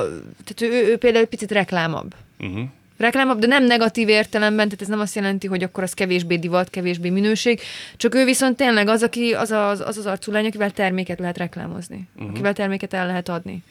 tehát 0.45 0.61
ő, 0.61 0.91
ő 0.91 0.97
például 0.97 1.23
egy 1.23 1.31
picit 1.31 1.51
reklámabb 1.51 2.15
Uh-huh. 2.41 2.69
reklámabb, 2.97 3.39
de 3.39 3.47
nem 3.47 3.65
negatív 3.65 4.09
értelemben, 4.09 4.65
tehát 4.65 4.83
ez 4.83 4.89
nem 4.89 5.01
azt 5.01 5.15
jelenti, 5.15 5.47
hogy 5.47 5.63
akkor 5.63 5.83
az 5.83 5.93
kevésbé 5.93 6.37
divat, 6.37 6.71
kevésbé 6.71 7.11
minőség, 7.11 7.61
csak 7.97 8.15
ő 8.15 8.25
viszont 8.25 8.57
tényleg 8.57 8.89
az, 8.89 9.03
aki 9.03 9.33
az 9.33 9.51
az, 9.51 9.81
az, 9.81 9.97
az 9.97 10.07
arcú 10.07 10.33
lány, 10.33 10.47
akivel 10.47 10.71
terméket 10.71 11.19
lehet 11.19 11.39
reklámozni, 11.39 12.09
uh-huh. 12.17 12.31
akivel 12.31 12.53
terméket 12.53 12.93
el 12.93 13.07
lehet 13.07 13.29
adni. 13.29 13.63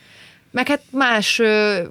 Meg 0.56 0.68
hát 0.68 0.82
más 0.89 1.41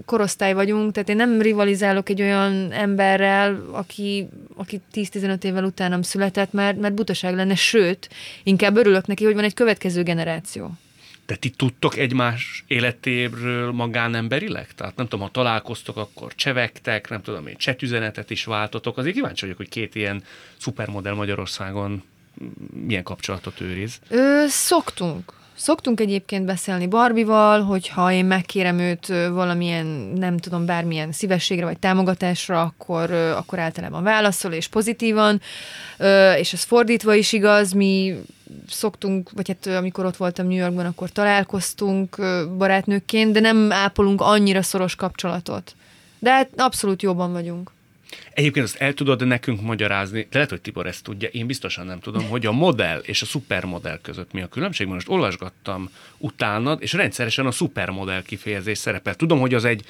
korosztály 0.05 0.53
vagyunk, 0.53 0.93
tehát 0.93 1.09
én 1.09 1.17
nem 1.17 1.41
rivalizálok 1.41 2.09
egy 2.09 2.23
olyan 2.23 2.73
emberrel, 2.73 3.67
aki, 3.71 4.29
aki 4.57 4.81
10-15 4.95 5.45
évvel 5.45 5.65
utánam 5.65 6.03
született, 6.03 6.53
mert, 6.53 6.79
mert 6.79 6.95
butaság 6.95 7.35
lenne, 7.35 7.55
sőt, 7.55 8.09
inkább 8.43 8.77
örülök 8.77 9.07
neki, 9.07 9.25
hogy 9.25 9.35
van 9.35 9.45
egy 9.45 9.55
következő 9.55 10.03
generáció. 10.03 10.71
De 11.27 11.35
ti 11.35 11.51
tudtok 11.51 11.97
egymás 11.97 12.65
életéről 12.67 13.73
magánemberileg? 13.73 14.73
Tehát 14.75 14.97
nem 14.97 15.09
tudom, 15.09 15.25
ha 15.27 15.31
találkoztok, 15.33 15.97
akkor 15.97 16.35
csevegtek, 16.35 17.09
nem 17.09 17.23
tudom 17.23 17.47
én, 17.47 17.57
csetüzenetet 17.57 18.31
is 18.31 18.45
váltotok. 18.45 18.99
Azért 18.99 19.15
kíváncsi 19.15 19.41
vagyok, 19.41 19.57
hogy 19.57 19.69
két 19.69 19.95
ilyen 19.95 20.23
szupermodell 20.57 21.15
Magyarországon 21.15 22.03
milyen 22.87 23.03
kapcsolatot 23.03 23.61
őriz. 23.61 23.99
Ö, 24.09 24.45
szoktunk. 24.49 25.33
Szoktunk 25.57 26.01
egyébként 26.01 26.45
beszélni 26.45 26.87
Barbival, 26.87 27.63
hogyha 27.63 28.13
én 28.13 28.25
megkérem 28.25 28.79
őt 28.79 29.07
valamilyen, 29.31 29.87
nem 30.17 30.37
tudom, 30.37 30.67
bármilyen 30.67 31.13
szívességre 31.13 31.65
vagy 31.65 31.79
támogatásra, 31.79 32.61
akkor, 32.61 33.11
akkor 33.11 33.59
általában 33.59 34.03
válaszol, 34.03 34.53
és 34.53 34.69
pozitívan, 34.69 35.41
és 36.37 36.53
ez 36.53 36.63
fordítva 36.63 37.15
is 37.15 37.33
igaz, 37.33 37.73
mi 37.73 38.15
szoktunk, 38.69 39.31
vagy 39.31 39.49
hát 39.49 39.77
amikor 39.77 40.05
ott 40.05 40.17
voltam 40.17 40.47
New 40.47 40.57
Yorkban, 40.57 40.87
akkor 40.87 41.11
találkoztunk 41.11 42.17
barátnőkként, 42.59 43.33
de 43.33 43.41
nem 43.41 43.73
ápolunk 43.73 44.21
annyira 44.21 44.63
szoros 44.63 44.95
kapcsolatot. 44.95 45.75
De 46.19 46.31
hát 46.31 46.49
abszolút 46.57 47.03
jóban 47.03 47.33
vagyunk. 47.33 47.71
Egyébként 48.33 48.65
azt 48.65 48.77
el 48.77 48.95
tudod 48.95 49.27
nekünk 49.27 49.61
magyarázni, 49.61 50.27
lehet, 50.33 50.51
hogy 50.51 50.61
Tibor 50.61 50.87
ezt 50.87 51.05
tudja, 51.05 51.29
én 51.29 51.47
biztosan 51.47 51.87
nem 51.87 52.01
tudom, 52.01 52.29
hogy 52.29 52.47
a 52.47 52.53
modell 52.53 52.99
és 52.99 53.23
a 53.23 53.27
szupermodell 53.27 53.99
között 54.03 54.33
mi 54.33 54.43
a 54.43 54.49
különbség. 54.49 54.87
Most 54.87 55.09
olvasgattam 55.09 55.91
utánad, 56.19 56.83
és 56.83 56.93
rendszeresen 56.93 57.47
a 57.47 57.51
szupermodell 57.51 58.23
kifejezés 58.23 58.79
szerepel. 58.79 59.15
Tudom, 59.15 59.41
hogy 59.41 59.55
az 59.55 59.65
egy 59.65 59.85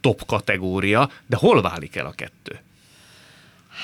top 0.00 0.26
kategória, 0.26 1.10
de 1.26 1.36
hol 1.36 1.62
válik 1.62 1.96
el 1.96 2.06
a 2.06 2.12
kettő? 2.12 2.60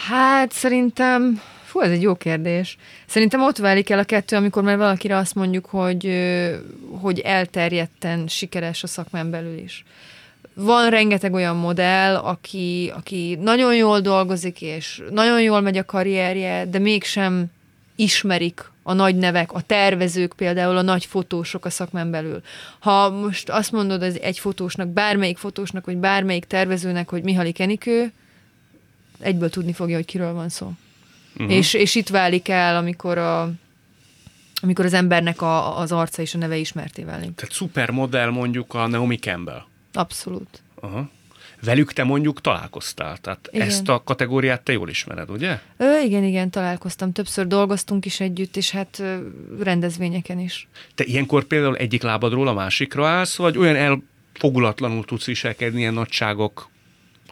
Hát 0.08 0.52
szerintem, 0.52 1.42
fú, 1.64 1.80
ez 1.80 1.90
egy 1.90 2.02
jó 2.02 2.14
kérdés. 2.14 2.76
Szerintem 3.06 3.42
ott 3.42 3.56
válik 3.56 3.90
el 3.90 3.98
a 3.98 4.04
kettő, 4.04 4.36
amikor 4.36 4.62
már 4.62 4.76
valakire 4.76 5.16
azt 5.16 5.34
mondjuk, 5.34 5.66
hogy, 5.66 6.30
hogy 7.00 7.18
elterjedten 7.18 8.26
sikeres 8.26 8.82
a 8.82 8.86
szakmán 8.86 9.30
belül 9.30 9.58
is. 9.58 9.84
Van 10.60 10.90
rengeteg 10.90 11.32
olyan 11.32 11.56
modell, 11.56 12.16
aki, 12.16 12.92
aki 12.96 13.38
nagyon 13.40 13.74
jól 13.74 14.00
dolgozik, 14.00 14.62
és 14.62 15.02
nagyon 15.10 15.42
jól 15.42 15.60
megy 15.60 15.76
a 15.76 15.84
karrierje, 15.84 16.66
de 16.66 16.78
mégsem 16.78 17.46
ismerik 17.96 18.70
a 18.82 18.92
nagy 18.92 19.16
nevek, 19.16 19.52
a 19.52 19.60
tervezők 19.60 20.32
például, 20.36 20.76
a 20.76 20.82
nagy 20.82 21.04
fotósok 21.04 21.64
a 21.64 21.70
szakmán 21.70 22.10
belül. 22.10 22.40
Ha 22.78 23.10
most 23.10 23.48
azt 23.48 23.72
mondod 23.72 24.02
az 24.02 24.20
egy 24.20 24.38
fotósnak, 24.38 24.88
bármelyik 24.88 25.36
fotósnak, 25.36 25.86
vagy 25.86 25.96
bármelyik 25.96 26.44
tervezőnek, 26.44 27.08
hogy 27.08 27.22
Mihalik 27.22 27.58
Enikő, 27.58 28.12
egyből 29.20 29.50
tudni 29.50 29.72
fogja, 29.72 29.96
hogy 29.96 30.04
kiről 30.04 30.32
van 30.32 30.48
szó. 30.48 30.72
Uh-huh. 31.36 31.52
És, 31.52 31.74
és 31.74 31.94
itt 31.94 32.08
válik 32.08 32.48
el, 32.48 32.76
amikor 32.76 33.18
a 33.18 33.50
amikor 34.62 34.84
az 34.84 34.92
embernek 34.92 35.42
a, 35.42 35.78
az 35.78 35.92
arca 35.92 36.22
és 36.22 36.34
a 36.34 36.38
neve 36.38 36.56
ismerté 36.56 37.02
válik. 37.04 37.34
Tehát 37.34 37.52
szupermodell 37.52 38.30
mondjuk 38.30 38.74
a 38.74 38.86
Naomi 38.86 39.16
Campbell. 39.16 39.64
Abszolút. 39.98 40.62
Aha. 40.80 41.10
Velük 41.62 41.92
te 41.92 42.04
mondjuk 42.04 42.40
találkoztál, 42.40 43.16
tehát 43.16 43.48
Igen. 43.52 43.66
ezt 43.66 43.88
a 43.88 44.02
kategóriát 44.04 44.62
te 44.62 44.72
jól 44.72 44.88
ismered, 44.88 45.30
ugye? 45.30 45.58
Ö, 45.76 46.00
igen, 46.00 46.24
igen, 46.24 46.50
találkoztam. 46.50 47.12
Többször 47.12 47.46
dolgoztunk 47.46 48.04
is 48.04 48.20
együtt, 48.20 48.56
és 48.56 48.70
hát 48.70 48.98
ö, 48.98 49.16
rendezvényeken 49.60 50.38
is. 50.38 50.68
Te 50.94 51.04
ilyenkor 51.04 51.44
például 51.44 51.76
egyik 51.76 52.02
lábadról 52.02 52.48
a 52.48 52.52
másikra 52.52 53.06
állsz, 53.06 53.36
vagy 53.36 53.58
olyan 53.58 53.76
elfogulatlanul 53.76 55.04
tudsz 55.04 55.24
viselkedni 55.24 55.78
ilyen 55.78 55.94
nagyságok 55.94 56.68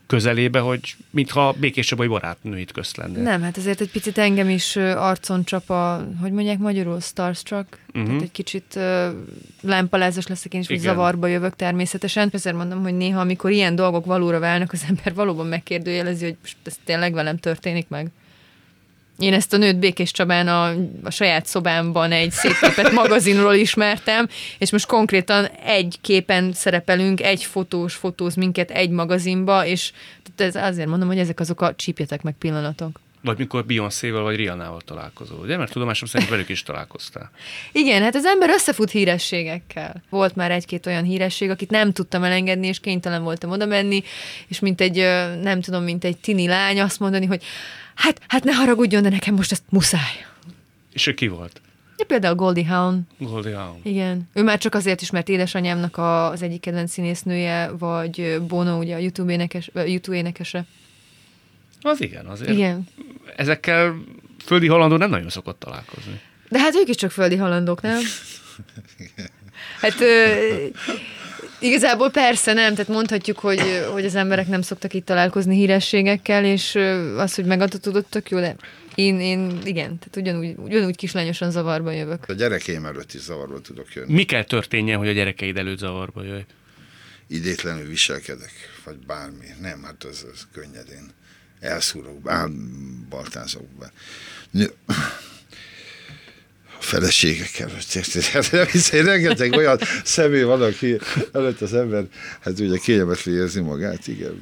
közelébe, 0.07 0.59
hogy 0.59 0.97
mintha 1.11 1.55
Békés 1.59 1.87
Csabai 1.87 2.07
barátnőit 2.07 2.73
közt 2.73 2.97
lennél. 2.97 3.23
Nem, 3.23 3.43
hát 3.43 3.57
azért 3.57 3.81
egy 3.81 3.91
picit 3.91 4.19
engem 4.19 4.49
is 4.49 4.77
arcon 4.77 5.45
csap 5.45 5.71
a, 5.71 6.07
hogy 6.21 6.33
mondják 6.33 6.59
magyarul, 6.59 7.01
starstruck, 7.01 7.79
uh-huh. 7.89 8.07
tehát 8.07 8.23
egy 8.23 8.33
kicsit 8.33 8.75
uh, 8.77 9.07
lámpalázas 9.61 10.27
leszek 10.27 10.55
én 10.55 10.61
is, 10.61 10.67
hogy 10.67 10.79
zavarba 10.79 11.27
jövök 11.27 11.57
természetesen. 11.57 12.29
Ezért 12.33 12.57
mondom, 12.57 12.83
hogy 12.83 12.97
néha, 12.97 13.21
amikor 13.21 13.51
ilyen 13.51 13.75
dolgok 13.75 14.05
valóra 14.05 14.39
válnak, 14.39 14.73
az 14.73 14.85
ember 14.89 15.15
valóban 15.15 15.47
megkérdőjelezi, 15.47 16.25
hogy 16.25 16.37
most 16.41 16.57
ez 16.65 16.77
tényleg 16.85 17.13
velem 17.13 17.39
történik 17.39 17.89
meg. 17.89 18.11
Én 19.19 19.33
ezt 19.33 19.53
a 19.53 19.57
nőt 19.57 19.79
Békés 19.79 20.11
Csabán 20.11 20.49
a, 20.49 20.69
a 21.05 21.11
saját 21.11 21.47
szobámban 21.47 22.13
egy 22.13 22.31
szétképet 22.31 22.93
magazinról 22.93 23.55
ismertem, 23.55 24.29
és 24.59 24.71
most 24.71 24.87
konkrétan 24.87 25.45
egy 25.65 25.99
képen 26.01 26.53
szerepelünk, 26.53 27.21
egy 27.21 27.45
fotós 27.45 27.95
fotóz 27.95 28.35
minket 28.35 28.71
egy 28.71 28.91
magazinba, 28.91 29.67
és 29.67 29.93
ez 30.37 30.55
azért 30.55 30.89
mondom, 30.89 31.09
hogy 31.09 31.19
ezek 31.19 31.41
azok 31.41 31.61
a 31.61 31.75
csípjetek 31.75 32.23
meg 32.23 32.35
pillanatok. 32.39 33.01
Vagy 33.23 33.39
mikor 33.39 33.65
Beyoncé-val 33.65 34.23
vagy 34.23 34.37
Rihanna-val 34.37 34.81
találkozol, 34.85 35.39
ugye? 35.39 35.57
Mert 35.57 35.73
tudomásom 35.73 36.09
szerint 36.09 36.31
velük 36.31 36.49
is 36.49 36.63
találkoztál. 36.63 37.31
Igen, 37.73 38.03
hát 38.03 38.15
az 38.15 38.25
ember 38.25 38.49
összefut 38.49 38.91
hírességekkel. 38.91 40.03
Volt 40.11 40.35
már 40.35 40.51
egy-két 40.51 40.87
olyan 40.87 41.05
híresség, 41.05 41.51
akit 41.51 41.71
nem 41.71 41.93
tudtam 41.93 42.25
elengedni, 42.25 42.67
és 42.67 42.81
kénytelen 42.81 43.23
voltam 43.23 43.51
oda 43.51 43.67
menni, 43.67 44.03
és 44.49 44.59
mint 44.59 44.81
egy, 44.81 44.97
nem 45.43 45.61
tudom, 45.61 45.83
mint 45.83 46.05
egy 46.05 46.17
tini 46.17 46.47
lány 46.47 46.81
azt 46.81 47.01
mondani, 47.01 47.27
hogy 47.27 47.43
hát, 47.97 48.21
hát 48.29 48.45
ne 48.45 48.53
haragudjon, 48.53 49.03
de 49.03 49.09
nekem 49.09 49.35
most 49.35 49.53
ezt 49.53 49.63
muszáj. 49.69 50.27
És 50.93 51.07
ő 51.07 51.15
ki 51.15 51.29
volt? 51.29 51.61
Ja, 51.99 52.05
például 52.05 52.35
Goldie 52.35 52.67
Hawn, 52.67 53.01
Goldie 53.19 53.57
Hawn. 53.57 53.81
igen. 53.83 54.29
Ő 54.33 54.43
már 54.43 54.59
csak 54.59 54.75
azért 54.75 55.01
is, 55.01 55.11
mert 55.11 55.29
édesanyámnak 55.29 55.97
a, 55.97 56.31
az 56.31 56.43
egyik 56.43 56.61
kedvenc 56.61 56.91
színésznője, 56.93 57.71
vagy 57.79 58.41
Bono, 58.49 58.79
ugye 58.79 58.95
a 58.95 58.99
YouTube, 58.99 59.33
énekes, 59.33 59.71
YouTube 59.75 60.17
énekese. 60.17 60.65
Az 61.81 62.03
igen, 62.03 62.27
azért. 62.27 62.51
Igen. 62.51 62.89
Ezekkel 63.37 63.95
földi 64.45 64.67
halandó 64.67 64.97
nem 64.97 65.11
nagyon 65.11 65.29
szokott 65.29 65.59
találkozni. 65.59 66.21
De 66.49 66.59
hát 66.59 66.75
ők 66.75 66.89
is 66.89 66.97
csak 66.97 67.11
földi 67.11 67.37
halandók, 67.37 67.81
nem? 67.83 68.01
Hát 69.81 70.01
ö, 70.01 70.35
igazából 71.59 72.11
persze 72.11 72.53
nem, 72.53 72.75
tehát 72.75 72.89
mondhatjuk, 72.89 73.39
hogy, 73.39 73.61
hogy 73.93 74.05
az 74.05 74.15
emberek 74.15 74.47
nem 74.47 74.63
szoktak 74.63 74.95
itt 74.95 75.05
találkozni 75.07 75.57
hírességekkel, 75.57 76.45
és 76.45 76.75
az, 77.17 77.35
hogy 77.35 77.45
megadott, 77.45 78.07
tök 78.11 78.31
jó, 78.31 78.41
de 78.41 78.57
én, 78.95 79.21
én 79.21 79.59
igen, 79.65 79.99
tehát 79.99 80.17
ugyanúgy, 80.17 80.55
ugyanúgy 80.57 80.97
kislányosan 80.97 81.51
zavarba 81.51 81.91
jövök. 81.91 82.25
A 82.29 82.33
gyerekeim 82.33 82.85
előtt 82.85 83.13
is 83.13 83.21
zavarba 83.21 83.61
tudok 83.61 83.95
jönni. 83.95 84.13
Mi 84.13 84.25
kell 84.25 84.45
történjen, 84.45 84.99
hogy 84.99 85.09
a 85.09 85.13
gyerekeid 85.13 85.57
előtt 85.57 85.79
zavarba 85.79 86.23
jöjj? 86.23 86.43
Idétlenül 87.29 87.87
viselkedek, 87.87 88.53
vagy 88.85 88.97
bármi. 89.07 89.47
Nem, 89.61 89.83
hát 89.83 90.05
az, 90.05 90.27
az 90.33 90.47
könnyedén. 90.53 91.11
Elszúrok, 91.61 92.31
baltázok 93.09 93.69
be. 93.79 93.93
Nő- 94.51 94.75
A 96.87 96.89
feleségek 96.89 97.59
előtt, 97.59 97.95
érted? 97.95 98.49
Nem 98.53 98.67
hiszem, 98.67 99.05
rengeteg 99.05 99.53
olyan 99.53 99.79
személy 100.05 100.43
van, 100.43 100.63
aki 100.63 100.99
előtt 101.33 101.61
az 101.61 101.75
ember, 101.75 102.07
hát 102.41 102.61
ugye 102.61 102.77
kényelmetlen 102.79 103.35
érzi 103.35 103.61
magát, 103.61 104.07
igen. 104.07 104.41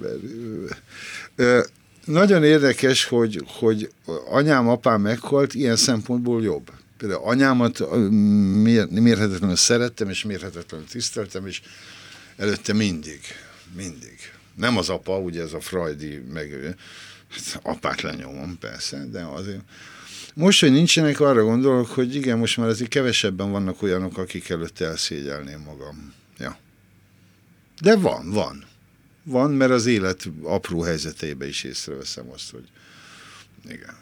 Mert, 1.37 1.73
nagyon 2.05 2.45
érdekes, 2.45 3.05
hogy, 3.05 3.43
hogy 3.47 3.91
anyám, 4.31 4.69
apám 4.69 5.01
meghalt, 5.01 5.55
ilyen 5.55 5.77
szempontból 5.77 6.43
jobb. 6.43 6.71
Például 6.99 7.23
anyámat 7.25 7.83
mér, 8.63 8.87
mérhetetlenül 8.89 9.57
szerettem, 9.57 10.09
és 10.09 10.25
mérhetetlenül 10.25 10.87
tiszteltem, 10.87 11.47
és 11.47 11.61
előtte 12.37 12.73
mindig, 12.73 13.21
mindig. 13.77 14.19
Nem 14.57 14.77
az 14.77 14.89
apa, 14.89 15.19
ugye 15.19 15.43
ez 15.43 15.53
a 15.53 15.61
Freudi, 15.61 16.23
meg 16.33 16.77
hát 17.29 17.61
apát 17.63 18.01
lenyomom, 18.01 18.59
persze, 18.59 19.07
de 19.11 19.23
azért. 19.23 19.61
Most, 20.35 20.61
hogy 20.61 20.73
nincsenek, 20.73 21.21
arra 21.21 21.45
gondolok, 21.45 21.87
hogy 21.87 22.15
igen, 22.15 22.39
most 22.39 22.57
már 22.57 22.69
azért 22.69 22.91
kevesebben 22.91 23.51
vannak 23.51 23.83
olyanok, 23.83 24.19
akik 24.19 24.49
előtt 24.49 24.81
elszégyelném 24.81 25.61
magam. 25.61 26.15
Ja. 26.39 26.59
De 27.81 27.97
van, 27.97 28.31
van. 28.31 28.65
Van, 29.23 29.51
mert 29.51 29.71
az 29.71 29.87
élet 29.87 30.29
apró 30.43 30.83
helyzeteibe 30.83 31.47
is 31.47 31.63
észreveszem 31.63 32.31
azt, 32.31 32.51
hogy 32.51 32.69
igen. 33.65 33.97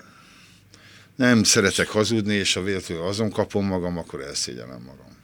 Nem 1.17 1.43
szeretek 1.43 1.89
hazudni, 1.89 2.35
és 2.35 2.53
ha 2.53 2.63
véletlenül 2.63 3.05
azon 3.05 3.31
kapom 3.31 3.67
magam, 3.67 3.99
akkor 3.99 4.21
elszégyelem 4.21 4.83
magam. 4.83 5.17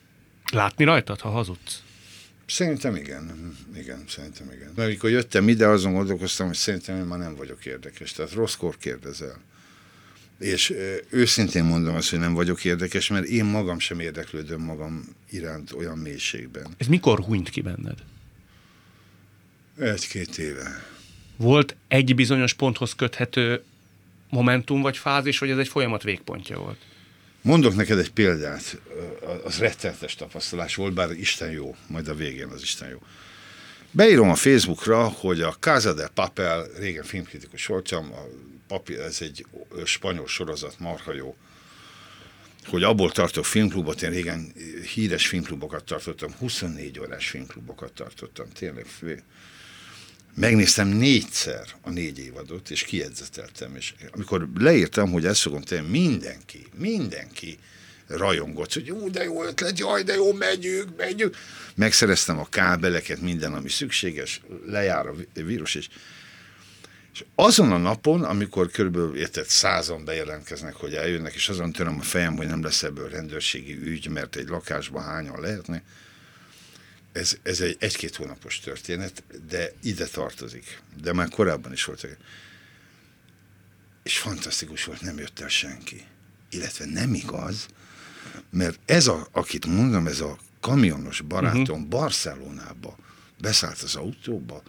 Látni 0.53 0.85
rajtad, 0.85 1.21
ha 1.21 1.31
hazudsz? 1.31 1.83
Szerintem 2.47 2.97
igen, 2.97 3.57
igen, 3.75 4.05
szerintem 4.09 4.51
igen. 4.53 4.73
Mert 4.75 4.89
amikor 4.89 5.11
jöttem 5.11 5.49
ide, 5.49 5.67
azon 5.67 5.93
gondolkoztam, 5.93 6.47
hogy 6.47 6.57
szerintem 6.57 6.97
én 6.97 7.05
már 7.05 7.19
nem 7.19 7.35
vagyok 7.35 7.67
érdekes. 7.67 8.13
Tehát 8.13 8.33
rosszkor 8.33 8.77
kérdezel. 8.77 9.41
És 10.39 10.75
őszintén 11.11 11.65
mondom 11.65 11.95
azt, 11.95 12.11
hogy 12.11 12.19
nem 12.19 12.35
vagyok 12.35 12.65
érdekes, 12.65 13.09
mert 13.09 13.25
én 13.25 13.45
magam 13.45 13.79
sem 13.79 14.01
érdeklődöm 14.01 14.61
magam 14.61 15.05
iránt 15.31 15.73
olyan 15.73 15.99
mélységben. 15.99 16.75
Ez 16.77 16.87
mikor 16.87 17.21
hunyt 17.21 17.49
ki 17.49 17.61
benned? 17.61 17.99
Egy-két 19.79 20.39
éve. 20.39 20.87
Volt 21.37 21.77
egy 21.89 22.15
bizonyos 22.15 22.53
ponthoz 22.53 22.95
köthető 22.95 23.63
momentum 24.31 24.83
vagy 24.83 24.97
fázis, 24.97 25.39
vagy 25.39 25.51
ez 25.51 25.59
egy 25.59 25.69
folyamat 25.69 26.03
végpontja 26.03 26.59
volt? 26.59 26.79
Mondok 27.43 27.75
neked 27.75 27.99
egy 27.99 28.11
példát, 28.11 28.81
az 29.45 29.59
rettenetes 29.59 30.15
tapasztalás 30.15 30.75
volt, 30.75 30.95
bár 30.95 31.11
Isten 31.11 31.51
jó, 31.51 31.77
majd 31.87 32.09
a 32.09 32.15
végén 32.15 32.49
az 32.49 32.63
Isten 32.63 32.89
jó. 32.89 33.03
Beírom 33.91 34.31
a 34.31 34.35
Facebookra, 34.35 35.09
hogy 35.09 35.41
a 35.41 35.57
Casa 35.61 35.95
de 35.95 36.09
Papel, 36.15 36.67
régen 36.79 37.05
filmkritikus 37.05 37.67
voltam, 37.67 38.13
a 38.13 38.27
papír, 38.69 39.01
ez 39.01 39.19
egy 39.21 39.47
spanyol 39.85 40.27
sorozat, 40.27 40.79
marha 40.79 41.13
jó, 41.13 41.37
hogy 42.67 42.83
abból 42.83 43.11
tartok 43.11 43.45
filmklubot, 43.45 44.03
én 44.03 44.11
régen 44.11 44.53
híres 44.95 45.27
filmklubokat 45.27 45.85
tartottam, 45.85 46.33
24 46.39 46.99
órás 47.01 47.29
filmklubokat 47.29 47.93
tartottam, 47.93 48.49
tényleg 48.53 48.87
megnéztem 50.35 50.89
négyszer 50.89 51.67
a 51.81 51.91
négy 51.91 52.19
évadot, 52.19 52.71
és 52.71 52.83
kiedzeteltem, 52.83 53.77
és 53.77 53.95
amikor 54.13 54.49
leírtam, 54.55 55.11
hogy 55.11 55.27
ezt 55.27 55.41
fogom 55.41 55.63
tenni, 55.63 55.89
mindenki, 55.89 56.67
mindenki 56.77 57.59
rajongott, 58.07 58.73
hogy 58.73 58.87
jó, 58.87 59.09
de 59.09 59.25
jó 59.25 59.45
ötlet, 59.45 59.79
jaj, 59.79 60.03
de 60.03 60.15
jó, 60.15 60.33
megyünk, 60.33 60.97
megyünk. 60.97 61.37
Megszereztem 61.75 62.39
a 62.39 62.49
kábeleket, 62.49 63.21
minden, 63.21 63.55
ami 63.55 63.69
szükséges, 63.69 64.41
lejár 64.67 65.07
a 65.07 65.15
vírus, 65.33 65.75
és, 65.75 65.89
és 67.13 67.25
azon 67.35 67.73
a 67.73 67.77
napon, 67.77 68.25
amikor 68.25 68.71
körülbelül 68.71 69.17
érted 69.17 69.47
százan 69.47 70.05
bejelentkeznek, 70.05 70.75
hogy 70.75 70.95
eljönnek, 70.95 71.35
és 71.35 71.49
azon 71.49 71.73
töröm 71.73 71.99
a 71.99 72.03
fejem, 72.03 72.37
hogy 72.37 72.47
nem 72.47 72.63
lesz 72.63 72.83
ebből 72.83 73.09
rendőrségi 73.09 73.79
ügy, 73.83 74.09
mert 74.09 74.37
egy 74.37 74.49
lakásban 74.49 75.03
hányan 75.03 75.41
lehetnek, 75.41 75.83
ez, 77.13 77.37
ez 77.43 77.61
egy 77.61 77.77
egy-két 77.81 78.17
hónapos 78.17 78.61
történet, 78.61 79.23
de 79.49 79.73
ide 79.83 80.07
tartozik. 80.07 80.83
De 81.03 81.13
már 81.13 81.29
korábban 81.29 81.73
is 81.73 81.85
volt. 81.85 82.07
És 84.03 84.19
fantasztikus 84.19 84.85
volt, 84.85 85.01
nem 85.01 85.19
jött 85.19 85.41
el 85.41 85.49
senki. 85.49 86.05
Illetve 86.51 86.85
nem 86.85 87.15
igaz, 87.15 87.67
mert 88.51 88.79
ez, 88.85 89.07
a, 89.07 89.29
akit 89.33 89.67
mondom, 89.67 90.07
ez 90.07 90.21
a 90.21 90.39
kamionos 90.61 91.21
barátom 91.21 91.61
uh-huh. 91.61 91.89
Barcelonába 91.89 92.97
beszállt 93.41 93.83
az 93.83 93.95
autóba, 93.95 94.63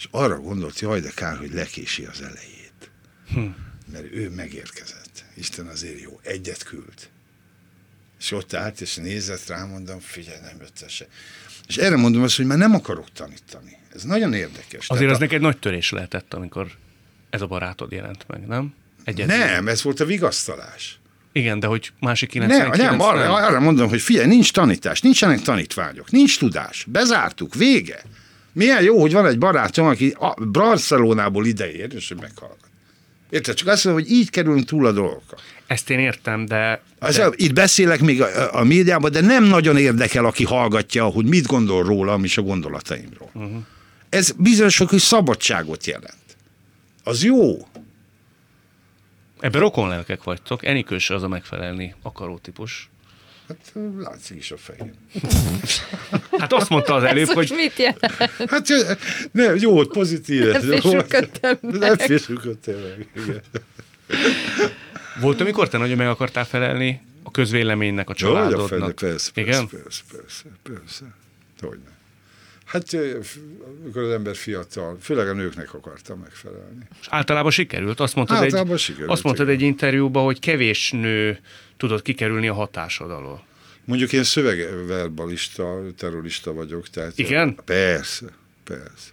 és 0.00 0.08
arra 0.10 0.40
gondolt, 0.40 0.80
jaj, 0.80 1.00
de 1.00 1.10
kár, 1.14 1.36
hogy 1.36 1.52
lekési 1.52 2.04
az 2.04 2.22
elejét. 2.22 2.90
Hm. 3.32 3.46
Mert 3.92 4.12
ő 4.12 4.30
megérkezett. 4.30 5.24
Isten 5.34 5.66
azért 5.66 6.00
jó, 6.00 6.20
egyet 6.22 6.62
küld. 6.62 7.08
És 8.18 8.32
ott 8.32 8.54
állt, 8.54 8.80
és 8.80 8.94
nézett 8.94 9.46
rám, 9.46 9.68
mondom, 9.68 9.98
figyelj, 9.98 10.40
nem 10.40 10.56
jött 10.60 10.88
se. 10.88 11.06
És 11.68 11.76
erre 11.76 11.96
mondom 11.96 12.22
azt, 12.22 12.36
hogy 12.36 12.46
már 12.46 12.58
nem 12.58 12.74
akarok 12.74 13.12
tanítani. 13.12 13.76
Ez 13.94 14.02
nagyon 14.02 14.34
érdekes. 14.34 14.88
Azért 14.88 14.98
Tehát 14.98 15.10
az 15.10 15.16
a... 15.16 15.20
neked 15.20 15.40
nagy 15.40 15.58
törés 15.58 15.90
lehetett, 15.90 16.34
amikor 16.34 16.70
ez 17.30 17.42
a 17.42 17.46
barátod 17.46 17.92
jelent 17.92 18.24
meg, 18.28 18.46
nem? 18.46 18.74
Egyet 19.04 19.26
nem, 19.26 19.68
ez 19.68 19.82
volt 19.82 20.00
a 20.00 20.04
vigasztalás. 20.04 20.98
Igen, 21.32 21.60
de 21.60 21.66
hogy 21.66 21.92
másik 21.98 22.28
99 22.28 22.76
nem, 22.76 22.90
nem, 22.90 23.00
arra, 23.00 23.34
arra 23.34 23.60
mondom, 23.60 23.88
hogy 23.88 24.00
figyelj, 24.00 24.26
nincs 24.26 24.52
tanítás, 24.52 25.00
nincsenek 25.00 25.40
tanítványok, 25.40 26.10
nincs 26.10 26.38
tudás, 26.38 26.86
bezártuk, 26.88 27.54
vége. 27.54 28.02
Milyen 28.52 28.82
jó, 28.82 29.00
hogy 29.00 29.12
van 29.12 29.26
egy 29.26 29.38
barátom, 29.38 29.86
aki 29.86 30.16
a 30.18 30.34
Barcelonából 30.44 31.46
ideér, 31.46 31.94
és 31.94 32.08
hogy 32.08 32.20
meghallgat. 32.20 32.58
Érted? 33.30 33.54
Csak 33.54 33.68
azt 33.68 33.84
mondom, 33.84 34.02
hogy 34.02 34.12
így 34.12 34.30
kerülünk 34.30 34.64
túl 34.64 34.86
a 34.86 34.92
dolgokra. 34.92 35.36
Ezt 35.66 35.90
én 35.90 35.98
értem, 35.98 36.46
de... 36.46 36.82
de... 36.98 37.30
itt 37.34 37.52
beszélek 37.52 38.00
még 38.00 38.22
a, 38.22 38.54
a 38.54 38.64
médiában, 38.64 39.10
de 39.10 39.20
nem 39.20 39.44
nagyon 39.44 39.76
érdekel, 39.76 40.24
aki 40.24 40.44
hallgatja, 40.44 41.04
hogy 41.04 41.26
mit 41.26 41.46
gondol 41.46 41.82
rólam 41.82 42.24
és 42.24 42.38
a 42.38 42.42
gondolataimról. 42.42 43.30
Uh-huh. 43.32 43.62
Ez 44.08 44.30
bizonyos 44.30 44.78
hogy 44.78 44.98
szabadságot 44.98 45.86
jelent. 45.86 46.36
Az 47.04 47.24
jó. 47.24 47.68
Ebben 49.40 49.60
rokonlelkek 49.60 50.22
vagytok. 50.22 50.64
Enikős 50.64 51.10
az 51.10 51.22
a 51.22 51.28
megfelelni 51.28 51.94
akaró 52.02 52.38
típus. 52.38 52.90
Hát 53.50 53.72
látszik 53.98 54.36
is 54.36 54.50
a 54.50 54.56
fején. 54.56 54.94
Hát 56.38 56.52
azt 56.52 56.68
mondta 56.68 56.94
az 56.94 57.02
előbb, 57.02 57.26
hogy... 57.28 57.52
mit 57.56 57.78
jelent? 57.78 58.06
Hát 58.50 58.68
ne, 59.32 59.54
jó, 59.54 59.84
pozitív. 59.84 60.44
Ne 60.44 60.60
fésüködtem 60.60 61.58
meg. 61.60 61.78
Ne 61.78 61.96
fésüködtem 61.96 62.74
meg, 62.74 63.08
igen. 63.16 63.40
Volt, 65.20 65.40
amikor 65.40 65.68
te 65.68 65.78
nagyon 65.78 65.96
meg 65.96 66.08
akartál 66.08 66.44
felelni 66.44 67.00
a 67.22 67.30
közvéleménynek, 67.30 68.10
a 68.10 68.14
családodnak? 68.14 68.94
Persze, 68.94 69.30
persze, 69.32 69.50
Igen? 69.50 69.68
persze, 69.68 70.02
persze, 70.12 70.44
persze. 70.62 71.04
Hogyne. 71.60 71.98
Hát, 72.70 72.84
amikor 73.82 74.02
az 74.02 74.10
ember 74.10 74.36
fiatal, 74.36 74.98
főleg 75.00 75.28
a 75.28 75.32
nőknek 75.32 75.74
akartam 75.74 76.18
megfelelni. 76.18 76.86
És 77.00 77.06
általában 77.10 77.50
sikerült? 77.50 78.00
Azt 78.00 78.14
mondtad, 78.14 78.36
általában 78.36 78.72
egy, 78.72 78.78
sikerült, 78.78 79.10
azt 79.10 79.22
mondtad 79.22 79.48
egy 79.48 79.60
interjúban, 79.62 80.24
hogy 80.24 80.38
kevés 80.38 80.90
nő 80.90 81.40
tudott 81.76 82.02
kikerülni 82.02 82.48
a 82.48 82.54
hatásod 82.54 83.10
alól. 83.10 83.44
Mondjuk 83.84 84.12
én 84.12 84.24
szövegverbalista, 84.24 85.80
terrorista 85.96 86.52
vagyok. 86.52 86.88
Tehát 86.88 87.18
Igen? 87.18 87.58
Persze, 87.64 88.26
persze. 88.64 89.10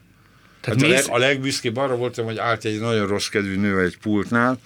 Tehát 0.61 0.81
hát 0.81 0.89
a, 0.89 0.93
leg, 0.93 1.03
a 1.07 1.17
legbüszkébb 1.17 1.77
arra 1.77 1.95
voltam, 1.95 2.25
hogy 2.25 2.37
állt 2.37 2.65
egy 2.65 2.79
nagyon 2.79 3.07
rossz 3.07 3.27
kedvű 3.27 3.55
nő 3.55 3.79
egy 3.79 3.97
pultnál, 3.97 4.59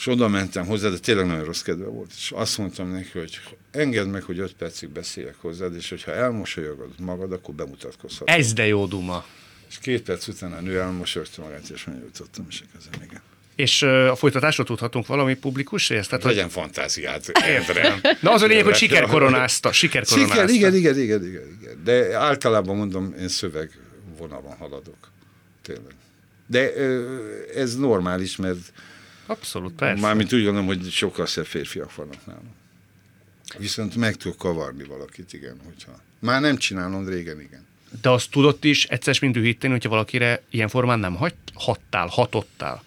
és 0.00 0.06
oda 0.06 0.28
mentem 0.28 0.66
hozzá, 0.66 0.88
de 0.88 0.98
tényleg 0.98 1.26
nagyon 1.26 1.44
rossz 1.44 1.62
kedve 1.62 1.86
volt. 1.86 2.10
És 2.16 2.32
azt 2.34 2.58
mondtam 2.58 2.90
neki, 2.90 3.18
hogy 3.18 3.40
engedd 3.70 4.06
meg, 4.06 4.22
hogy 4.22 4.38
öt 4.38 4.52
percig 4.52 4.88
beszélek 4.88 5.34
hozzád, 5.38 5.74
és 5.74 5.88
hogyha 5.88 6.12
elmosolyogod 6.12 6.90
magad, 6.98 7.32
akkor 7.32 7.54
bemutatkozhat. 7.54 8.28
Ez 8.28 8.52
de 8.52 8.66
jó 8.66 8.86
duma. 8.86 9.24
És 9.68 9.78
két 9.78 10.02
perc 10.02 10.28
után 10.28 10.52
a 10.52 10.60
nő 10.60 10.80
elmosolyogta 10.80 11.42
magát, 11.42 11.68
és 11.68 11.84
megnyújtottam, 11.84 12.46
és 12.48 12.62
ezen 12.78 13.02
igen. 13.04 13.20
És 13.54 13.82
a 13.82 14.14
folytatásról 14.14 14.66
tudhatunk 14.66 15.06
valami 15.06 15.34
publikus 15.34 15.88
részt? 15.88 16.08
Tehát, 16.08 16.24
Legyen 16.24 16.42
hogy... 16.42 16.52
fantáziát, 16.52 17.28
Endre. 17.28 18.00
Na 18.20 18.32
az 18.32 18.42
a 18.42 18.46
lényeg, 18.46 18.64
hogy 18.64 18.74
sikerkoronázta. 18.74 19.72
Sikerkoronázta. 19.72 20.34
Siker, 20.34 20.54
igen, 20.54 20.74
igen, 20.74 20.98
igen, 20.98 21.24
igen, 21.26 21.58
igen. 21.60 21.80
De 21.84 22.16
általában 22.16 22.76
mondom, 22.76 23.14
én 23.20 23.28
szöveg 23.28 23.78
vonalon 24.18 24.56
haladok. 24.56 25.10
Tényleg. 25.62 25.94
De 26.46 26.72
ez 27.54 27.76
normális, 27.76 28.36
mert 28.36 28.72
Abszolút, 29.30 29.72
persze. 29.72 30.00
Mármint 30.00 30.32
úgy 30.32 30.44
gondolom, 30.44 30.66
hogy 30.66 30.90
sokkal 30.90 31.26
szebb 31.26 31.46
férfiak 31.46 31.94
vannak 31.94 32.26
nálam. 32.26 32.54
Viszont 33.58 33.96
meg 33.96 34.16
tudok 34.16 34.38
kavarni 34.38 34.84
valakit, 34.84 35.32
igen, 35.32 35.56
hogyha. 35.64 36.00
Már 36.18 36.40
nem 36.40 36.56
csinálom, 36.56 37.08
régen 37.08 37.40
igen. 37.40 37.66
De 38.02 38.10
azt 38.10 38.30
tudott 38.30 38.64
is 38.64 38.84
egyszer 38.84 39.16
mint 39.20 39.36
hitteni, 39.36 39.72
hogyha 39.72 39.88
valakire 39.88 40.42
ilyen 40.50 40.68
formán 40.68 40.98
nem 40.98 41.14
hagy, 41.14 41.34
hattál, 41.54 42.06
hatottál. 42.06 42.82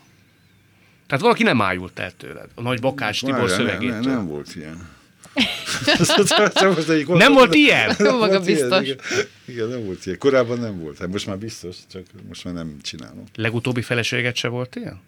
Tehát 1.08 1.24
valaki 1.24 1.44
nem 1.44 1.62
ájult 1.62 2.00
el 2.00 2.12
tőled. 2.18 2.50
A 2.56 2.62
nagy 2.62 2.80
Bakács 2.80 3.24
Tibor 3.24 3.50
szövegétől. 3.50 3.90
Nem, 3.90 4.02
nem, 4.02 4.12
nem 4.12 4.28
volt 4.28 4.56
ilyen. 4.56 4.90
nem 7.08 7.34
volt 7.34 7.54
ilyen? 7.54 7.96
Nem 7.98 8.18
maga 8.18 8.40
biztos. 8.40 8.82
Igen, 8.82 8.98
igen, 9.46 9.68
nem 9.68 9.86
volt 9.86 10.06
ilyen. 10.06 10.18
Korábban 10.18 10.60
nem 10.60 10.80
volt. 10.80 10.98
Hát 10.98 11.08
most 11.08 11.26
már 11.26 11.38
biztos, 11.38 11.76
csak 11.92 12.04
most 12.28 12.44
már 12.44 12.54
nem 12.54 12.78
csinálom. 12.82 13.24
Legutóbbi 13.36 13.82
feleséget 13.82 14.36
se 14.36 14.48
volt 14.48 14.76
ilyen? 14.76 15.02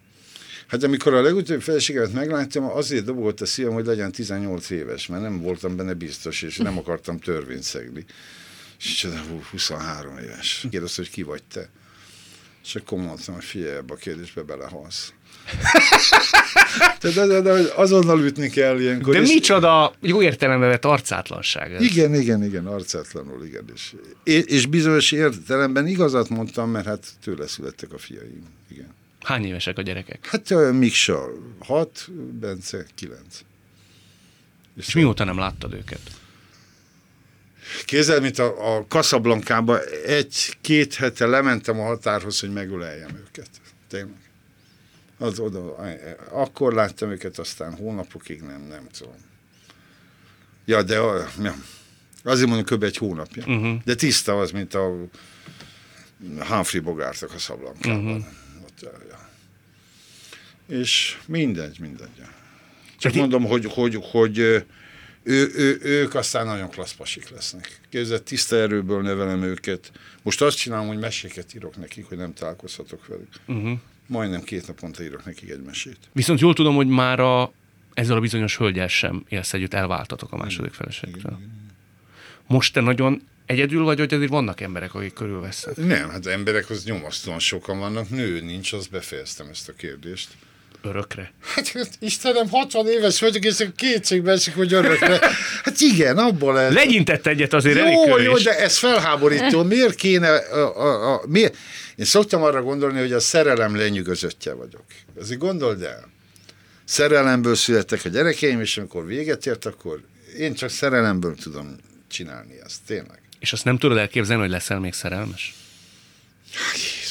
Hát 0.66 0.82
amikor 0.82 1.14
a 1.14 1.22
legutóbbi 1.22 1.60
feleségemet 1.60 2.12
megláttam, 2.12 2.64
azért 2.64 3.04
dobogott 3.04 3.40
a 3.40 3.46
szívem, 3.46 3.72
hogy 3.72 3.86
legyen 3.86 4.12
18 4.12 4.70
éves, 4.70 5.06
mert 5.06 5.22
nem 5.22 5.40
voltam 5.40 5.76
benne 5.76 5.94
biztos, 5.94 6.42
és 6.42 6.56
nem 6.56 6.78
akartam 6.78 7.18
törvényt 7.18 7.62
szegni. 7.62 8.04
És 8.78 8.94
csoda, 8.94 9.22
23 9.50 10.18
éves. 10.18 10.66
Kérdezte, 10.70 11.02
hogy 11.02 11.10
ki 11.10 11.22
vagy 11.22 11.42
te. 11.52 11.68
És 12.64 12.74
akkor 12.74 12.98
mondtam, 12.98 13.34
hogy 13.34 13.44
figyelj, 13.44 13.76
ebbe 13.76 13.92
a 13.92 13.96
kérdésbe 13.96 14.42
belehalsz. 14.42 15.12
de, 17.00 17.10
de, 17.10 17.26
de, 17.26 17.40
de, 17.40 17.72
azonnal 17.74 18.24
ütni 18.24 18.50
kell 18.50 18.80
ilyenkor. 18.80 19.14
De 19.14 19.20
és... 19.20 19.28
micsoda 19.28 19.94
jó 20.00 20.22
értelemben 20.22 20.68
vett 20.68 20.84
arcátlanság 20.84 21.72
ez. 21.72 21.82
Igen, 21.82 22.14
igen, 22.14 22.44
igen, 22.44 22.66
arcátlanul, 22.66 23.44
igen. 23.44 23.64
És, 23.74 23.94
és 24.24 24.66
bizonyos 24.66 25.12
értelemben 25.12 25.86
igazat 25.86 26.28
mondtam, 26.28 26.70
mert 26.70 26.86
hát 26.86 27.06
tőle 27.22 27.46
születtek 27.46 27.92
a 27.92 27.98
fiaim. 27.98 28.42
Igen. 28.70 28.94
Hány 29.26 29.44
évesek 29.44 29.78
a 29.78 29.82
gyerekek? 29.82 30.26
Hát 30.26 30.72
Miksa, 30.72 31.28
hat, 31.58 32.08
Bence, 32.32 32.86
kilenc. 32.94 33.40
És, 34.76 34.86
és 34.86 34.94
mióta 34.94 35.24
nem 35.24 35.38
láttad 35.38 35.72
őket? 35.72 36.00
Kézzel, 37.84 38.20
mint 38.20 38.38
a, 38.38 38.76
a 38.76 38.86
Kaszablankába 38.88 39.84
egy-két 40.06 40.94
hete 40.94 41.26
lementem 41.26 41.80
a 41.80 41.84
határhoz, 41.84 42.40
hogy 42.40 42.52
megöleljem 42.52 43.16
őket. 43.26 43.48
Tényleg. 43.88 44.30
Az 45.18 45.38
oda, 45.38 45.76
akkor 46.30 46.72
láttam 46.74 47.10
őket, 47.10 47.38
aztán 47.38 47.76
hónapokig 47.76 48.40
nem, 48.40 48.62
nem 48.62 48.86
tudom. 48.98 49.16
Ja, 50.64 50.82
de 50.82 50.94
ja, 50.94 51.28
azért 52.22 52.48
mondom, 52.48 52.64
kb. 52.64 52.82
egy 52.82 52.96
hónapja. 52.96 53.44
Uh-huh. 53.46 53.82
De 53.84 53.94
tiszta 53.94 54.38
az, 54.38 54.50
mint 54.50 54.74
a 54.74 55.08
Humphrey 56.38 56.80
Bogart 56.80 57.22
a 57.22 57.26
Kaszablankában. 57.26 58.04
Uh-huh. 58.04 58.24
Ott. 58.64 58.88
És 60.68 61.18
mindegy, 61.26 61.76
mindegy. 61.80 62.08
Csak 62.98 63.12
De 63.12 63.18
mondom, 63.18 63.44
hogy, 63.44 63.64
hogy, 63.64 63.98
hogy 64.10 64.38
ő, 64.38 64.66
ő, 65.22 65.78
ők 65.82 66.14
aztán 66.14 66.46
nagyon 66.46 66.70
klassz 66.70 66.94
pasik 66.94 67.30
lesznek. 67.30 67.80
Képzeld, 67.88 68.22
tiszta 68.22 68.56
erőből 68.56 69.02
nevelem 69.02 69.42
őket. 69.42 69.92
Most 70.22 70.42
azt 70.42 70.56
csinálom, 70.56 70.86
hogy 70.86 70.98
meséket 70.98 71.54
írok 71.54 71.76
nekik, 71.76 72.04
hogy 72.04 72.18
nem 72.18 72.34
találkozhatok 72.34 73.06
velük. 73.06 73.28
Uh-huh 73.46 73.78
majdnem 74.06 74.42
két 74.42 74.66
naponta 74.66 75.02
írok 75.02 75.24
nekik 75.24 75.50
egy 75.50 75.62
mesét. 75.62 75.98
Viszont 76.12 76.40
jól 76.40 76.54
tudom, 76.54 76.74
hogy 76.74 76.86
már 76.86 77.20
a, 77.20 77.52
ezzel 77.94 78.16
a 78.16 78.20
bizonyos 78.20 78.56
hölgyel 78.56 78.88
sem 78.88 79.24
élsz 79.28 79.52
együtt, 79.52 79.74
elváltatok 79.74 80.32
a 80.32 80.36
második 80.36 80.72
feleségtől. 80.72 81.38
Most 82.46 82.72
te 82.72 82.80
nagyon 82.80 83.22
egyedül 83.46 83.84
vagy, 83.84 83.98
hogy 83.98 84.14
azért 84.14 84.30
vannak 84.30 84.60
emberek, 84.60 84.94
akik 84.94 85.12
körülvesznek? 85.12 85.76
Nem, 85.76 86.08
hát 86.08 86.26
emberek 86.26 86.70
az 86.70 86.84
nyomasztóan 86.84 87.38
sokan 87.38 87.78
vannak, 87.78 88.10
nő 88.10 88.40
nincs, 88.40 88.72
azt 88.72 88.90
befejeztem 88.90 89.48
ezt 89.48 89.68
a 89.68 89.72
kérdést. 89.72 90.28
Örökre. 90.86 91.32
Hát 91.54 91.88
Istenem, 91.98 92.48
60 92.48 92.86
éves 92.86 93.20
vagyok, 93.20 93.44
és 93.44 93.66
kétségbe 93.76 94.32
esik, 94.32 94.54
hogy 94.54 94.72
örökre. 94.72 95.18
Hát 95.62 95.80
igen, 95.80 96.18
abból 96.18 96.54
lehet. 96.54 96.72
Legyintett 96.72 97.26
egyet 97.26 97.52
azért 97.52 97.78
Jó, 97.78 98.18
jó, 98.18 98.36
is. 98.36 98.42
de 98.42 98.58
ez 98.58 98.78
felháborító. 98.78 99.62
Miért 99.62 99.94
kéne... 99.94 100.28
A, 100.36 100.80
a, 100.80 101.14
a, 101.14 101.22
miért? 101.26 101.56
Én 101.96 102.04
szoktam 102.04 102.42
arra 102.42 102.62
gondolni, 102.62 102.98
hogy 102.98 103.12
a 103.12 103.20
szerelem 103.20 103.76
lenyűgözöttje 103.76 104.52
vagyok. 104.52 104.84
Azért 105.20 105.40
gondold 105.40 105.82
el. 105.82 106.08
Szerelemből 106.84 107.54
születtek 107.54 108.00
a 108.04 108.08
gyerekeim, 108.08 108.60
és 108.60 108.78
amikor 108.78 109.06
véget 109.06 109.46
ért, 109.46 109.64
akkor 109.64 110.00
én 110.38 110.54
csak 110.54 110.70
szerelemből 110.70 111.34
tudom 111.34 111.76
csinálni 112.08 112.54
ezt. 112.64 112.78
Tényleg. 112.86 113.20
És 113.38 113.52
azt 113.52 113.64
nem 113.64 113.78
tudod 113.78 113.98
elképzelni, 113.98 114.42
hogy 114.42 114.50
leszel 114.50 114.78
még 114.78 114.92
szerelmes? 114.92 115.54
Jézusom. 116.72 117.05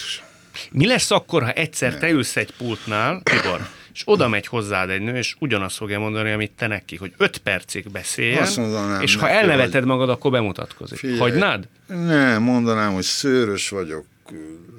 Mi 0.77 0.87
lesz 0.87 1.11
akkor, 1.11 1.43
ha 1.43 1.51
egyszer 1.51 1.97
te 1.97 2.09
ülsz 2.09 2.35
egy 2.35 2.51
pultnál, 2.57 3.21
Tibor, 3.23 3.67
és 3.93 4.01
oda 4.05 4.27
megy 4.27 4.47
hozzád 4.47 4.89
egy 4.89 5.01
nő, 5.01 5.15
és 5.17 5.35
ugyanazt 5.39 5.75
fogja 5.77 5.99
mondani, 5.99 6.31
amit 6.31 6.51
te 6.51 6.67
neki, 6.67 6.95
hogy 6.95 7.13
öt 7.17 7.37
percig 7.37 7.91
beszéljen, 7.91 8.41
Azt 8.41 8.57
mondanám 8.57 9.01
és 9.01 9.15
ha 9.15 9.29
elneveted 9.29 9.73
hogy- 9.73 9.83
magad, 9.85 10.09
akkor 10.09 10.31
bemutatkozik. 10.31 10.97
Figyelj. 10.97 11.19
Hagynád? 11.19 11.67
Nem, 11.87 12.41
mondanám, 12.43 12.93
hogy 12.93 13.03
szőrös 13.03 13.69
vagyok, 13.69 14.05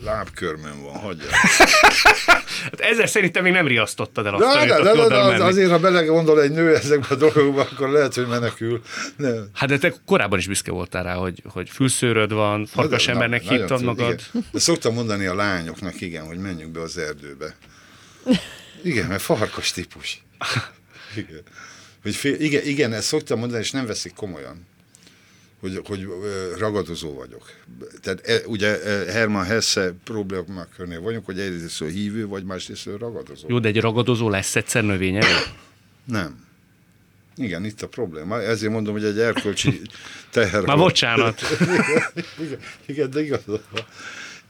lábkörmön 0.05 0.83
van, 0.83 0.95
hagyja. 0.95 1.25
Hát 2.71 2.81
ezzel 2.81 3.07
szerintem 3.07 3.43
még 3.43 3.53
nem 3.53 3.67
riasztottad 3.67 4.27
el 4.27 4.35
azt, 4.35 4.59
De, 4.59 4.67
de, 4.67 4.83
de, 4.83 4.93
de, 4.95 5.09
de, 5.09 5.23
menni. 5.23 5.41
azért, 5.41 5.71
ha 5.71 5.79
belegondol 5.79 6.43
egy 6.43 6.51
nő 6.51 6.75
ezekbe 6.77 7.07
a 7.11 7.15
dolgokba, 7.15 7.61
akkor 7.61 7.89
lehet, 7.89 8.15
hogy 8.15 8.27
menekül. 8.27 8.83
Nem. 9.17 9.49
Hát 9.53 9.69
de 9.69 9.79
te 9.79 9.95
korábban 10.07 10.39
is 10.39 10.47
büszke 10.47 10.71
voltál 10.71 11.03
rá, 11.03 11.15
hogy, 11.15 11.43
hogy 11.49 11.69
fülszőröd 11.71 12.33
van, 12.33 12.67
farkas 12.67 13.09
embernek 13.09 13.43
tud- 13.43 13.83
magad. 13.83 14.21
Igen. 14.33 14.45
De 14.53 14.59
szoktam 14.59 14.95
mondani 14.95 15.27
a 15.27 15.35
lányoknak, 15.35 16.01
igen, 16.01 16.27
hogy 16.27 16.39
menjünk 16.39 16.73
be 16.73 16.81
az 16.81 16.99
erdőbe. 16.99 17.57
Igen, 18.83 19.07
mert 19.07 19.23
farkas 19.23 19.71
típus. 19.73 20.23
Igen. 21.17 21.43
Hogy 22.03 22.15
fél, 22.15 22.35
igen, 22.41 22.65
igen, 22.65 22.93
ezt 22.93 23.07
szoktam 23.07 23.39
mondani, 23.39 23.61
és 23.61 23.71
nem 23.71 23.87
veszik 23.87 24.15
komolyan. 24.15 24.67
Hogy, 25.61 25.81
hogy 25.85 26.09
ragadozó 26.59 27.15
vagyok. 27.15 27.51
Tehát 28.03 28.27
e, 28.27 28.41
ugye 28.47 28.83
e, 28.83 29.13
Hermann 29.13 29.45
Hesse 29.45 29.93
problémakörnél 30.05 31.01
vagyunk, 31.01 31.25
hogy 31.25 31.41
egyrészt 31.41 31.79
hívő, 31.79 32.27
vagy 32.27 32.45
másrészt 32.45 32.85
ragadozó. 32.99 33.47
Jó, 33.49 33.59
de 33.59 33.69
egy 33.69 33.81
ragadozó 33.81 34.29
lesz 34.29 34.57
egyszer 34.57 34.85
növényevő? 34.85 35.35
Nem. 36.05 36.45
Igen, 37.37 37.65
itt 37.65 37.83
a 37.83 37.89
probléma. 37.89 38.43
Ezért 38.43 38.73
mondom, 38.73 38.93
hogy 38.93 39.05
egy 39.05 39.19
erkölcsi 39.19 39.81
teher. 40.31 40.63
Már 40.63 40.77
bocsánat. 40.77 41.41
igen, 42.39 42.59
igen, 42.87 43.11
de 43.11 43.41
van. 43.47 43.61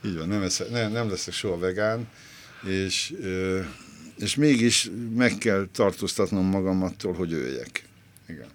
Így 0.05 0.17
van, 0.17 0.27
nem, 0.27 0.41
eszek, 0.41 0.69
nem, 0.69 0.91
nem 0.91 1.09
leszek 1.09 1.33
soha 1.33 1.57
vegán, 1.57 2.07
és, 2.63 3.13
és 4.17 4.35
mégis 4.35 4.89
meg 5.15 5.37
kell 5.37 5.67
tartóztatnom 5.71 6.45
magam 6.45 6.83
attól, 6.83 7.13
hogy 7.13 7.33
öljek. 7.33 7.83
Igen. 8.27 8.47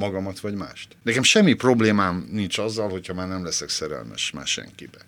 Magamat 0.00 0.40
vagy 0.40 0.54
mást. 0.54 0.88
Nekem 1.02 1.22
semmi 1.22 1.52
problémám 1.52 2.28
nincs 2.32 2.58
azzal, 2.58 2.88
hogyha 2.88 3.14
már 3.14 3.28
nem 3.28 3.44
leszek 3.44 3.68
szerelmes 3.68 4.30
már 4.30 4.46
senkibe. 4.46 4.98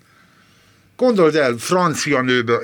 Gondold 0.97 1.35
el, 1.35 1.55
francia 1.57 2.21
nőből, 2.21 2.61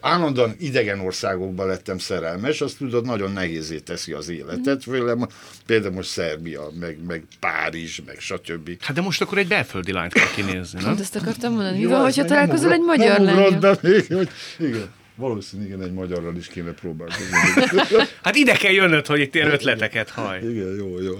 állandóan 0.00 0.54
idegen 0.58 1.00
országokban 1.00 1.66
lettem 1.66 1.98
szerelmes, 1.98 2.60
azt 2.60 2.76
tudod, 2.78 3.04
nagyon 3.04 3.32
nehézé 3.32 3.78
teszi 3.78 4.12
az 4.12 4.28
életet, 4.28 4.82
főleg 4.82 5.16
mo- 5.16 5.32
például 5.66 5.94
most 5.94 6.08
Szerbia, 6.08 6.68
meg, 6.80 6.98
meg 7.06 7.22
Párizs, 7.40 8.00
meg 8.06 8.18
stb. 8.18 8.70
Hát 8.82 8.96
de 8.96 9.00
most 9.02 9.20
akkor 9.20 9.38
egy 9.38 9.48
belföldi 9.48 9.92
lányt 9.92 10.12
kell 10.12 10.30
kinézni, 10.34 10.78
nem? 10.78 10.88
Pont 10.88 11.00
ezt 11.00 11.16
akartam 11.16 11.52
mondani. 11.52 11.76
Mi 11.76 11.82
Jó, 11.82 11.88
van, 11.90 11.98
ez 11.98 12.04
hogyha 12.14 12.24
találkozol 12.24 12.72
egy 12.72 12.80
magyar 12.80 13.20
lányjal? 13.20 13.60
be 13.60 13.78
még, 13.82 14.06
hogy 14.06 14.28
igen. 14.58 14.88
Valószínűleg 15.14 15.70
igen, 15.72 15.82
egy 15.86 15.92
magyarral 15.92 16.36
is 16.36 16.46
kéne 16.46 16.70
próbálkozni. 16.70 17.36
Hát 18.22 18.34
ide 18.36 18.52
kell 18.56 18.72
jönnöd, 18.72 19.06
hogy 19.06 19.20
itt 19.20 19.34
ilyen 19.34 19.50
ötleteket 19.50 20.10
haj. 20.10 20.38
igen, 20.38 20.74
jó, 20.74 21.00
jó. 21.00 21.14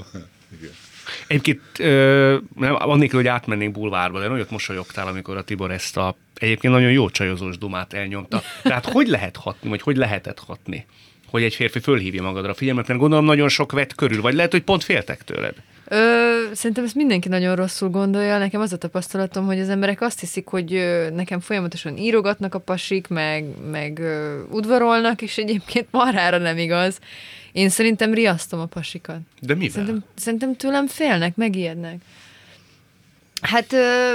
Igen. 0.59 0.71
Egyébként 1.27 1.61
ö, 1.79 2.37
nem, 2.57 2.75
annélkül, 2.79 3.19
hogy 3.19 3.29
átmennénk 3.29 3.73
bulvárba, 3.73 4.21
de 4.21 4.29
nagyot 4.29 4.51
mosolyogtál, 4.51 5.07
amikor 5.07 5.37
a 5.37 5.43
Tibor 5.43 5.71
ezt 5.71 5.97
a 5.97 6.17
egyébként 6.35 6.73
nagyon 6.73 6.91
jó 6.91 7.11
csajozós 7.11 7.59
dumát 7.59 7.93
elnyomta. 7.93 8.43
Tehát 8.63 8.87
hogy 8.87 9.09
lehet 9.09 9.37
hatni, 9.37 9.69
vagy 9.69 9.83
hogy 9.83 9.97
lehetett 9.97 10.39
hatni? 10.39 10.87
Hogy 11.31 11.43
egy 11.43 11.55
férfi 11.55 11.79
fölhívja 11.79 12.23
magadra 12.23 12.51
a 12.51 12.55
figyelmet, 12.55 12.87
mert 12.87 13.01
gondolom 13.01 13.25
nagyon 13.25 13.49
sok 13.49 13.73
vett 13.73 13.95
körül, 13.95 14.21
vagy 14.21 14.35
lehet, 14.35 14.51
hogy 14.51 14.63
pont 14.63 14.85
féltek 14.85 15.25
tőled. 15.25 15.55
Ö, 15.89 15.97
szerintem 16.53 16.85
ezt 16.85 16.95
mindenki 16.95 17.29
nagyon 17.29 17.57
rosszul 17.57 17.89
gondolja. 17.89 18.39
Nekem 18.39 18.61
az 18.61 18.73
a 18.73 18.77
tapasztalatom, 18.77 19.47
hogy 19.47 19.61
az 19.61 19.69
emberek 19.69 20.01
azt 20.01 20.21
hiszik, 20.21 20.47
hogy 20.47 20.75
ö, 20.75 21.11
nekem 21.11 21.41
folyamatosan 21.41 21.97
írogatnak 21.97 22.55
a 22.55 22.59
pasik, 22.59 23.09
meg, 23.09 23.45
meg 23.71 23.99
ö, 23.99 24.43
udvarolnak, 24.51 25.23
és 25.23 25.37
egyébként 25.37 25.87
marhára 25.91 26.39
nem 26.39 26.59
igaz. 26.59 26.99
Én 27.57 27.69
szerintem 27.69 28.15
riasztom 28.15 28.61
a 28.61 28.67
pasikat. 28.67 29.19
De 29.41 29.55
mivel? 29.55 29.71
Szerintem, 29.71 30.05
szerintem 30.15 30.57
tőlem 30.57 30.87
félnek, 30.87 31.37
megijednek. 31.37 32.01
Hát 33.41 33.73
ö, 33.73 34.13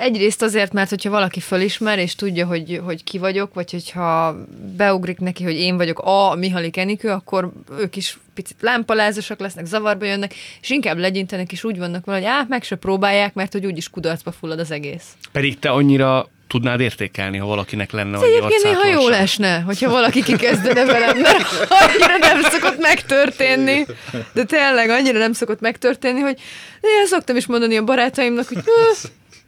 egyrészt 0.00 0.42
azért, 0.42 0.72
mert 0.72 0.88
hogyha 0.88 1.10
valaki 1.10 1.40
fölismer, 1.40 1.98
és 1.98 2.14
tudja, 2.14 2.46
hogy, 2.46 2.80
hogy 2.84 3.04
ki 3.04 3.18
vagyok, 3.18 3.54
vagy 3.54 3.70
hogyha 3.70 4.36
beugrik 4.76 5.18
neki, 5.18 5.44
hogy 5.44 5.54
én 5.54 5.76
vagyok 5.76 5.98
a 5.98 6.34
Mihalik 6.34 6.76
Enikő, 6.76 7.08
akkor 7.08 7.52
ők 7.78 7.96
is 7.96 8.18
picit 8.34 8.56
lámpalázosak 8.60 9.40
lesznek, 9.40 9.66
zavarba 9.66 10.04
jönnek, 10.04 10.34
és 10.60 10.70
inkább 10.70 10.98
legyintenek, 10.98 11.52
és 11.52 11.64
úgy 11.64 11.78
vannak 11.78 12.04
vele, 12.04 12.18
hogy 12.18 12.26
á, 12.26 12.46
meg 12.48 12.62
se 12.62 12.76
próbálják, 12.76 13.34
mert 13.34 13.52
hogy 13.52 13.66
úgyis 13.66 13.88
kudarcba 13.88 14.32
fullad 14.32 14.58
az 14.58 14.70
egész. 14.70 15.14
Pedig 15.32 15.58
te 15.58 15.70
annyira 15.70 16.28
tudnád 16.50 16.80
értékelni, 16.80 17.38
ha 17.38 17.46
valakinek 17.46 17.92
lenne 17.92 18.16
annyi 18.18 18.26
egyébként 18.26 18.62
néha 18.62 18.74
jól 18.86 18.86
arcátlanság. 18.94 19.22
esne, 19.22 19.60
hogyha 19.60 19.90
valaki 19.90 20.22
kikezdene 20.22 20.84
velem, 20.84 21.18
mert 21.18 21.66
annyira 21.68 22.16
nem 22.18 22.42
szokott 22.42 22.78
megtörténni. 22.78 23.86
De 24.32 24.44
tényleg 24.44 24.90
annyira 24.90 25.18
nem 25.18 25.32
szokott 25.32 25.60
megtörténni, 25.60 26.20
hogy 26.20 26.38
én 26.80 27.06
szoktam 27.06 27.36
is 27.36 27.46
mondani 27.46 27.76
a 27.76 27.84
barátaimnak, 27.84 28.48
hogy 28.48 28.56
"Ö, 28.56 28.92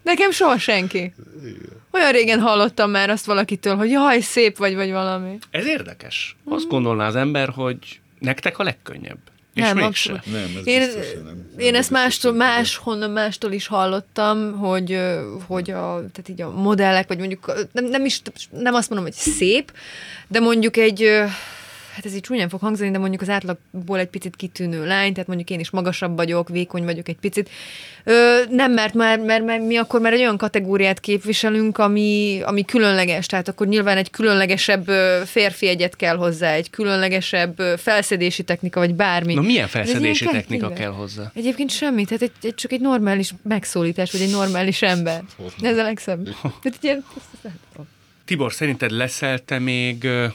nekem 0.02 0.30
soha 0.30 0.58
senki. 0.58 1.14
Olyan 1.90 2.12
régen 2.12 2.40
hallottam 2.40 2.90
már 2.90 3.10
azt 3.10 3.24
valakitől, 3.24 3.76
hogy 3.76 3.90
jaj, 3.90 4.20
szép 4.20 4.56
vagy, 4.56 4.74
vagy 4.74 4.90
valami. 4.90 5.38
Ez 5.50 5.66
érdekes. 5.66 6.36
Azt 6.48 6.68
gondolná 6.68 7.06
az 7.06 7.16
ember, 7.16 7.48
hogy 7.48 7.78
nektek 8.18 8.58
a 8.58 8.62
legkönnyebb. 8.62 9.18
És 9.54 9.62
nem, 9.62 9.76
mégse. 9.76 9.86
abszolút. 10.12 10.26
Nem, 10.26 10.56
ez 10.60 10.66
Én, 10.66 10.80
biztos, 10.80 11.12
hogy 11.12 11.22
nem. 11.24 11.46
én 11.58 11.70
Nem 11.72 11.80
ezt 11.80 11.90
mástól, 11.90 12.32
nem. 12.32 12.46
máshonnan 12.48 13.10
mástól 13.10 13.52
is 13.52 13.66
hallottam, 13.66 14.58
hogy, 14.58 14.98
hogy 15.46 15.70
a, 15.70 15.84
tehát 16.12 16.28
így 16.28 16.42
a 16.42 16.50
modellek, 16.50 17.08
vagy 17.08 17.18
mondjuk 17.18 17.68
nem, 17.72 17.84
nem 17.84 18.04
is, 18.04 18.22
nem 18.50 18.74
azt 18.74 18.88
mondom, 18.90 19.06
hogy 19.06 19.16
szép, 19.16 19.72
de 20.28 20.40
mondjuk 20.40 20.76
egy, 20.76 21.08
hát 21.94 22.06
ez 22.06 22.14
így 22.14 22.20
csúnyán 22.20 22.48
fog 22.48 22.60
hangzani, 22.60 22.90
de 22.90 22.98
mondjuk 22.98 23.20
az 23.20 23.28
átlagból 23.28 23.98
egy 23.98 24.08
picit 24.08 24.36
kitűnő 24.36 24.86
lány, 24.86 25.12
tehát 25.12 25.28
mondjuk 25.28 25.50
én 25.50 25.60
is 25.60 25.70
magasabb 25.70 26.16
vagyok, 26.16 26.48
vékony 26.48 26.84
vagyok 26.84 27.08
egy 27.08 27.16
picit. 27.16 27.50
Ö, 28.04 28.38
nem, 28.50 28.72
mert, 28.72 28.94
már, 28.94 29.18
mert, 29.18 29.44
mert 29.44 29.66
mi 29.66 29.76
akkor 29.76 30.00
már 30.00 30.12
egy 30.12 30.20
olyan 30.20 30.36
kategóriát 30.36 31.00
képviselünk, 31.00 31.78
ami, 31.78 32.40
ami 32.44 32.64
különleges, 32.64 33.26
tehát 33.26 33.48
akkor 33.48 33.66
nyilván 33.66 33.96
egy 33.96 34.10
különlegesebb 34.10 34.90
férfi 35.24 35.68
egyet 35.68 35.96
kell 35.96 36.16
hozzá, 36.16 36.52
egy 36.52 36.70
különlegesebb 36.70 37.60
felszedési 37.76 38.42
technika, 38.42 38.80
vagy 38.80 38.94
bármi. 38.94 39.34
Na 39.34 39.40
milyen 39.40 39.68
felszedési 39.68 40.24
technika 40.24 40.68
kettővel. 40.68 40.72
kell 40.72 40.90
hozzá? 40.90 41.30
Egyébként 41.34 41.70
semmi, 41.70 42.04
tehát 42.04 42.22
egy, 42.22 42.32
egy, 42.42 42.54
csak 42.54 42.72
egy 42.72 42.80
normális 42.80 43.34
megszólítás, 43.42 44.12
vagy 44.12 44.20
egy 44.20 44.30
normális 44.30 44.82
ember. 44.82 45.22
Ez 45.60 45.76
a 45.78 45.82
legszebb. 45.82 46.28
Tibor, 48.24 48.52
szerinted 48.52 48.90
leszel 48.90 49.38
te 49.38 49.58
még 49.58 50.04
ö, 50.04 50.26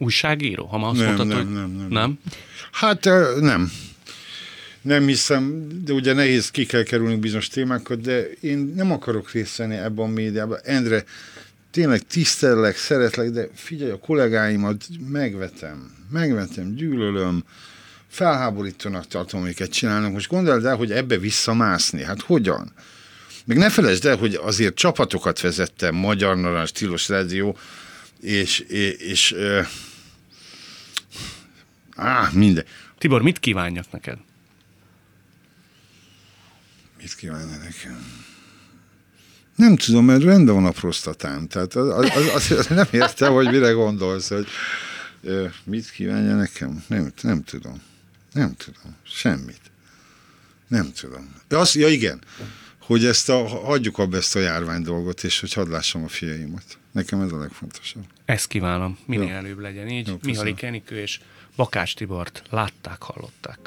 újságíró? 0.00 0.66
Ha 0.66 0.78
ma 0.78 0.88
azt 0.88 0.98
Nem, 0.98 1.06
mondtad, 1.06 1.26
nem, 1.26 1.36
hogy... 1.36 1.54
nem, 1.54 1.70
nem. 1.70 1.88
nem? 1.88 2.18
Hát 2.72 3.04
nem. 3.40 3.72
Nem 4.82 5.06
hiszem, 5.06 5.68
de 5.84 5.92
ugye 5.92 6.12
nehéz 6.12 6.50
ki 6.50 6.66
kell 6.66 6.82
kerülni 6.82 7.16
bizonyos 7.16 7.48
témákat, 7.48 8.00
de 8.00 8.26
én 8.40 8.72
nem 8.76 8.92
akarok 8.92 9.30
részt 9.30 9.56
venni 9.56 9.74
ebben 9.74 10.04
a 10.04 10.08
médiában. 10.08 10.58
Endre, 10.62 11.04
tényleg 11.70 12.00
tisztellek, 12.00 12.76
szeretlek, 12.76 13.30
de 13.30 13.48
figyelj, 13.54 13.90
a 13.90 13.98
kollégáimat 13.98 14.84
megvetem, 15.08 15.90
megvetem, 16.10 16.74
gyűlölöm, 16.74 17.44
felháborítónak 18.08 19.06
tartom, 19.06 19.40
amiket 19.40 19.70
csinálnak. 19.70 20.12
Most 20.12 20.30
gondold 20.30 20.64
el, 20.64 20.76
hogy 20.76 20.92
ebbe 20.92 21.18
visszamászni. 21.18 22.02
Hát 22.02 22.20
hogyan? 22.20 22.72
Meg 23.44 23.56
ne 23.56 23.70
felejtsd 23.70 24.04
el, 24.04 24.16
hogy 24.16 24.34
azért 24.34 24.74
csapatokat 24.74 25.40
vezettem, 25.40 25.94
Magyar 25.94 26.36
Narancs, 26.36 26.70
Tilos 26.70 27.08
Rádió, 27.08 27.56
és, 28.20 28.58
és, 28.58 28.94
és 28.98 29.34
á, 32.00 32.30
minden. 32.32 32.64
Tibor, 32.98 33.22
mit 33.22 33.38
kívánjak 33.38 33.92
neked? 33.92 34.18
Mit 37.00 37.14
kívánja 37.14 37.56
nekem? 37.56 38.28
Nem 39.56 39.76
tudom, 39.76 40.04
mert 40.04 40.22
rendben 40.22 40.54
van 40.54 40.66
a 40.66 40.70
prostatám. 40.70 41.46
Tehát 41.46 41.74
az, 41.74 42.10
az, 42.34 42.50
az, 42.50 42.66
nem 42.66 42.86
értem, 42.90 43.32
hogy 43.32 43.50
mire 43.50 43.70
gondolsz, 43.70 44.28
hogy 44.28 44.46
mit 45.64 45.90
kívánja 45.90 46.34
nekem. 46.34 46.84
Nem, 46.86 47.12
nem 47.22 47.44
tudom. 47.44 47.82
Nem 48.32 48.54
tudom. 48.56 48.96
Semmit. 49.02 49.60
Nem 50.68 50.92
tudom. 50.92 51.34
De 51.48 51.56
azt, 51.56 51.74
ja 51.74 51.88
igen, 51.88 52.20
hogy 52.78 53.04
ezt 53.04 53.28
a, 53.28 53.48
hagyjuk 53.48 53.98
abba 53.98 54.16
ezt 54.16 54.36
a 54.36 54.38
járvány 54.38 54.82
dolgot, 54.82 55.24
és 55.24 55.40
hogy 55.40 55.52
hadd 55.52 55.70
lássam 55.70 56.04
a 56.04 56.08
fiaimat. 56.08 56.78
Nekem 56.92 57.20
ez 57.20 57.32
a 57.32 57.38
legfontosabb. 57.38 58.04
Ezt 58.24 58.46
kívánom, 58.46 58.98
minél 59.06 59.28
Jó. 59.28 59.34
előbb 59.34 59.58
legyen 59.58 59.88
így. 59.88 60.08
Jó, 60.08 60.18
Mihali 60.22 60.54
Kenikő 60.54 60.98
és 61.00 61.20
Bakács 61.56 61.94
Tibort 61.94 62.42
látták, 62.50 63.02
hallották. 63.02 63.58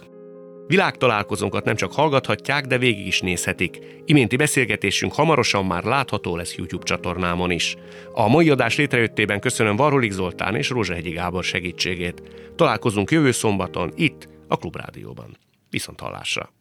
Világtalálkozónkat 0.67 1.65
nem 1.65 1.75
csak 1.75 1.93
hallgathatják, 1.93 2.65
de 2.65 2.77
végig 2.77 3.07
is 3.07 3.21
nézhetik. 3.21 3.79
Iménti 4.05 4.35
beszélgetésünk 4.35 5.13
hamarosan 5.13 5.65
már 5.65 5.83
látható 5.83 6.35
lesz 6.35 6.55
YouTube 6.55 6.83
csatornámon 6.83 7.51
is. 7.51 7.75
A 8.13 8.27
mai 8.27 8.49
adás 8.49 8.77
létrejöttében 8.77 9.39
köszönöm 9.39 9.75
Varholik 9.75 10.11
Zoltán 10.11 10.55
és 10.55 10.69
Rózsahegyi 10.69 11.11
Gábor 11.11 11.43
segítségét. 11.43 12.21
Találkozunk 12.55 13.11
jövő 13.11 13.31
szombaton 13.31 13.91
itt, 13.95 14.27
a 14.47 14.57
Klubrádióban. 14.57 15.37
Viszont 15.69 15.99
hallásra! 15.99 16.49